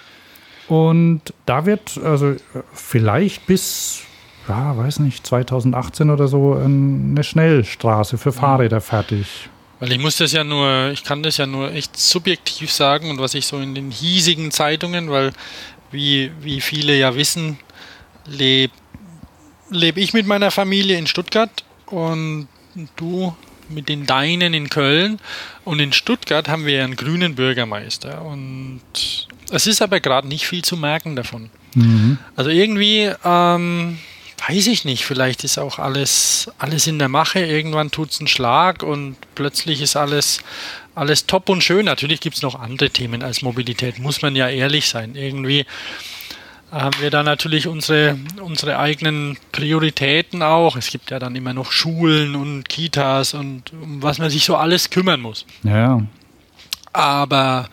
und 0.68 1.22
da 1.46 1.66
wird 1.66 2.00
also 2.04 2.36
vielleicht 2.74 3.46
bis, 3.48 4.04
ja, 4.48 4.78
weiß 4.78 5.00
nicht, 5.00 5.26
2018 5.26 6.10
oder 6.10 6.28
so 6.28 6.54
eine 6.54 7.24
Schnellstraße 7.24 8.18
für 8.18 8.32
Fahrräder 8.32 8.82
fertig. 8.82 9.50
Weil 9.80 9.92
ich 9.92 10.00
muss 10.00 10.18
das 10.18 10.32
ja 10.32 10.44
nur, 10.44 10.92
ich 10.92 11.04
kann 11.04 11.24
das 11.24 11.38
ja 11.38 11.46
nur 11.46 11.74
echt 11.74 11.98
subjektiv 11.98 12.72
sagen 12.72 13.10
und 13.10 13.20
was 13.20 13.34
ich 13.34 13.48
so 13.48 13.60
in 13.60 13.76
den 13.76 13.92
hiesigen 13.92 14.52
Zeitungen, 14.52 15.10
weil 15.10 15.34
wie, 15.92 16.32
wie 16.42 16.62
viele 16.62 16.98
ja 16.98 17.16
wissen, 17.16 17.60
lebt 18.26 18.76
lebe 19.74 20.00
ich 20.00 20.14
mit 20.14 20.28
meiner 20.28 20.52
Familie 20.52 20.98
in 20.98 21.08
Stuttgart 21.08 21.64
und 21.88 22.48
du 22.96 23.36
mit 23.70 23.90
den 23.90 24.06
Deinen 24.06 24.54
in 24.54 24.70
Köln. 24.70 25.20
Und 25.66 25.80
in 25.80 25.94
Stuttgart 25.94 26.48
haben 26.48 26.66
wir 26.66 26.84
einen 26.84 26.96
grünen 26.96 27.36
Bürgermeister. 27.36 28.22
Und 28.24 28.82
es 29.52 29.68
ist 29.68 29.82
aber 29.82 30.00
gerade 30.00 30.28
nicht 30.28 30.48
viel 30.48 30.64
zu 30.64 30.78
merken 30.78 31.16
davon. 31.16 31.50
Mhm. 31.76 32.18
Also 32.36 32.50
irgendwie, 32.50 33.12
ähm, 33.24 34.00
weiß 34.48 34.68
ich 34.68 34.86
nicht, 34.86 35.06
vielleicht 35.06 35.44
ist 35.44 35.58
auch 35.58 35.80
alles, 35.80 36.52
alles 36.58 36.88
in 36.88 37.00
der 37.00 37.10
Mache. 37.10 37.40
Irgendwann 37.40 37.92
tut 37.92 38.12
es 38.12 38.20
einen 38.20 38.28
Schlag 38.28 38.84
und 38.84 39.16
plötzlich 39.36 39.82
ist 39.82 39.96
alles, 39.96 40.40
alles 40.96 41.26
top 41.26 41.50
und 41.50 41.64
schön. 41.64 41.86
Natürlich 41.86 42.20
gibt 42.20 42.36
es 42.36 42.42
noch 42.42 42.60
andere 42.60 42.90
Themen 42.90 43.24
als 43.24 43.42
Mobilität, 43.42 44.00
muss 44.00 44.22
man 44.22 44.36
ja 44.36 44.50
ehrlich 44.50 44.88
sein. 44.88 45.16
Irgendwie 45.16 45.66
haben 46.74 47.00
wir 47.02 47.12
da 47.12 47.22
natürlich 47.22 47.68
unsere, 47.68 48.18
unsere 48.42 48.80
eigenen 48.80 49.38
Prioritäten 49.52 50.42
auch. 50.42 50.76
Es 50.76 50.90
gibt 50.90 51.12
ja 51.12 51.20
dann 51.20 51.36
immer 51.36 51.54
noch 51.54 51.72
Schulen 51.72 52.36
und 52.36 52.68
Kitas 52.68 53.36
und 53.36 53.72
um 53.74 54.02
was 54.02 54.18
man 54.18 54.32
sich 54.32 54.44
so 54.44 54.56
alles 54.56 54.90
kümmern 54.90 55.22
muss. 55.22 55.46
Ja. 55.62 56.02
Aber 56.92 57.70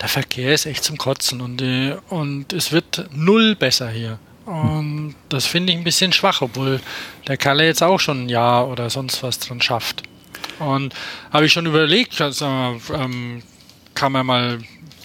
der 0.00 0.08
Verkehr 0.08 0.54
ist 0.54 0.66
echt 0.66 0.84
zum 0.84 0.96
Kotzen 0.96 1.40
und, 1.40 1.60
äh, 1.60 1.96
und 2.08 2.52
es 2.52 2.70
wird 2.70 3.08
null 3.12 3.56
besser 3.56 3.90
hier. 3.90 4.18
Und 4.46 5.14
das 5.28 5.46
finde 5.46 5.72
ich 5.72 5.78
ein 5.78 5.84
bisschen 5.84 6.12
schwach, 6.12 6.40
obwohl 6.40 6.80
der 7.26 7.36
Kalle 7.36 7.66
jetzt 7.66 7.82
auch 7.82 7.98
schon 7.98 8.24
ein 8.24 8.28
Jahr 8.28 8.68
oder 8.68 8.90
sonst 8.90 9.22
was 9.22 9.38
dran 9.38 9.60
schafft. 9.60 10.02
Und 10.58 10.94
habe 11.32 11.46
ich 11.46 11.52
schon 11.52 11.66
überlegt, 11.66 12.20
also, 12.20 12.46
ähm, 12.94 13.42
kann 13.94 14.12
man 14.12 14.26
mal 14.26 14.58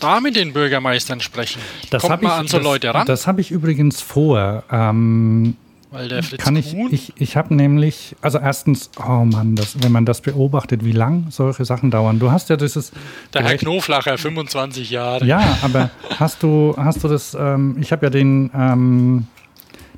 da 0.05 0.19
mit 0.19 0.35
den 0.35 0.53
Bürgermeistern 0.53 1.19
sprechen. 1.19 1.61
Das 1.89 2.03
Kommt 2.03 2.21
mal 2.21 2.29
ich, 2.29 2.35
an 2.35 2.47
so 2.47 2.57
das, 2.57 2.63
Leute 2.63 2.93
ran. 2.93 3.07
Das 3.07 3.27
habe 3.27 3.41
ich 3.41 3.51
übrigens 3.51 4.01
vor. 4.01 4.63
Ähm, 4.71 5.55
Weil 5.89 6.09
der 6.09 6.21
Fritz 6.21 6.43
kann 6.43 6.55
ich, 6.55 6.75
ich, 6.91 7.13
ich 7.17 7.35
habe 7.35 7.55
nämlich, 7.55 8.15
also 8.21 8.37
erstens, 8.37 8.91
oh 8.99 9.25
Mann, 9.25 9.56
das, 9.56 9.81
wenn 9.81 9.91
man 9.91 10.06
das 10.06 10.21
beobachtet, 10.21 10.85
wie 10.85 10.91
lang 10.91 11.27
solche 11.31 11.65
Sachen 11.65 11.89
dauern. 11.91 12.19
Du 12.19 12.31
hast 12.31 12.49
ja 12.49 12.56
dieses. 12.58 12.91
Der 13.33 13.43
Herr 13.43 13.58
Knoflacher, 13.58 14.17
25 14.17 14.91
Jahre. 14.91 15.25
Ja, 15.25 15.58
aber 15.63 15.89
hast 16.19 16.43
du, 16.43 16.75
hast 16.77 17.03
du 17.03 17.08
das, 17.08 17.35
ähm, 17.39 17.77
ich 17.79 17.91
habe 17.91 18.06
ja 18.06 18.10
den, 18.12 18.51
ähm, 18.56 19.27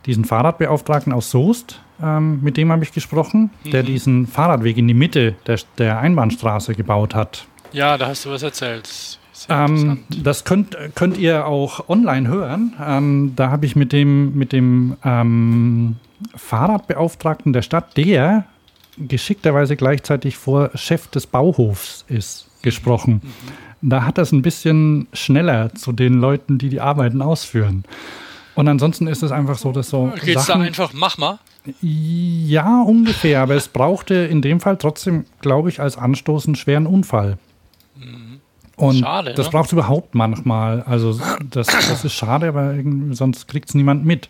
diesen 0.06 0.24
Fahrradbeauftragten 0.24 1.12
aus 1.12 1.32
Soest, 1.32 1.82
ähm, 2.02 2.42
mit 2.42 2.56
dem 2.56 2.72
habe 2.72 2.84
ich 2.84 2.94
gesprochen, 2.94 3.50
mhm. 3.64 3.72
der 3.72 3.84
diesen 3.84 4.26
Fahrradweg 4.26 4.78
in 4.78 4.88
die 4.88 4.94
Mitte 4.94 5.36
der, 5.48 5.60
der 5.78 6.00
Einbahnstraße 6.00 6.76
gebaut 6.76 7.14
hat. 7.14 7.46
Ja, 7.74 7.98
da 7.98 8.08
hast 8.08 8.24
du 8.24 8.30
was 8.30 8.44
erzählt. 8.44 9.20
Ähm, 9.50 10.00
das 10.10 10.44
könnt, 10.44 10.78
könnt 10.96 11.18
ihr 11.18 11.46
auch 11.46 11.90
online 11.90 12.28
hören. 12.28 12.74
Ähm, 12.84 13.34
da 13.36 13.52
habe 13.52 13.66
ich 13.66 13.76
mit 13.76 13.94
dem, 13.94 14.36
mit 14.36 14.52
dem 14.52 14.98
ähm, 15.04 15.98
Fahrradbeauftragten 16.36 17.54
der 17.54 17.62
Stadt, 17.62 17.96
der 17.98 18.46
geschickterweise 18.98 19.76
gleichzeitig 19.76 20.38
vor 20.38 20.72
Chef 20.76 21.08
des 21.08 21.28
Bauhofs 21.28 22.04
ist, 22.08 22.48
gesprochen. 22.64 23.22
Da 23.82 24.04
hat 24.04 24.18
das 24.18 24.32
ein 24.32 24.42
bisschen 24.42 25.08
schneller 25.14 25.74
zu 25.76 25.92
den 25.92 26.16
Leuten, 26.16 26.58
die 26.58 26.70
die 26.70 26.82
Arbeiten 26.82 27.22
ausführen. 27.22 27.84
Und 28.56 28.68
ansonsten 28.68 29.06
ist 29.06 29.22
es 29.22 29.32
einfach 29.32 29.60
so, 29.60 29.72
dass 29.72 29.90
so. 29.90 30.12
Geht 30.24 30.38
es 30.38 30.48
da 30.48 30.56
einfach, 30.56 30.92
mach 30.94 31.20
mal? 31.20 31.38
Ja, 31.82 32.82
ungefähr. 32.82 33.42
Aber 33.42 33.54
es 33.54 33.68
brauchte 33.68 34.16
in 34.16 34.42
dem 34.42 34.60
Fall 34.60 34.78
trotzdem, 34.78 35.26
glaube 35.42 35.70
ich, 35.70 35.80
als 35.80 35.96
Anstoß 35.96 36.48
einen 36.48 36.56
schweren 36.56 36.88
Unfall. 36.88 37.38
Und 38.78 39.00
Schade, 39.00 39.34
das 39.34 39.48
ne? 39.48 39.52
braucht 39.52 39.66
es 39.66 39.74
überhaupt 39.74 40.16
manchmal. 40.16 40.84
Also 40.84 41.20
das, 41.50 41.68
das 41.68 42.06
ist 42.06 42.14
schade, 42.14 42.48
aber 42.48 42.76
sonst 43.12 43.48
kriegt 43.48 43.70
es 43.70 43.76
niemand 43.76 44.06
mit. 44.06 44.30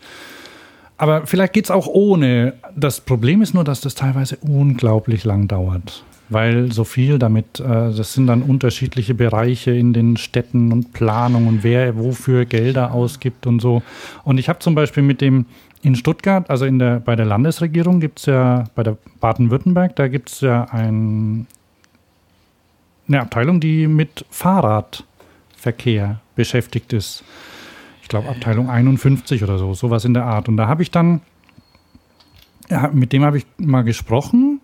Aber 0.97 1.27
vielleicht 1.27 1.53
geht 1.53 1.65
es 1.65 1.71
auch 1.71 1.85
ohne. 1.85 2.53
Das 2.75 3.01
Problem 3.01 3.41
ist 3.41 3.53
nur, 3.53 3.63
dass 3.63 3.81
das 3.81 3.93
teilweise 3.93 4.37
unglaublich 4.37 5.25
lang 5.25 5.47
dauert. 5.47 6.03
Weil 6.29 6.71
so 6.71 6.83
viel 6.83 7.19
damit, 7.19 7.59
äh, 7.59 7.63
das 7.63 8.13
sind 8.13 8.27
dann 8.27 8.41
unterschiedliche 8.41 9.13
Bereiche 9.13 9.71
in 9.71 9.93
den 9.93 10.17
Städten 10.17 10.71
und 10.73 10.91
Planung 10.91 11.47
und 11.47 11.63
wer 11.63 11.97
wofür 11.97 12.45
Gelder 12.45 12.93
ausgibt 12.93 13.47
und 13.47 13.61
so. 13.61 13.81
Und 14.23 14.37
ich 14.37 14.49
habe 14.49 14.59
zum 14.59 14.75
Beispiel 14.75 15.03
mit 15.03 15.21
dem 15.21 15.45
in 15.83 15.95
Stuttgart, 15.95 16.49
also 16.49 16.65
in 16.65 16.79
der, 16.79 16.99
bei 16.99 17.15
der 17.15 17.25
Landesregierung 17.25 17.99
gibt 17.99 18.19
es 18.19 18.25
ja, 18.25 18.65
bei 18.75 18.83
der 18.83 18.97
Baden-Württemberg, 19.19 19.95
da 19.95 20.07
gibt 20.07 20.29
es 20.29 20.41
ja 20.41 20.65
ein, 20.71 21.47
eine 23.07 23.21
Abteilung, 23.21 23.59
die 23.59 23.87
mit 23.87 24.25
Fahrradverkehr 24.29 26.19
beschäftigt 26.35 26.93
ist. 26.93 27.23
Ich 28.01 28.07
glaube, 28.07 28.29
Abteilung 28.29 28.69
51 28.69 29.43
oder 29.43 29.57
so, 29.57 29.73
sowas 29.73 30.05
in 30.05 30.13
der 30.13 30.25
Art. 30.25 30.47
Und 30.47 30.57
da 30.57 30.67
habe 30.67 30.81
ich 30.81 30.91
dann, 30.91 31.21
ja, 32.69 32.89
mit 32.93 33.11
dem 33.11 33.23
habe 33.23 33.39
ich 33.39 33.45
mal 33.57 33.83
gesprochen, 33.83 34.61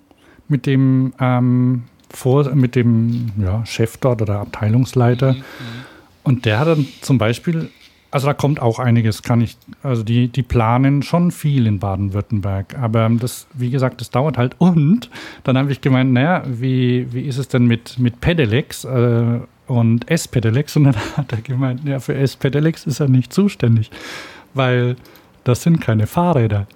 mit 0.48 0.66
dem, 0.66 1.14
ähm, 1.20 1.84
vor, 2.10 2.54
mit 2.56 2.76
dem 2.76 3.32
ja, 3.38 3.66
Chef 3.66 3.98
dort 3.98 4.22
oder 4.22 4.40
Abteilungsleiter. 4.40 5.36
Und 6.24 6.46
der 6.46 6.60
hat 6.60 6.68
dann 6.68 6.86
zum 7.02 7.18
Beispiel, 7.18 7.70
also 8.14 8.28
da 8.28 8.36
kommt 8.36 8.62
auch 8.62 8.78
einiges, 8.78 9.24
kann 9.24 9.42
ich, 9.42 9.58
also 9.82 10.04
die, 10.04 10.28
die 10.28 10.44
planen 10.44 11.02
schon 11.02 11.32
viel 11.32 11.66
in 11.66 11.80
Baden-Württemberg. 11.80 12.78
Aber 12.78 13.10
das, 13.10 13.48
wie 13.54 13.72
gesagt, 13.72 14.02
das 14.02 14.12
dauert 14.12 14.38
halt. 14.38 14.56
Und 14.60 15.10
dann 15.44 15.58
habe 15.58 15.72
ich 15.72 15.82
gemeint, 15.82 16.14
naja, 16.14 16.44
wie, 16.46 17.12
wie 17.12 17.22
ist 17.22 17.40
es 17.40 17.48
denn 17.48 17.66
mit, 17.66 17.98
mit 17.98 18.22
Pedelecs 18.22 18.86
äh, 18.86 19.40
und 19.66 20.12
S-Pedelecs? 20.12 20.76
Und 20.76 20.84
dann 20.84 20.96
hat 21.18 21.32
er 21.32 21.42
gemeint, 21.42 21.86
ja, 21.86 22.00
für 22.00 22.14
S-Pedelecs 22.14 22.86
ist 22.86 23.00
er 23.00 23.08
nicht 23.08 23.34
zuständig, 23.34 23.90
weil 24.54 24.96
das 25.44 25.64
sind 25.64 25.82
keine 25.82 26.06
Fahrräder. 26.06 26.68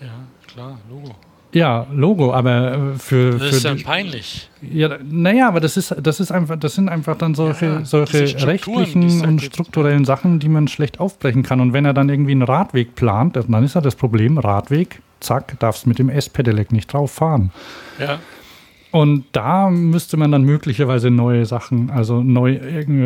Ja, 0.00 0.26
klar, 0.48 0.80
Logo. 0.90 1.14
Ja, 1.58 1.86
Logo, 1.92 2.32
aber 2.32 2.72
äh, 2.94 2.98
für, 2.98 3.30
Das 3.32 3.42
ist 3.52 3.62
für 3.62 3.68
ja 3.68 3.74
die- 3.74 3.82
peinlich. 3.82 4.48
ja, 4.62 4.90
naja, 5.10 5.48
aber 5.48 5.60
das 5.60 5.76
ist, 5.76 5.94
das 6.00 6.20
ist 6.20 6.30
einfach, 6.30 6.56
das 6.56 6.74
sind 6.74 6.88
einfach 6.88 7.16
dann 7.16 7.34
solche, 7.34 7.66
Ja, 7.66 7.84
solche 7.84 8.46
rechtlichen 8.46 9.22
und 9.24 9.42
strukturellen 9.42 10.04
Sachen, 10.04 10.38
die 10.38 10.48
man 10.48 10.68
schlecht 10.68 11.00
aufbrechen 11.00 11.42
kann. 11.42 11.60
Und 11.60 11.72
wenn 11.72 11.84
er 11.84 11.94
dann 11.94 12.08
irgendwie 12.08 12.32
einen 12.32 12.42
Radweg 12.42 12.94
plant, 12.94 13.36
dann 13.36 13.64
ist 13.64 13.74
ja 13.74 13.80
das 13.80 13.96
Problem, 13.96 14.38
Radweg, 14.38 15.00
zack, 15.20 15.58
darfst 15.58 15.86
mit 15.86 15.98
dem 15.98 16.08
S-Pedelec 16.10 16.70
nicht 16.70 16.92
drauf 16.92 17.10
fahren. 17.12 17.50
Ja. 17.98 18.18
Und 18.90 19.24
da 19.32 19.68
müsste 19.68 20.16
man 20.16 20.32
dann 20.32 20.42
möglicherweise 20.44 21.10
neue 21.10 21.44
Sachen, 21.44 21.90
also 21.90 22.22
neue 22.22 22.58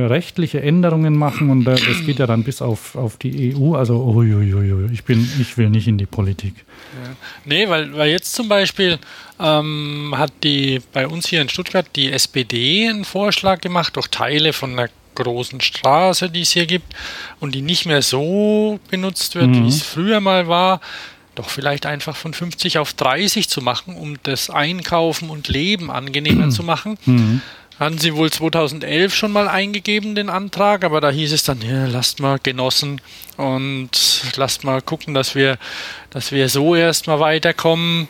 rechtliche 0.09 0.63
Änderungen 0.63 1.17
machen. 1.19 1.51
Und 1.51 1.65
da- 1.65 1.73
das 1.75 2.07
geht 2.07 2.21
ja 2.21 2.27
dann 2.27 2.45
bis 2.45 2.63
auf, 2.63 2.95
auf 2.95 3.17
die 3.17 3.55
EU. 3.57 3.75
Also, 3.75 3.97
uiuiui, 4.05 4.91
ich 4.93 5.03
bin, 5.05 5.29
ich 5.41 5.59
will 5.59 5.71
nicht 5.71 5.89
in 5.89 5.99
die 5.99 6.07
Politik. 6.07 6.55
Nee, 7.45 7.69
weil, 7.69 7.93
weil 7.97 8.11
jetzt 8.11 8.33
zum 8.35 8.49
Beispiel 8.49 8.99
ähm, 9.41 10.15
hat 10.17 10.33
die 10.45 10.81
bei 10.93 11.09
uns 11.09 11.27
hier 11.27 11.43
in 11.43 11.49
Stuttgart 11.49 11.87
die 11.97 12.13
SPD 12.13 12.89
einen 12.89 13.05
Vorschlag 13.05 13.61
gemacht 13.61 13.97
durch 13.97 14.07
Teile 14.09 14.53
von 14.53 14.73
einer 14.73 14.89
großen 15.15 15.61
Straße, 15.61 16.31
die 16.31 16.41
es 16.43 16.53
hier 16.53 16.65
gibt 16.67 16.95
und 17.41 17.55
die 17.55 17.61
nicht 17.61 17.85
mehr 17.87 18.01
so 18.03 18.79
benutzt 18.91 19.35
wird, 19.35 19.53
wie 19.55 19.69
es 19.69 19.83
früher 19.83 20.21
mal 20.21 20.49
war, 20.49 20.81
doch 21.35 21.49
vielleicht 21.49 21.87
einfach 21.87 22.17
von 22.17 22.35
50 22.35 22.79
auf 22.79 22.93
30 22.93 23.49
zu 23.49 23.63
machen, 23.63 23.97
um 23.97 24.17
das 24.23 24.51
Einkaufen 24.51 25.31
und 25.31 25.49
Leben 25.49 25.91
angenehmer 25.91 26.51
zu 26.51 26.63
machen. 26.63 26.99
Hatten 27.81 27.99
sie 27.99 28.15
wohl 28.15 28.31
2011 28.31 29.15
schon 29.15 29.33
mal 29.33 29.49
eingegeben, 29.49 30.15
den 30.15 30.29
Antrag, 30.29 30.85
aber 30.85 31.01
da 31.01 31.11
hieß 31.11 31.33
es 31.33 31.43
dann, 31.43 31.61
ja, 31.63 31.87
lasst 31.87 32.21
mal 32.21 32.39
Genossen 32.41 33.01
und 33.37 33.91
lasst 34.37 34.63
mal 34.63 34.83
gucken, 34.83 35.15
dass 35.15 35.35
wir, 35.35 35.59
dass 36.11 36.33
wir 36.33 36.49
so 36.49 36.75
erstmal 36.75 37.19
weiterkommen. 37.19 38.09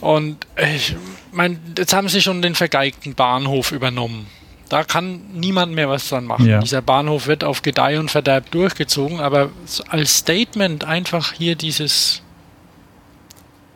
Und 0.00 0.46
ich 0.56 0.96
meine, 1.32 1.60
jetzt 1.76 1.92
haben 1.92 2.08
sie 2.08 2.22
schon 2.22 2.40
den 2.40 2.54
vergeigten 2.54 3.14
Bahnhof 3.14 3.72
übernommen. 3.72 4.26
Da 4.70 4.84
kann 4.84 5.20
niemand 5.34 5.74
mehr 5.74 5.88
was 5.90 6.08
dran 6.08 6.24
machen. 6.24 6.46
Ja. 6.46 6.60
Dieser 6.60 6.80
Bahnhof 6.80 7.26
wird 7.26 7.44
auf 7.44 7.60
Gedeih 7.60 7.98
und 7.98 8.10
Verderb 8.10 8.50
durchgezogen, 8.52 9.20
aber 9.20 9.50
als 9.88 10.16
Statement 10.18 10.84
einfach 10.84 11.32
hier 11.32 11.56
dieses 11.56 12.22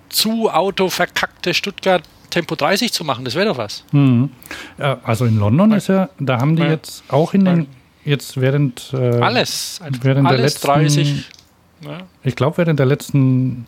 zu 0.08 0.48
autoverkackte 0.50 1.52
Stuttgart 1.52 2.02
Tempo 2.30 2.54
30 2.54 2.92
zu 2.92 3.04
machen, 3.04 3.24
das 3.24 3.34
wäre 3.34 3.46
doch 3.46 3.58
was. 3.58 3.84
Mhm. 3.92 4.30
Also 4.78 5.24
in 5.24 5.38
London 5.38 5.72
ist 5.72 5.88
ja, 5.88 6.08
da 6.18 6.38
haben 6.40 6.56
die 6.56 6.62
Ja. 6.62 6.70
jetzt 6.70 7.04
auch 7.08 7.34
in 7.34 7.44
den, 7.44 7.66
jetzt 8.04 8.40
während. 8.40 8.92
Äh, 8.92 9.20
Alles. 9.20 9.80
Während 10.00 10.26
der 10.28 10.38
alles 10.38 10.54
letzten- 10.54 10.66
30. 10.66 11.24
Ja. 11.84 11.98
Ich 12.22 12.34
glaube, 12.36 12.56
während 12.58 12.78
der 12.78 12.86
letzten 12.86 13.66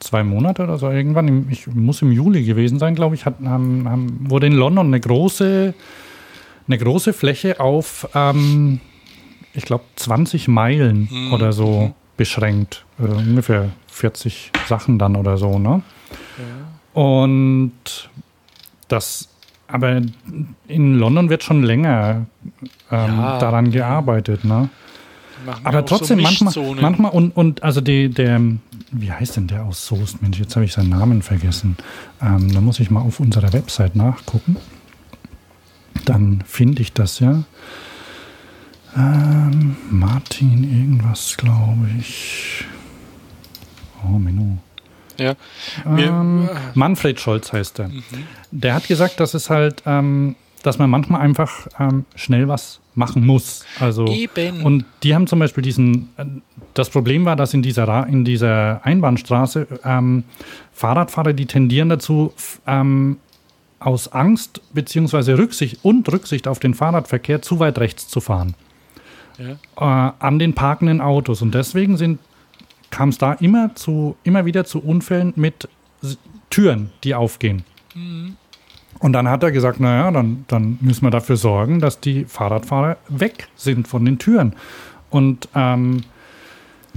zwei 0.00 0.22
Monate 0.22 0.62
oder 0.62 0.78
so 0.78 0.90
irgendwann, 0.90 1.48
ich 1.50 1.66
muss 1.66 2.02
im 2.02 2.12
Juli 2.12 2.44
gewesen 2.44 2.78
sein, 2.78 2.94
glaube 2.94 3.14
ich, 3.14 3.24
hat, 3.24 3.36
haben, 3.44 3.88
haben, 3.88 4.26
wurde 4.30 4.46
in 4.46 4.52
London 4.52 4.86
eine 4.88 5.00
große, 5.00 5.74
eine 6.68 6.78
große 6.78 7.12
Fläche 7.12 7.60
auf, 7.60 8.08
ähm, 8.14 8.80
ich 9.52 9.64
glaube, 9.64 9.84
20 9.96 10.48
Meilen 10.48 11.08
Mhm. 11.10 11.32
oder 11.32 11.52
so 11.52 11.94
beschränkt. 12.16 12.84
Äh, 12.98 13.02
ungefähr 13.04 13.70
40 13.88 14.50
Sachen 14.68 14.98
dann 14.98 15.16
oder 15.16 15.36
so, 15.38 15.58
ne? 15.58 15.82
Und 16.92 17.72
das, 18.88 19.28
aber 19.68 20.00
in 20.68 20.94
London 20.98 21.28
wird 21.28 21.42
schon 21.42 21.62
länger 21.62 22.26
ähm, 22.90 23.08
Ja. 23.08 23.38
daran 23.38 23.70
gearbeitet, 23.70 24.44
ne? 24.44 24.68
Aber 25.64 25.78
auch 25.82 25.88
so 25.88 25.96
trotzdem, 25.98 26.22
manchmal, 26.22 26.54
manchmal 26.80 27.10
und, 27.12 27.36
und 27.36 27.62
also 27.62 27.80
die, 27.80 28.08
der, 28.08 28.40
wie 28.90 29.12
heißt 29.12 29.36
denn 29.36 29.46
der 29.48 29.64
aus 29.64 29.86
Soest? 29.86 30.22
Mensch, 30.22 30.38
jetzt 30.38 30.56
habe 30.56 30.64
ich 30.64 30.72
seinen 30.72 30.88
Namen 30.88 31.20
vergessen. 31.22 31.76
Ähm, 32.22 32.52
da 32.52 32.60
muss 32.60 32.80
ich 32.80 32.90
mal 32.90 33.00
auf 33.02 33.20
unserer 33.20 33.52
Website 33.52 33.94
nachgucken. 33.96 34.56
Dann 36.06 36.42
finde 36.46 36.80
ich 36.82 36.92
das 36.94 37.20
ja. 37.20 37.44
Ähm, 38.96 39.76
Martin 39.90 40.64
irgendwas, 40.64 41.36
glaube 41.36 41.88
ich. 41.98 42.64
Oh, 44.04 44.18
Menno. 44.18 44.56
Ja. 45.18 45.34
Ähm, 45.84 46.48
Manfred 46.74 47.20
Scholz 47.20 47.52
heißt 47.52 47.80
er. 47.80 47.88
Mhm. 47.88 48.02
Der 48.50 48.74
hat 48.74 48.88
gesagt, 48.88 49.20
dass 49.20 49.34
es 49.34 49.50
halt, 49.50 49.82
ähm, 49.84 50.36
dass 50.62 50.78
man 50.78 50.88
manchmal 50.88 51.20
einfach 51.20 51.66
ähm, 51.78 52.04
schnell 52.14 52.48
was 52.48 52.80
machen 52.94 53.26
muss. 53.26 53.64
Also 53.80 54.06
Eben. 54.06 54.62
und 54.62 54.84
die 55.02 55.14
haben 55.14 55.26
zum 55.26 55.38
Beispiel 55.38 55.62
diesen. 55.62 56.08
äh, 56.16 56.24
Das 56.74 56.88
Problem 56.90 57.24
war, 57.24 57.36
dass 57.36 57.52
in 57.52 57.62
dieser 57.62 57.88
Ra 57.88 58.04
in 58.04 58.24
dieser 58.24 58.80
Einbahnstraße 58.84 59.66
ähm, 59.84 60.24
Fahrradfahrer, 60.72 61.32
die 61.32 61.46
tendieren 61.46 61.88
dazu, 61.88 62.32
ähm, 62.66 63.18
aus 63.78 64.08
Angst 64.12 64.60
beziehungsweise 64.72 65.36
Rücksicht 65.38 65.78
und 65.84 66.10
Rücksicht 66.10 66.48
auf 66.48 66.58
den 66.58 66.74
Fahrradverkehr 66.74 67.42
zu 67.42 67.58
weit 67.58 67.78
rechts 67.78 68.08
zu 68.08 68.20
fahren 68.20 68.54
Ja. 69.38 70.08
äh, 70.08 70.12
an 70.18 70.38
den 70.38 70.54
parkenden 70.54 71.00
Autos. 71.00 71.42
Und 71.42 71.54
deswegen 71.54 71.96
sind 71.96 72.18
kam 72.90 73.08
es 73.10 73.18
da 73.18 73.32
immer 73.34 73.74
zu 73.74 74.16
immer 74.22 74.44
wieder 74.46 74.64
zu 74.64 74.78
Unfällen 74.82 75.32
mit 75.36 75.68
Türen, 76.50 76.90
die 77.04 77.14
aufgehen. 77.14 77.64
Und 79.00 79.12
dann 79.12 79.28
hat 79.28 79.42
er 79.42 79.52
gesagt, 79.52 79.80
naja, 79.80 80.10
dann, 80.10 80.44
dann 80.48 80.78
müssen 80.80 81.04
wir 81.04 81.10
dafür 81.10 81.36
sorgen, 81.36 81.80
dass 81.80 82.00
die 82.00 82.24
Fahrradfahrer 82.24 82.96
weg 83.08 83.48
sind 83.56 83.88
von 83.88 84.04
den 84.04 84.18
Türen. 84.18 84.54
Und 85.10 85.48
ähm, 85.54 86.02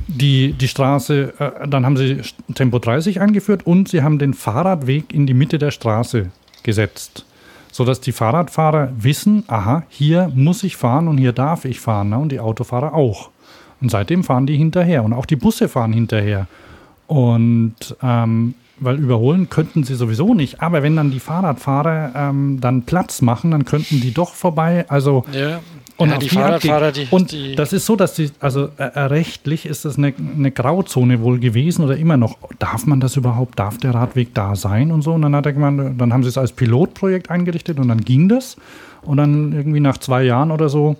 die, 0.07 0.53
die 0.53 0.67
Straße, 0.67 1.33
äh, 1.39 1.67
dann 1.67 1.85
haben 1.85 1.97
sie 1.97 2.21
Tempo 2.53 2.79
30 2.79 3.19
eingeführt 3.19 3.65
und 3.65 3.89
sie 3.89 4.01
haben 4.01 4.19
den 4.19 4.33
Fahrradweg 4.33 5.13
in 5.13 5.25
die 5.27 5.33
Mitte 5.33 5.57
der 5.57 5.71
Straße 5.71 6.29
gesetzt, 6.63 7.25
sodass 7.71 8.01
die 8.01 8.11
Fahrradfahrer 8.11 8.91
wissen, 8.97 9.43
aha, 9.47 9.83
hier 9.89 10.31
muss 10.33 10.63
ich 10.63 10.75
fahren 10.75 11.07
und 11.07 11.17
hier 11.17 11.33
darf 11.33 11.65
ich 11.65 11.79
fahren 11.79 12.09
ne? 12.09 12.19
und 12.19 12.31
die 12.31 12.39
Autofahrer 12.39 12.93
auch. 12.93 13.29
Und 13.81 13.89
seitdem 13.91 14.23
fahren 14.23 14.45
die 14.45 14.57
hinterher 14.57 15.03
und 15.03 15.13
auch 15.13 15.25
die 15.25 15.37
Busse 15.37 15.69
fahren 15.69 15.93
hinterher. 15.93 16.47
Und 17.07 17.95
ähm, 18.01 18.55
weil 18.79 18.97
überholen 18.97 19.49
könnten 19.49 19.83
sie 19.83 19.95
sowieso 19.95 20.33
nicht, 20.33 20.61
aber 20.61 20.83
wenn 20.83 20.95
dann 20.95 21.11
die 21.11 21.19
Fahrradfahrer 21.19 22.13
ähm, 22.15 22.59
dann 22.61 22.83
Platz 22.83 23.21
machen, 23.21 23.51
dann 23.51 23.65
könnten 23.65 23.99
die 23.99 24.13
doch 24.13 24.33
vorbei. 24.33 24.85
Also 24.87 25.25
ja. 25.33 25.59
Und 25.99 26.09
Ja, 26.09 26.17
die 26.17 26.27
die 26.29 26.35
Fahrradfahrer, 26.35 26.91
die- 26.93 27.07
Und 27.11 27.31
die- 27.33 27.55
das 27.55 27.73
ist 27.73 27.85
so, 27.85 27.95
dass 27.95 28.13
die, 28.13 28.31
also 28.39 28.69
äh, 28.77 28.83
äh, 28.83 28.99
rechtlich 29.01 29.65
ist 29.65 29.83
das 29.85 29.97
eine, 29.97 30.13
eine 30.17 30.49
Grauzone 30.49 31.21
wohl 31.21 31.39
gewesen 31.39 31.83
oder 31.83 31.97
immer 31.97 32.15
noch. 32.17 32.37
Darf 32.57 32.85
man 32.85 32.99
das 33.01 33.17
überhaupt? 33.17 33.59
Darf 33.59 33.77
der 33.77 33.93
Radweg 33.93 34.33
da 34.33 34.55
sein 34.55 34.91
und 34.91 35.01
so? 35.01 35.11
Und 35.13 35.21
dann 35.23 35.35
hat 35.35 35.45
er 35.45 35.53
gemeint, 35.53 35.99
dann 35.99 36.13
haben 36.13 36.23
sie 36.23 36.29
es 36.29 36.37
als 36.37 36.53
Pilotprojekt 36.53 37.29
eingerichtet 37.29 37.79
und 37.79 37.89
dann 37.89 37.99
ging 38.01 38.29
das. 38.29 38.55
Und 39.01 39.17
dann 39.17 39.51
irgendwie 39.53 39.81
nach 39.81 39.97
zwei 39.97 40.23
Jahren 40.23 40.51
oder 40.51 40.69
so 40.69 40.95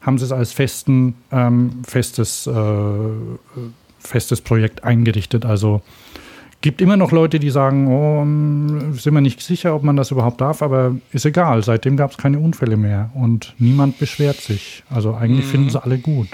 haben 0.00 0.18
sie 0.18 0.24
es 0.24 0.32
als 0.32 0.52
festen, 0.52 1.14
ähm, 1.32 1.82
festes, 1.86 2.46
äh, 2.46 2.52
festes 3.98 4.40
Projekt 4.40 4.84
eingerichtet. 4.84 5.44
Also 5.44 5.82
gibt 6.64 6.80
immer 6.80 6.96
noch 6.96 7.12
Leute, 7.12 7.38
die 7.38 7.50
sagen, 7.50 7.88
oh, 7.88 8.22
ähm, 8.22 8.94
sind 8.94 9.12
wir 9.12 9.20
nicht 9.20 9.42
sicher, 9.42 9.74
ob 9.74 9.82
man 9.82 9.96
das 9.96 10.10
überhaupt 10.10 10.40
darf, 10.40 10.62
aber 10.62 10.96
ist 11.12 11.26
egal. 11.26 11.62
Seitdem 11.62 11.98
gab 11.98 12.12
es 12.12 12.16
keine 12.16 12.38
Unfälle 12.38 12.78
mehr 12.78 13.10
und 13.12 13.54
niemand 13.58 13.98
beschwert 13.98 14.40
sich. 14.40 14.82
Also 14.88 15.12
eigentlich 15.12 15.44
finden 15.44 15.68
sie 15.68 15.82
alle 15.82 15.98
gut. 15.98 16.28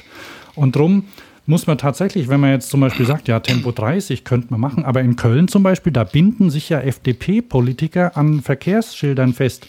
Und 0.55 0.76
drum 0.76 1.07
muss 1.47 1.66
man 1.66 1.78
tatsächlich, 1.78 2.28
wenn 2.28 2.39
man 2.39 2.51
jetzt 2.51 2.70
zum 2.70 2.81
Beispiel 2.81 3.07
sagt, 3.07 3.26
ja, 3.26 3.41
Tempo 3.41 3.72
30 3.72 4.22
könnte 4.22 4.47
man 4.51 4.61
machen, 4.61 4.85
aber 4.85 5.01
in 5.01 5.16
Köln 5.16 5.49
zum 5.49 5.64
Beispiel, 5.64 5.93
da 5.93 6.05
binden 6.05 6.49
sich 6.49 6.68
ja 6.68 6.78
FDP-Politiker 6.78 8.16
an 8.16 8.41
Verkehrsschildern 8.41 9.35
fest, 9.35 9.66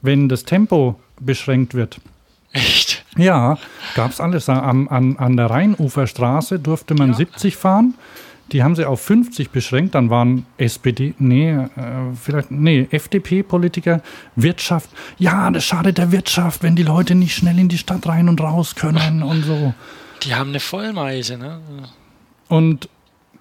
wenn 0.00 0.28
das 0.28 0.44
Tempo 0.44 0.94
beschränkt 1.20 1.74
wird. 1.74 2.00
Echt? 2.52 3.04
Ja, 3.16 3.58
gab 3.96 4.12
es 4.12 4.20
alles. 4.20 4.48
An, 4.48 4.86
an, 4.86 5.16
an 5.16 5.36
der 5.36 5.46
Rheinuferstraße 5.46 6.60
durfte 6.60 6.94
man 6.94 7.14
70 7.14 7.56
fahren. 7.56 7.94
Die 8.52 8.62
haben 8.62 8.76
sie 8.76 8.84
auf 8.84 9.00
50 9.00 9.50
beschränkt. 9.50 9.94
Dann 9.94 10.10
waren 10.10 10.46
SPD, 10.58 11.14
nee, 11.18 11.52
äh, 11.52 11.68
vielleicht, 12.20 12.50
nee, 12.50 12.86
FDP-Politiker, 12.90 14.02
Wirtschaft. 14.36 14.90
Ja, 15.18 15.50
das 15.50 15.64
schadet 15.64 15.98
der 15.98 16.12
Wirtschaft, 16.12 16.62
wenn 16.62 16.76
die 16.76 16.82
Leute 16.82 17.14
nicht 17.14 17.34
schnell 17.34 17.58
in 17.58 17.68
die 17.68 17.78
Stadt 17.78 18.06
rein 18.06 18.28
und 18.28 18.40
raus 18.40 18.74
können 18.74 19.22
und 19.22 19.42
so. 19.44 19.74
Die 20.22 20.34
haben 20.34 20.50
eine 20.50 20.60
Vollmeise, 20.60 21.36
ne? 21.36 21.60
Und 22.48 22.88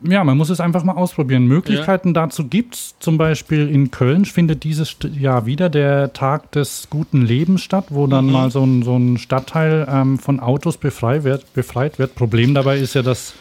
ja, 0.06 0.24
man 0.24 0.38
muss 0.38 0.50
es 0.50 0.60
einfach 0.60 0.84
mal 0.84 0.94
ausprobieren. 0.94 1.46
Möglichkeiten 1.46 2.14
dazu 2.14 2.48
gibt 2.48 2.76
es. 2.76 2.96
Zum 3.00 3.18
Beispiel 3.18 3.70
in 3.70 3.92
Köln 3.92 4.26
findet 4.26 4.64
dieses 4.64 4.98
Jahr 5.18 5.46
wieder 5.46 5.70
der 5.70 6.14
Tag 6.14 6.52
des 6.52 6.88
guten 6.90 7.22
Lebens 7.22 7.62
statt, 7.62 7.86
wo 7.90 8.08
dann 8.08 8.30
mal 8.30 8.52
so 8.52 8.66
ein, 8.66 8.84
so 8.84 8.98
ein 8.98 9.18
Stadtteil 9.18 9.88
ähm, 9.90 10.20
von 10.20 10.40
Autos 10.40 10.78
befrei 10.78 11.24
wird, 11.24 11.54
befreit 11.54 12.00
wird. 12.00 12.16
Problem 12.16 12.54
dabei 12.54 12.78
ist 12.78 12.96
ja, 12.96 13.02
dass 13.02 13.34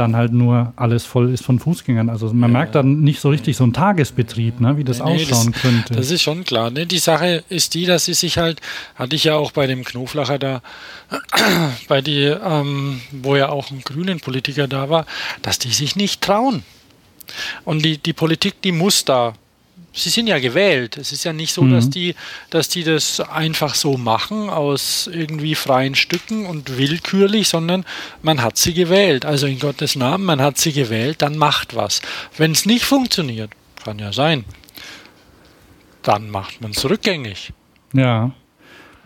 dann 0.00 0.16
halt 0.16 0.32
nur 0.32 0.72
alles 0.76 1.04
voll 1.04 1.32
ist 1.32 1.44
von 1.44 1.58
Fußgängern. 1.58 2.08
Also 2.08 2.32
man 2.32 2.50
merkt 2.50 2.74
dann 2.74 3.02
nicht 3.02 3.20
so 3.20 3.28
richtig 3.28 3.56
so 3.56 3.64
einen 3.64 3.72
Tagesbetrieb, 3.72 4.60
ne, 4.60 4.76
wie 4.76 4.84
das 4.84 4.98
Nee, 4.98 5.04
ausschauen 5.04 5.52
das, 5.52 5.62
könnte. 5.62 5.94
Das 5.94 6.10
ist 6.10 6.22
schon 6.22 6.44
klar. 6.44 6.70
Ne? 6.70 6.86
Die 6.86 6.98
Sache 6.98 7.44
ist 7.48 7.74
die, 7.74 7.86
dass 7.86 8.06
sie 8.06 8.14
sich 8.14 8.38
halt, 8.38 8.60
hatte 8.94 9.14
ich 9.14 9.24
ja 9.24 9.36
auch 9.36 9.52
bei 9.52 9.66
dem 9.66 9.84
Knoflacher 9.84 10.38
da, 10.38 10.62
bei 11.88 12.00
die, 12.00 12.24
ähm, 12.24 13.00
wo 13.12 13.36
ja 13.36 13.50
auch 13.50 13.70
ein 13.70 13.82
grünen 13.82 14.20
Politiker 14.20 14.66
da 14.66 14.88
war, 14.88 15.06
dass 15.42 15.58
die 15.58 15.70
sich 15.70 15.94
nicht 15.96 16.22
trauen. 16.22 16.64
Und 17.64 17.84
die, 17.84 17.98
die 17.98 18.12
Politik, 18.12 18.62
die 18.62 18.72
muss 18.72 19.04
da. 19.04 19.34
Sie 19.92 20.08
sind 20.08 20.28
ja 20.28 20.38
gewählt. 20.38 20.96
Es 20.96 21.10
ist 21.10 21.24
ja 21.24 21.32
nicht 21.32 21.52
so, 21.52 21.66
dass, 21.66 21.90
die, 21.90 22.14
dass 22.50 22.68
die 22.68 22.84
das 22.84 23.18
einfach 23.20 23.74
so 23.74 23.96
machen 23.96 24.48
aus 24.48 25.10
irgendwie 25.12 25.56
freien 25.56 25.96
Stücken 25.96 26.46
und 26.46 26.78
willkürlich, 26.78 27.48
sondern 27.48 27.84
man 28.22 28.40
hat 28.40 28.56
sie 28.56 28.72
gewählt. 28.72 29.24
Also 29.24 29.46
in 29.46 29.58
Gottes 29.58 29.96
Namen, 29.96 30.24
man 30.24 30.40
hat 30.40 30.58
sie 30.58 30.72
gewählt, 30.72 31.22
dann 31.22 31.36
macht 31.36 31.74
was. 31.74 32.02
Wenn 32.36 32.52
es 32.52 32.66
nicht 32.66 32.84
funktioniert, 32.84 33.50
kann 33.84 33.98
ja 33.98 34.12
sein, 34.12 34.44
dann 36.02 36.30
macht 36.30 36.60
man 36.60 36.70
es 36.70 36.84
rückgängig. 36.88 37.52
ja. 37.92 38.32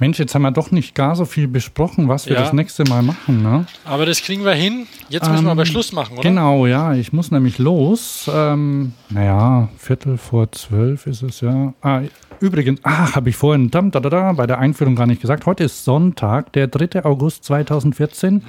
Mensch, 0.01 0.19
jetzt 0.19 0.35
haben 0.35 0.43
wir 0.43 0.51
doch 0.51 0.71
nicht 0.73 0.95
gar 0.95 1.15
so 1.15 1.25
viel 1.25 1.47
besprochen, 1.47 2.09
was 2.09 2.27
wir 2.27 2.35
Ja. 2.35 2.43
das 2.43 2.53
nächste 2.53 2.83
Mal 2.85 3.03
machen, 3.03 3.43
ne? 3.43 3.65
Aber 3.85 4.05
das 4.07 4.23
kriegen 4.23 4.45
wir 4.45 4.53
hin. 4.53 4.87
Jetzt 5.09 5.31
müssen 5.31 5.45
wir 5.45 5.51
Ähm, 5.53 5.59
aber 5.59 5.67
Schluss 5.67 5.93
machen, 5.93 6.15
oder? 6.15 6.23
Genau, 6.29 6.67
ja, 6.67 6.95
ich 6.95 7.13
muss 7.13 7.31
nämlich 7.31 7.59
los. 7.59 8.29
Ähm, 8.33 8.93
naja, 9.11 9.69
Viertel 9.79 10.19
vor 10.19 10.51
zwölf 10.51 11.07
ist 11.07 11.23
es 11.23 11.41
ja. 11.43 11.73
Ah, 11.81 12.01
übrigens, 12.41 12.81
ach, 12.83 13.15
habe 13.15 13.29
ich 13.31 13.37
vorhin 13.37 13.71
dam, 13.71 13.93
da, 13.93 14.01
da, 14.01 14.11
da, 14.11 14.33
bei 14.33 14.47
der 14.49 14.59
Einführung 14.59 14.97
gar 14.97 15.07
nicht 15.07 15.21
gesagt. 15.21 15.47
Heute 15.47 15.63
ist 15.65 15.85
Sonntag, 15.85 16.53
der 16.55 16.67
3. 16.67 17.05
August 17.05 17.45
2014 17.45 18.43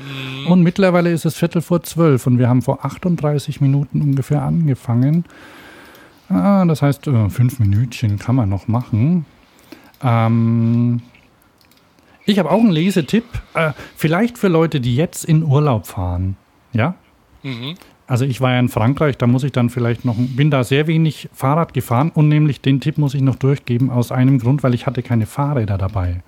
und 0.50 0.64
mittlerweile 0.64 1.12
ist 1.12 1.26
es 1.26 1.36
Viertel 1.36 1.62
vor 1.62 1.84
zwölf 1.84 2.26
und 2.26 2.40
wir 2.40 2.50
haben 2.50 2.64
vor 2.64 2.84
38 2.84 3.62
Minuten 3.62 4.02
ungefähr 4.02 4.42
angefangen. 4.42 5.26
Ah, 6.28 6.66
das 6.66 6.82
heißt, 6.82 7.06
äh, 7.06 7.30
fünf 7.30 7.60
Minütchen 7.60 8.18
kann 8.18 8.36
man 8.36 8.50
noch 8.50 8.68
machen. 8.68 9.26
Ähm, 10.04 11.02
ich 12.26 12.40
habe 12.40 12.50
auch 12.52 12.60
einen 12.60 12.72
Lesetipp, 12.72 13.26
äh, 13.54 13.72
vielleicht 13.96 14.38
für 14.38 14.48
Leute, 14.48 14.80
die 14.82 14.96
jetzt 14.96 15.26
in 15.26 15.44
Urlaub 15.44 15.88
fahren. 15.88 16.36
Ja? 16.74 16.96
Mhm. 17.44 17.76
Also 18.08 18.26
ich 18.26 18.40
war 18.42 18.52
ja 18.54 18.60
in 18.60 18.70
Frankreich, 18.70 19.18
da 19.18 19.26
muss 19.28 19.44
ich 19.44 19.52
dann 19.52 19.70
vielleicht 19.70 20.06
noch, 20.06 20.16
bin 20.18 20.52
da 20.52 20.64
sehr 20.64 20.86
wenig 20.88 21.28
Fahrrad 21.34 21.74
gefahren 21.74 22.12
und 22.14 22.28
nämlich 22.30 22.62
den 22.62 22.80
Tipp 22.80 22.98
muss 23.00 23.14
ich 23.16 23.22
noch 23.22 23.36
durchgeben 23.36 23.90
aus 23.90 24.12
einem 24.12 24.38
Grund, 24.40 24.62
weil 24.64 24.74
ich 24.76 24.86
hatte 24.86 25.02
keine 25.02 25.26
Fahrräder 25.26 25.78
dabei. 25.78 26.22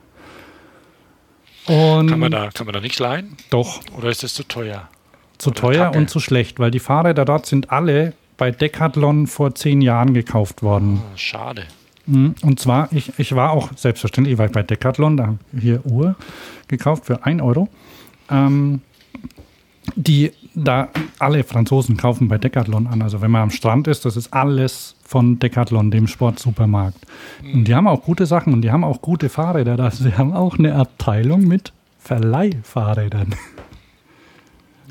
Und 1.67 2.09
Kann 2.09 2.19
man 2.19 2.31
da, 2.31 2.49
kann 2.49 2.65
man 2.65 2.73
da 2.73 2.79
nicht 2.79 2.97
leihen? 2.97 3.35
doch 3.49 3.81
Oder 3.97 4.09
ist 4.09 4.23
das 4.23 4.33
zu 4.33 4.43
teuer? 4.43 4.87
zu 5.37 5.49
Oder 5.51 5.59
teuer 5.59 5.85
Kacke. 5.85 5.97
und 5.99 6.09
zu 6.09 6.19
schlecht, 6.19 6.59
weil 6.59 6.71
die 6.71 6.79
Fahrräder 6.79 7.25
dort 7.25 7.45
sind 7.45 7.69
alle 7.71 8.13
bei 8.37 8.49
Decathlon 8.51 9.27
vor 9.27 9.53
zehn 9.53 9.81
Jahren 9.81 10.13
gekauft 10.13 10.63
worden. 10.63 11.01
Ah, 11.13 11.17
schade. 11.17 11.65
Mhm. 12.07 12.35
Und 12.41 12.59
zwar, 12.59 12.91
ich, 12.91 13.17
ich 13.19 13.35
war 13.35 13.51
auch 13.51 13.69
selbstverständlich, 13.75 14.37
war 14.37 14.47
ich 14.47 14.51
bei 14.51 14.63
Decathlon, 14.63 15.17
da 15.17 15.27
hab 15.27 15.35
ich 15.53 15.61
hier 15.61 15.85
Uhr 15.85 16.15
gekauft 16.67 17.05
für 17.05 17.25
1 17.25 17.41
Euro. 17.41 17.69
Ähm, 18.29 18.81
die 19.95 20.31
da 20.53 20.89
alle 21.19 21.43
Franzosen 21.43 21.97
kaufen 21.97 22.27
bei 22.27 22.37
Decathlon 22.37 22.87
an. 22.87 23.01
Also 23.01 23.21
wenn 23.21 23.31
man 23.31 23.43
am 23.43 23.51
Strand 23.51 23.87
ist, 23.87 24.05
das 24.05 24.17
ist 24.17 24.33
alles 24.33 24.95
von 25.03 25.39
Decathlon, 25.39 25.91
dem 25.91 26.07
Sportsupermarkt. 26.07 26.97
Und 27.53 27.65
die 27.65 27.75
haben 27.75 27.87
auch 27.87 28.03
gute 28.03 28.25
Sachen 28.25 28.53
und 28.53 28.63
die 28.63 28.71
haben 28.71 28.83
auch 28.83 29.01
gute 29.01 29.29
Fahrräder. 29.29 29.79
Also 29.79 30.03
sie 30.03 30.17
haben 30.17 30.33
auch 30.33 30.57
eine 30.57 30.75
Abteilung 30.75 31.47
mit 31.47 31.71
Verleihfahrrädern. 31.99 33.35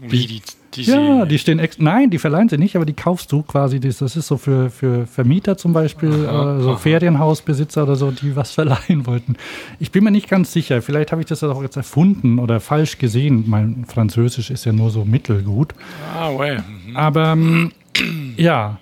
Wie 0.01 0.27
die, 0.27 0.43
die 0.77 0.83
Ja, 0.83 1.25
die 1.25 1.39
stehen 1.39 1.59
extra. 1.59 1.83
Nein, 1.83 2.11
die 2.11 2.19
verleihen 2.19 2.49
sie 2.49 2.59
nicht, 2.59 2.77
aber 2.77 2.85
die 2.85 2.93
kaufst 2.93 3.33
du 3.33 3.43
quasi. 3.43 3.81
Das, 3.81 3.99
das 3.99 4.17
ist 4.17 4.27
so 4.27 4.37
für, 4.37 4.71
für 4.71 5.07
Vermieter 5.07 5.57
zum 5.57 5.73
Beispiel, 5.73 6.27
Aha, 6.27 6.59
äh, 6.59 6.63
so 6.63 6.71
aha. 6.71 6.77
Ferienhausbesitzer 6.77 7.83
oder 7.83 7.97
so, 7.97 8.11
die 8.11 8.37
was 8.37 8.51
verleihen 8.53 9.07
wollten. 9.07 9.37
Ich 9.81 9.91
bin 9.91 10.05
mir 10.05 10.11
nicht 10.11 10.29
ganz 10.29 10.53
sicher. 10.53 10.83
Vielleicht 10.83 11.13
habe 11.13 11.23
ich 11.23 11.27
das 11.27 11.43
auch 11.43 11.63
jetzt 11.63 11.77
erfunden 11.77 12.39
oder 12.39 12.61
falsch 12.61 12.99
gesehen. 12.99 13.45
Mein 13.47 13.85
Französisch 13.87 14.51
ist 14.51 14.65
ja 14.65 14.73
nur 14.73 14.91
so 14.91 15.05
mittelgut. 15.05 15.75
Ah, 16.15 16.31
well. 16.37 16.63
Mhm. 16.87 16.97
Aber 16.97 17.33
ähm, 17.33 17.73
ja. 18.37 18.79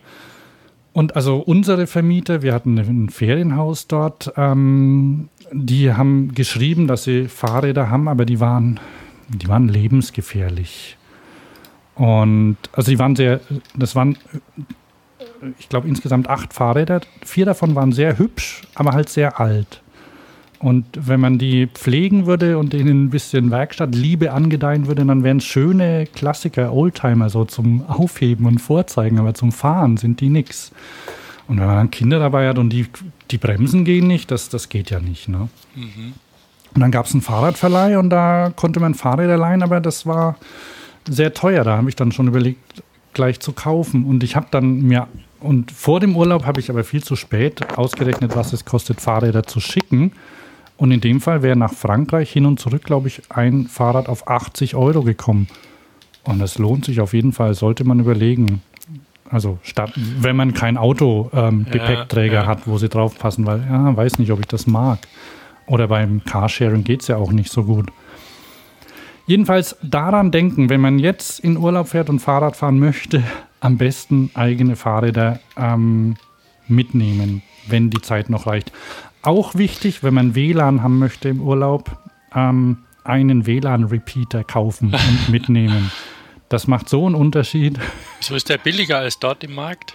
Und 0.93 1.17
also 1.17 1.39
unsere 1.39 1.89
Vermieter, 1.89 2.43
wir 2.43 2.55
hatten 2.55 2.79
ein 2.79 3.09
Ferienhaus 3.09 3.89
dort, 3.89 4.33
ähm, 4.37 5.29
die 5.53 5.93
haben 5.93 6.35
geschrieben, 6.35 6.87
dass 6.87 7.05
sie 7.05 7.27
Fahrräder 7.27 7.91
haben, 7.91 8.09
aber 8.09 8.25
die 8.25 8.41
waren, 8.41 8.79
die 9.29 9.49
waren 9.49 9.69
lebensgefährlich. 9.69 10.97
Und 11.95 12.57
also 12.73 12.91
die 12.91 12.99
waren 12.99 13.15
sehr, 13.17 13.41
das 13.77 13.95
waren, 13.95 14.17
ich 15.59 15.69
glaube 15.69 15.89
insgesamt 15.89 16.29
acht 16.29 16.53
Fahrräder. 16.53 17.01
Vier 17.25 17.47
davon 17.47 17.75
waren 17.75 17.93
sehr 17.93 18.19
hübsch, 18.19 18.63
aber 18.75 18.93
halt 18.93 19.09
sehr 19.09 19.41
alt. 19.41 19.81
Und 20.59 20.87
wenn 20.95 21.21
man 21.21 21.39
die 21.39 21.67
pflegen 21.67 22.27
würde 22.27 22.57
und 22.57 22.73
denen 22.73 23.05
ein 23.05 23.11
bisschen 23.11 23.51
Werkstattliebe 23.51 24.33
angedeihen 24.33 24.87
würde, 24.87 25.05
dann 25.05 25.23
wären 25.23 25.37
es 25.37 25.45
schöne 25.45 26.07
Klassiker, 26.07 26.73
Oldtimer, 26.73 27.29
so 27.29 27.45
zum 27.45 27.87
Aufheben 27.87 28.47
und 28.47 28.61
Vorzeigen, 28.61 29.19
aber 29.19 29.35
zum 29.35 29.53
Fahren 29.53 29.99
sind 29.99 30.21
die 30.21 30.31
nix. 30.31 30.73
Und 31.49 31.61
wenn 31.61 31.67
man 31.67 31.77
dann 31.77 31.91
Kinder 31.91 32.19
dabei 32.19 32.49
hat 32.49 32.59
und 32.59 32.71
die, 32.71 32.87
die 33.31 33.37
Bremsen 33.37 33.85
gehen 33.85 34.07
nicht, 34.07 34.31
das, 34.31 34.49
das 34.49 34.71
geht 34.71 34.91
ja 34.91 35.01
nicht. 35.01 35.29
Ne? 35.29 35.49
Und 36.75 36.81
dann 36.81 36.91
gab 36.91 37.07
es 37.07 37.13
einen 37.13 37.21
Fahrradverleih 37.21 37.99
und 37.99 38.09
da 38.09 38.51
konnte 38.57 38.81
man 38.81 38.95
Fahrräder 38.95 39.37
leihen, 39.37 39.63
aber 39.63 39.81
das 39.81 40.07
war 40.07 40.37
sehr 41.09 41.35
teuer. 41.35 41.65
Da 41.65 41.77
habe 41.77 41.89
ich 41.89 41.97
dann 41.97 42.13
schon 42.13 42.29
überlegt, 42.29 42.83
gleich 43.13 43.41
zu 43.41 43.53
kaufen. 43.53 44.05
Und 44.05 44.23
ich 44.23 44.37
habe 44.37 44.47
dann 44.51 44.83
mir, 44.83 45.09
und 45.41 45.71
vor 45.71 46.01
dem 46.01 46.17
Urlaub 46.17 46.45
habe 46.47 46.61
ich 46.61 46.71
aber 46.71 46.85
viel 46.85 47.03
zu 47.03 47.17
spät 47.17 47.79
ausgerechnet, 47.79 48.37
was 48.37 48.53
es 48.53 48.65
kostet, 48.65 49.01
Fahrräder 49.01 49.45
zu 49.45 49.61
schicken. 49.61 50.13
Und 50.77 50.91
in 50.91 51.01
dem 51.01 51.21
Fall 51.21 51.43
wäre 51.43 51.57
nach 51.57 51.73
Frankreich 51.73 52.31
hin 52.33 52.47
und 52.47 52.59
zurück, 52.59 52.83
glaube 52.83 53.09
ich, 53.09 53.23
ein 53.31 53.67
Fahrrad 53.67 54.09
auf 54.09 54.29
80 54.29 54.75
Euro 54.75 55.03
gekommen. 55.03 55.47
Und 56.25 56.41
das 56.41 56.59
lohnt 56.59 56.85
sich 56.85 57.01
auf 57.01 57.15
jeden 57.15 57.33
Fall, 57.33 57.55
sollte 57.55 57.85
man 57.85 58.01
überlegen. 58.01 58.63
Also 59.31 59.59
statt, 59.63 59.93
wenn 59.97 60.37
man 60.37 60.53
kein 60.55 60.77
Auto 60.77 61.31
ähm, 61.33 61.67
Ja, 62.33 62.43
ja. 62.43 62.47
hat, 62.47 62.67
wo 62.67 62.79
sie 62.79 62.89
draufpassen, 62.89 63.47
weil 63.47 63.61
ja, 63.69 63.97
weiß 63.97 64.19
nicht, 64.19 64.33
ob 64.33 64.41
ich 64.41 64.47
das 64.47 64.67
mag. 64.67 64.99
Oder 65.67 65.89
beim 65.89 66.25
Carsharing 66.25 66.85
geht 66.85 67.03
es 67.03 67.09
ja 67.09 67.17
auch 67.17 67.33
nicht 67.33 67.51
so 67.51 67.65
gut. 67.65 67.91
Jedenfalls 69.27 69.77
daran 69.83 70.31
denken, 70.31 70.69
wenn 70.69 70.81
man 70.81 70.99
jetzt 70.99 71.41
in 71.41 71.57
Urlaub 71.57 71.89
fährt 71.89 72.11
und 72.11 72.19
Fahrrad 72.19 72.57
fahren 72.57 72.79
möchte, 72.79 73.23
am 73.61 73.79
besten 73.79 74.31
eigene 74.35 74.77
Fahrräder 74.77 75.41
ähm, 75.57 76.17
mitnehmen, 76.69 77.43
wenn 77.67 77.89
die 77.89 78.03
Zeit 78.03 78.29
noch 78.29 78.47
reicht. 78.47 78.73
Auch 79.23 79.55
wichtig, 79.55 80.03
wenn 80.03 80.13
man 80.13 80.35
WLAN 80.35 80.83
haben 80.83 80.99
möchte 80.99 81.31
im 81.31 81.41
Urlaub, 81.41 81.97
ähm, 82.35 82.79
einen 83.05 83.47
WLAN-Repeater 83.47 84.45
kaufen 84.45 84.93
und 84.93 85.29
mitnehmen. 85.31 85.91
Das 86.51 86.67
macht 86.67 86.91
so 86.91 87.07
einen 87.07 87.15
Unterschied. 87.15 87.79
So 88.21 88.35
ist 88.35 88.51
der 88.51 88.59
billiger 88.59 88.99
als 88.99 89.19
dort 89.19 89.43
im 89.45 89.55
Markt? 89.55 89.95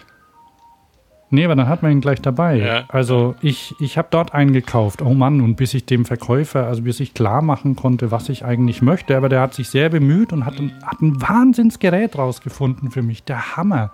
Nee, 1.31 1.45
aber 1.45 1.55
dann 1.55 1.67
hat 1.67 1.83
man 1.83 1.91
ihn 1.91 2.01
gleich 2.01 2.21
dabei. 2.21 2.57
Ja. 2.57 2.83
Also 2.87 3.35
ich, 3.41 3.75
ich 3.79 3.97
habe 3.97 4.07
dort 4.09 4.33
eingekauft. 4.33 5.01
Oh 5.03 5.13
Mann, 5.13 5.41
und 5.41 5.55
bis 5.55 5.75
ich 5.75 5.85
dem 5.85 6.05
Verkäufer, 6.05 6.65
also 6.65 6.81
bis 6.81 6.99
ich 6.99 7.13
klar 7.13 7.43
machen 7.43 7.75
konnte, 7.75 8.09
was 8.09 8.29
ich 8.29 8.43
eigentlich 8.43 8.81
möchte, 8.81 9.15
aber 9.15 9.29
der 9.29 9.41
hat 9.41 9.53
sich 9.53 9.69
sehr 9.69 9.89
bemüht 9.89 10.33
und 10.33 10.45
hat 10.45 10.59
ein, 10.59 10.73
hat 10.83 11.01
ein 11.01 11.21
Wahnsinnsgerät 11.21 12.17
rausgefunden 12.17 12.89
für 12.89 13.03
mich. 13.03 13.23
Der 13.23 13.55
Hammer. 13.55 13.91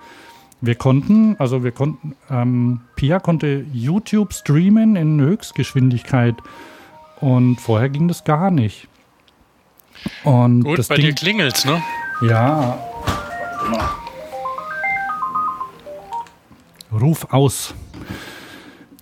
Wir 0.62 0.76
konnten, 0.76 1.36
also 1.38 1.66
wir 1.66 1.72
konnten, 1.72 2.16
ähm, 2.30 2.80
Pia 2.96 3.20
konnte 3.20 3.66
YouTube 3.74 4.34
streamen 4.34 4.96
in 4.96 5.20
Höchstgeschwindigkeit 5.20 6.36
und 7.20 7.58
vorher 7.58 7.90
ging 7.90 8.08
das 8.08 8.24
gar 8.24 8.50
nicht. 8.50 8.88
Und 10.24 10.64
Gut, 10.64 10.80
das 10.80 10.88
bei 10.88 10.96
Ding, 10.96 11.08
dir 11.08 11.14
klingelt's, 11.14 11.66
ne? 11.66 11.82
ja. 12.22 12.78
Ruf 17.00 17.28
aus. 17.32 17.74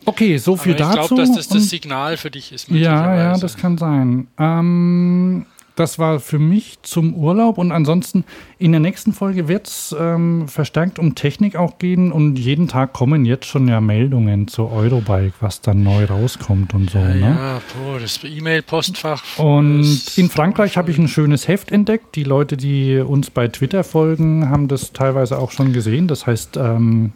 Okay, 0.05 0.37
so 0.37 0.57
viel 0.57 0.73
Aber 0.75 0.91
ich 0.91 0.95
dazu. 0.95 1.15
glaube, 1.15 1.29
dass 1.29 1.35
das 1.35 1.47
das 1.47 1.69
Signal 1.69 2.17
für 2.17 2.31
dich 2.31 2.51
ist. 2.51 2.69
ja, 2.69 3.15
ja, 3.15 3.37
das 3.37 3.55
kann 3.55 3.77
sein. 3.77 4.27
Ähm, 4.37 5.45
das 5.75 5.97
war 5.97 6.19
für 6.19 6.37
mich 6.37 6.77
zum 6.83 7.15
Urlaub 7.15 7.57
und 7.57 7.71
ansonsten 7.71 8.25
in 8.59 8.71
der 8.71 8.79
nächsten 8.79 9.11
Folge 9.11 9.47
wird 9.47 9.67
es 9.67 9.95
ähm, 9.99 10.47
verstärkt 10.47 10.99
um 10.99 11.15
Technik 11.15 11.55
auch 11.55 11.79
gehen 11.79 12.11
und 12.11 12.37
jeden 12.37 12.67
Tag 12.67 12.93
kommen 12.93 13.25
jetzt 13.25 13.45
schon 13.47 13.67
ja 13.67 13.81
Meldungen 13.81 14.47
zur 14.47 14.71
Eurobike, 14.71 15.33
was 15.39 15.61
dann 15.61 15.81
neu 15.81 16.05
rauskommt 16.05 16.75
und 16.75 16.91
so. 16.91 16.99
Ja, 16.99 17.07
ne? 17.07 17.19
ja, 17.21 17.61
boah, 17.73 17.99
das 17.99 18.23
E-Mail-Postfach. 18.23 19.39
Und 19.39 20.15
in 20.15 20.29
Frankreich 20.29 20.77
habe 20.77 20.91
ich 20.91 20.99
ein 20.99 21.07
schönes 21.07 21.47
Heft 21.47 21.71
entdeckt. 21.71 22.15
Die 22.15 22.23
Leute, 22.23 22.55
die 22.55 22.99
uns 22.99 23.31
bei 23.31 23.47
Twitter 23.47 23.83
folgen, 23.83 24.49
haben 24.49 24.67
das 24.67 24.93
teilweise 24.93 25.39
auch 25.39 25.49
schon 25.49 25.73
gesehen. 25.73 26.07
Das 26.07 26.27
heißt 26.27 26.57
ähm, 26.57 27.13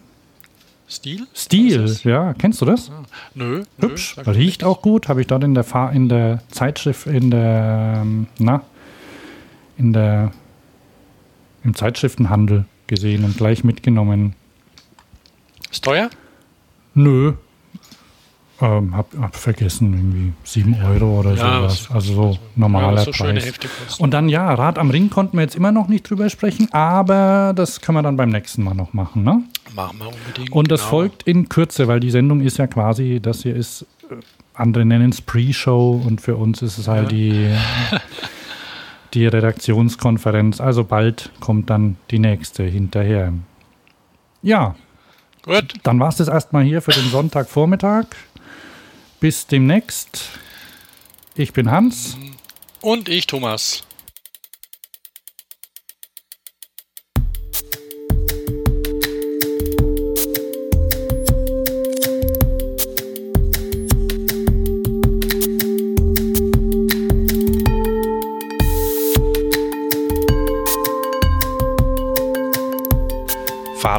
Stil? 0.89 1.27
Stil, 1.35 1.97
ja, 2.05 2.33
kennst 2.33 2.61
du 2.61 2.65
das? 2.65 2.89
Nö. 3.35 3.63
Hübsch, 3.79 4.15
nö, 4.17 4.23
sag 4.23 4.35
riecht 4.35 4.63
auch 4.63 4.81
gut. 4.81 5.09
Habe 5.09 5.19
ich 5.21 5.27
dort 5.27 5.43
in 5.43 5.53
der 5.53 5.65
Fahr 5.65 5.91
in 5.91 6.07
der 6.07 6.41
Zeitschrift, 6.49 7.07
in 7.07 7.29
der, 7.29 7.99
ähm, 8.03 8.27
na, 8.39 8.61
in 9.77 9.91
der, 9.91 10.31
im 11.65 11.75
Zeitschriftenhandel 11.75 12.65
gesehen 12.87 13.25
und 13.25 13.35
gleich 13.35 13.65
mitgenommen. 13.65 14.33
Ist 15.69 15.83
teuer? 15.83 16.09
Nö. 16.93 17.33
Ähm, 18.59 18.95
hab, 18.97 19.13
hab 19.19 19.35
vergessen, 19.35 19.93
irgendwie 19.93 20.33
7 20.43 20.73
Euro 20.83 21.19
oder 21.19 21.35
Ja, 21.35 21.59
sowas. 21.59 21.89
was- 21.89 21.91
Also 21.95 22.13
so 22.13 22.39
normaler 22.55 22.97
ja, 22.99 23.03
so 23.03 23.11
Preis. 23.11 23.53
Und 23.99 24.11
dann 24.15 24.29
ja, 24.29 24.51
Rad 24.53 24.79
am 24.79 24.89
Ring 24.89 25.11
konnten 25.11 25.37
wir 25.37 25.41
jetzt 25.43 25.55
immer 25.55 25.71
noch 25.71 25.89
nicht 25.89 26.09
drüber 26.09 26.27
sprechen, 26.29 26.67
aber 26.71 27.53
das 27.55 27.81
können 27.81 27.97
wir 27.99 28.01
dann 28.03 28.15
beim 28.17 28.29
nächsten 28.29 28.63
Mal 28.63 28.73
noch 28.73 28.93
machen. 28.93 29.23
Ne? 29.23 29.43
Machen 29.77 29.99
wir 29.99 30.07
unbedingt. 30.07 30.51
Und 30.51 30.71
das 30.71 30.81
genau. 30.81 30.89
folgt 30.89 31.23
in 31.23 31.49
Kürze, 31.49 31.87
weil 31.87 31.99
die 31.99 32.09
Sendung 32.09 32.41
ist 32.41 32.57
ja 32.57 32.65
quasi, 32.65 33.19
das 33.21 33.43
hier 33.43 33.55
ist, 33.55 33.83
äh, 34.09 34.15
andere 34.55 34.85
nennen 34.85 35.11
es 35.11 35.21
Pre-Show 35.21 36.01
und 36.03 36.19
für 36.19 36.35
uns 36.35 36.63
ist 36.63 36.79
es 36.79 36.87
halt 36.87 37.11
die, 37.11 37.55
die 39.13 39.27
Redaktionskonferenz. 39.27 40.59
Also 40.61 40.83
bald 40.83 41.29
kommt 41.39 41.69
dann 41.69 41.97
die 42.09 42.17
nächste 42.17 42.63
hinterher. 42.63 43.33
Ja, 44.41 44.75
Gut. 45.43 45.75
dann 45.83 45.99
war 45.99 46.09
es 46.09 46.15
das 46.15 46.27
erstmal 46.27 46.63
hier 46.63 46.81
für 46.81 46.91
den 46.91 47.11
Sonntagvormittag. 47.11 48.05
Bis 49.19 49.45
demnächst. 49.45 50.39
Ich 51.35 51.53
bin 51.53 51.69
Hans. 51.69 52.17
Und 52.81 53.09
ich, 53.09 53.27
Thomas. 53.27 53.86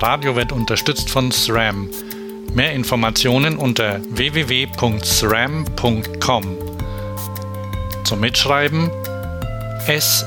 Fahrradio 0.00 0.36
wird 0.36 0.52
unterstützt 0.52 1.10
von 1.10 1.32
SRAM. 1.32 1.90
Mehr 2.54 2.72
Informationen 2.72 3.56
unter 3.56 4.00
www.sram.com. 4.10 4.76
Zum 8.04 8.20
Mitschreiben 8.20 8.92
sram.com. 9.88 10.18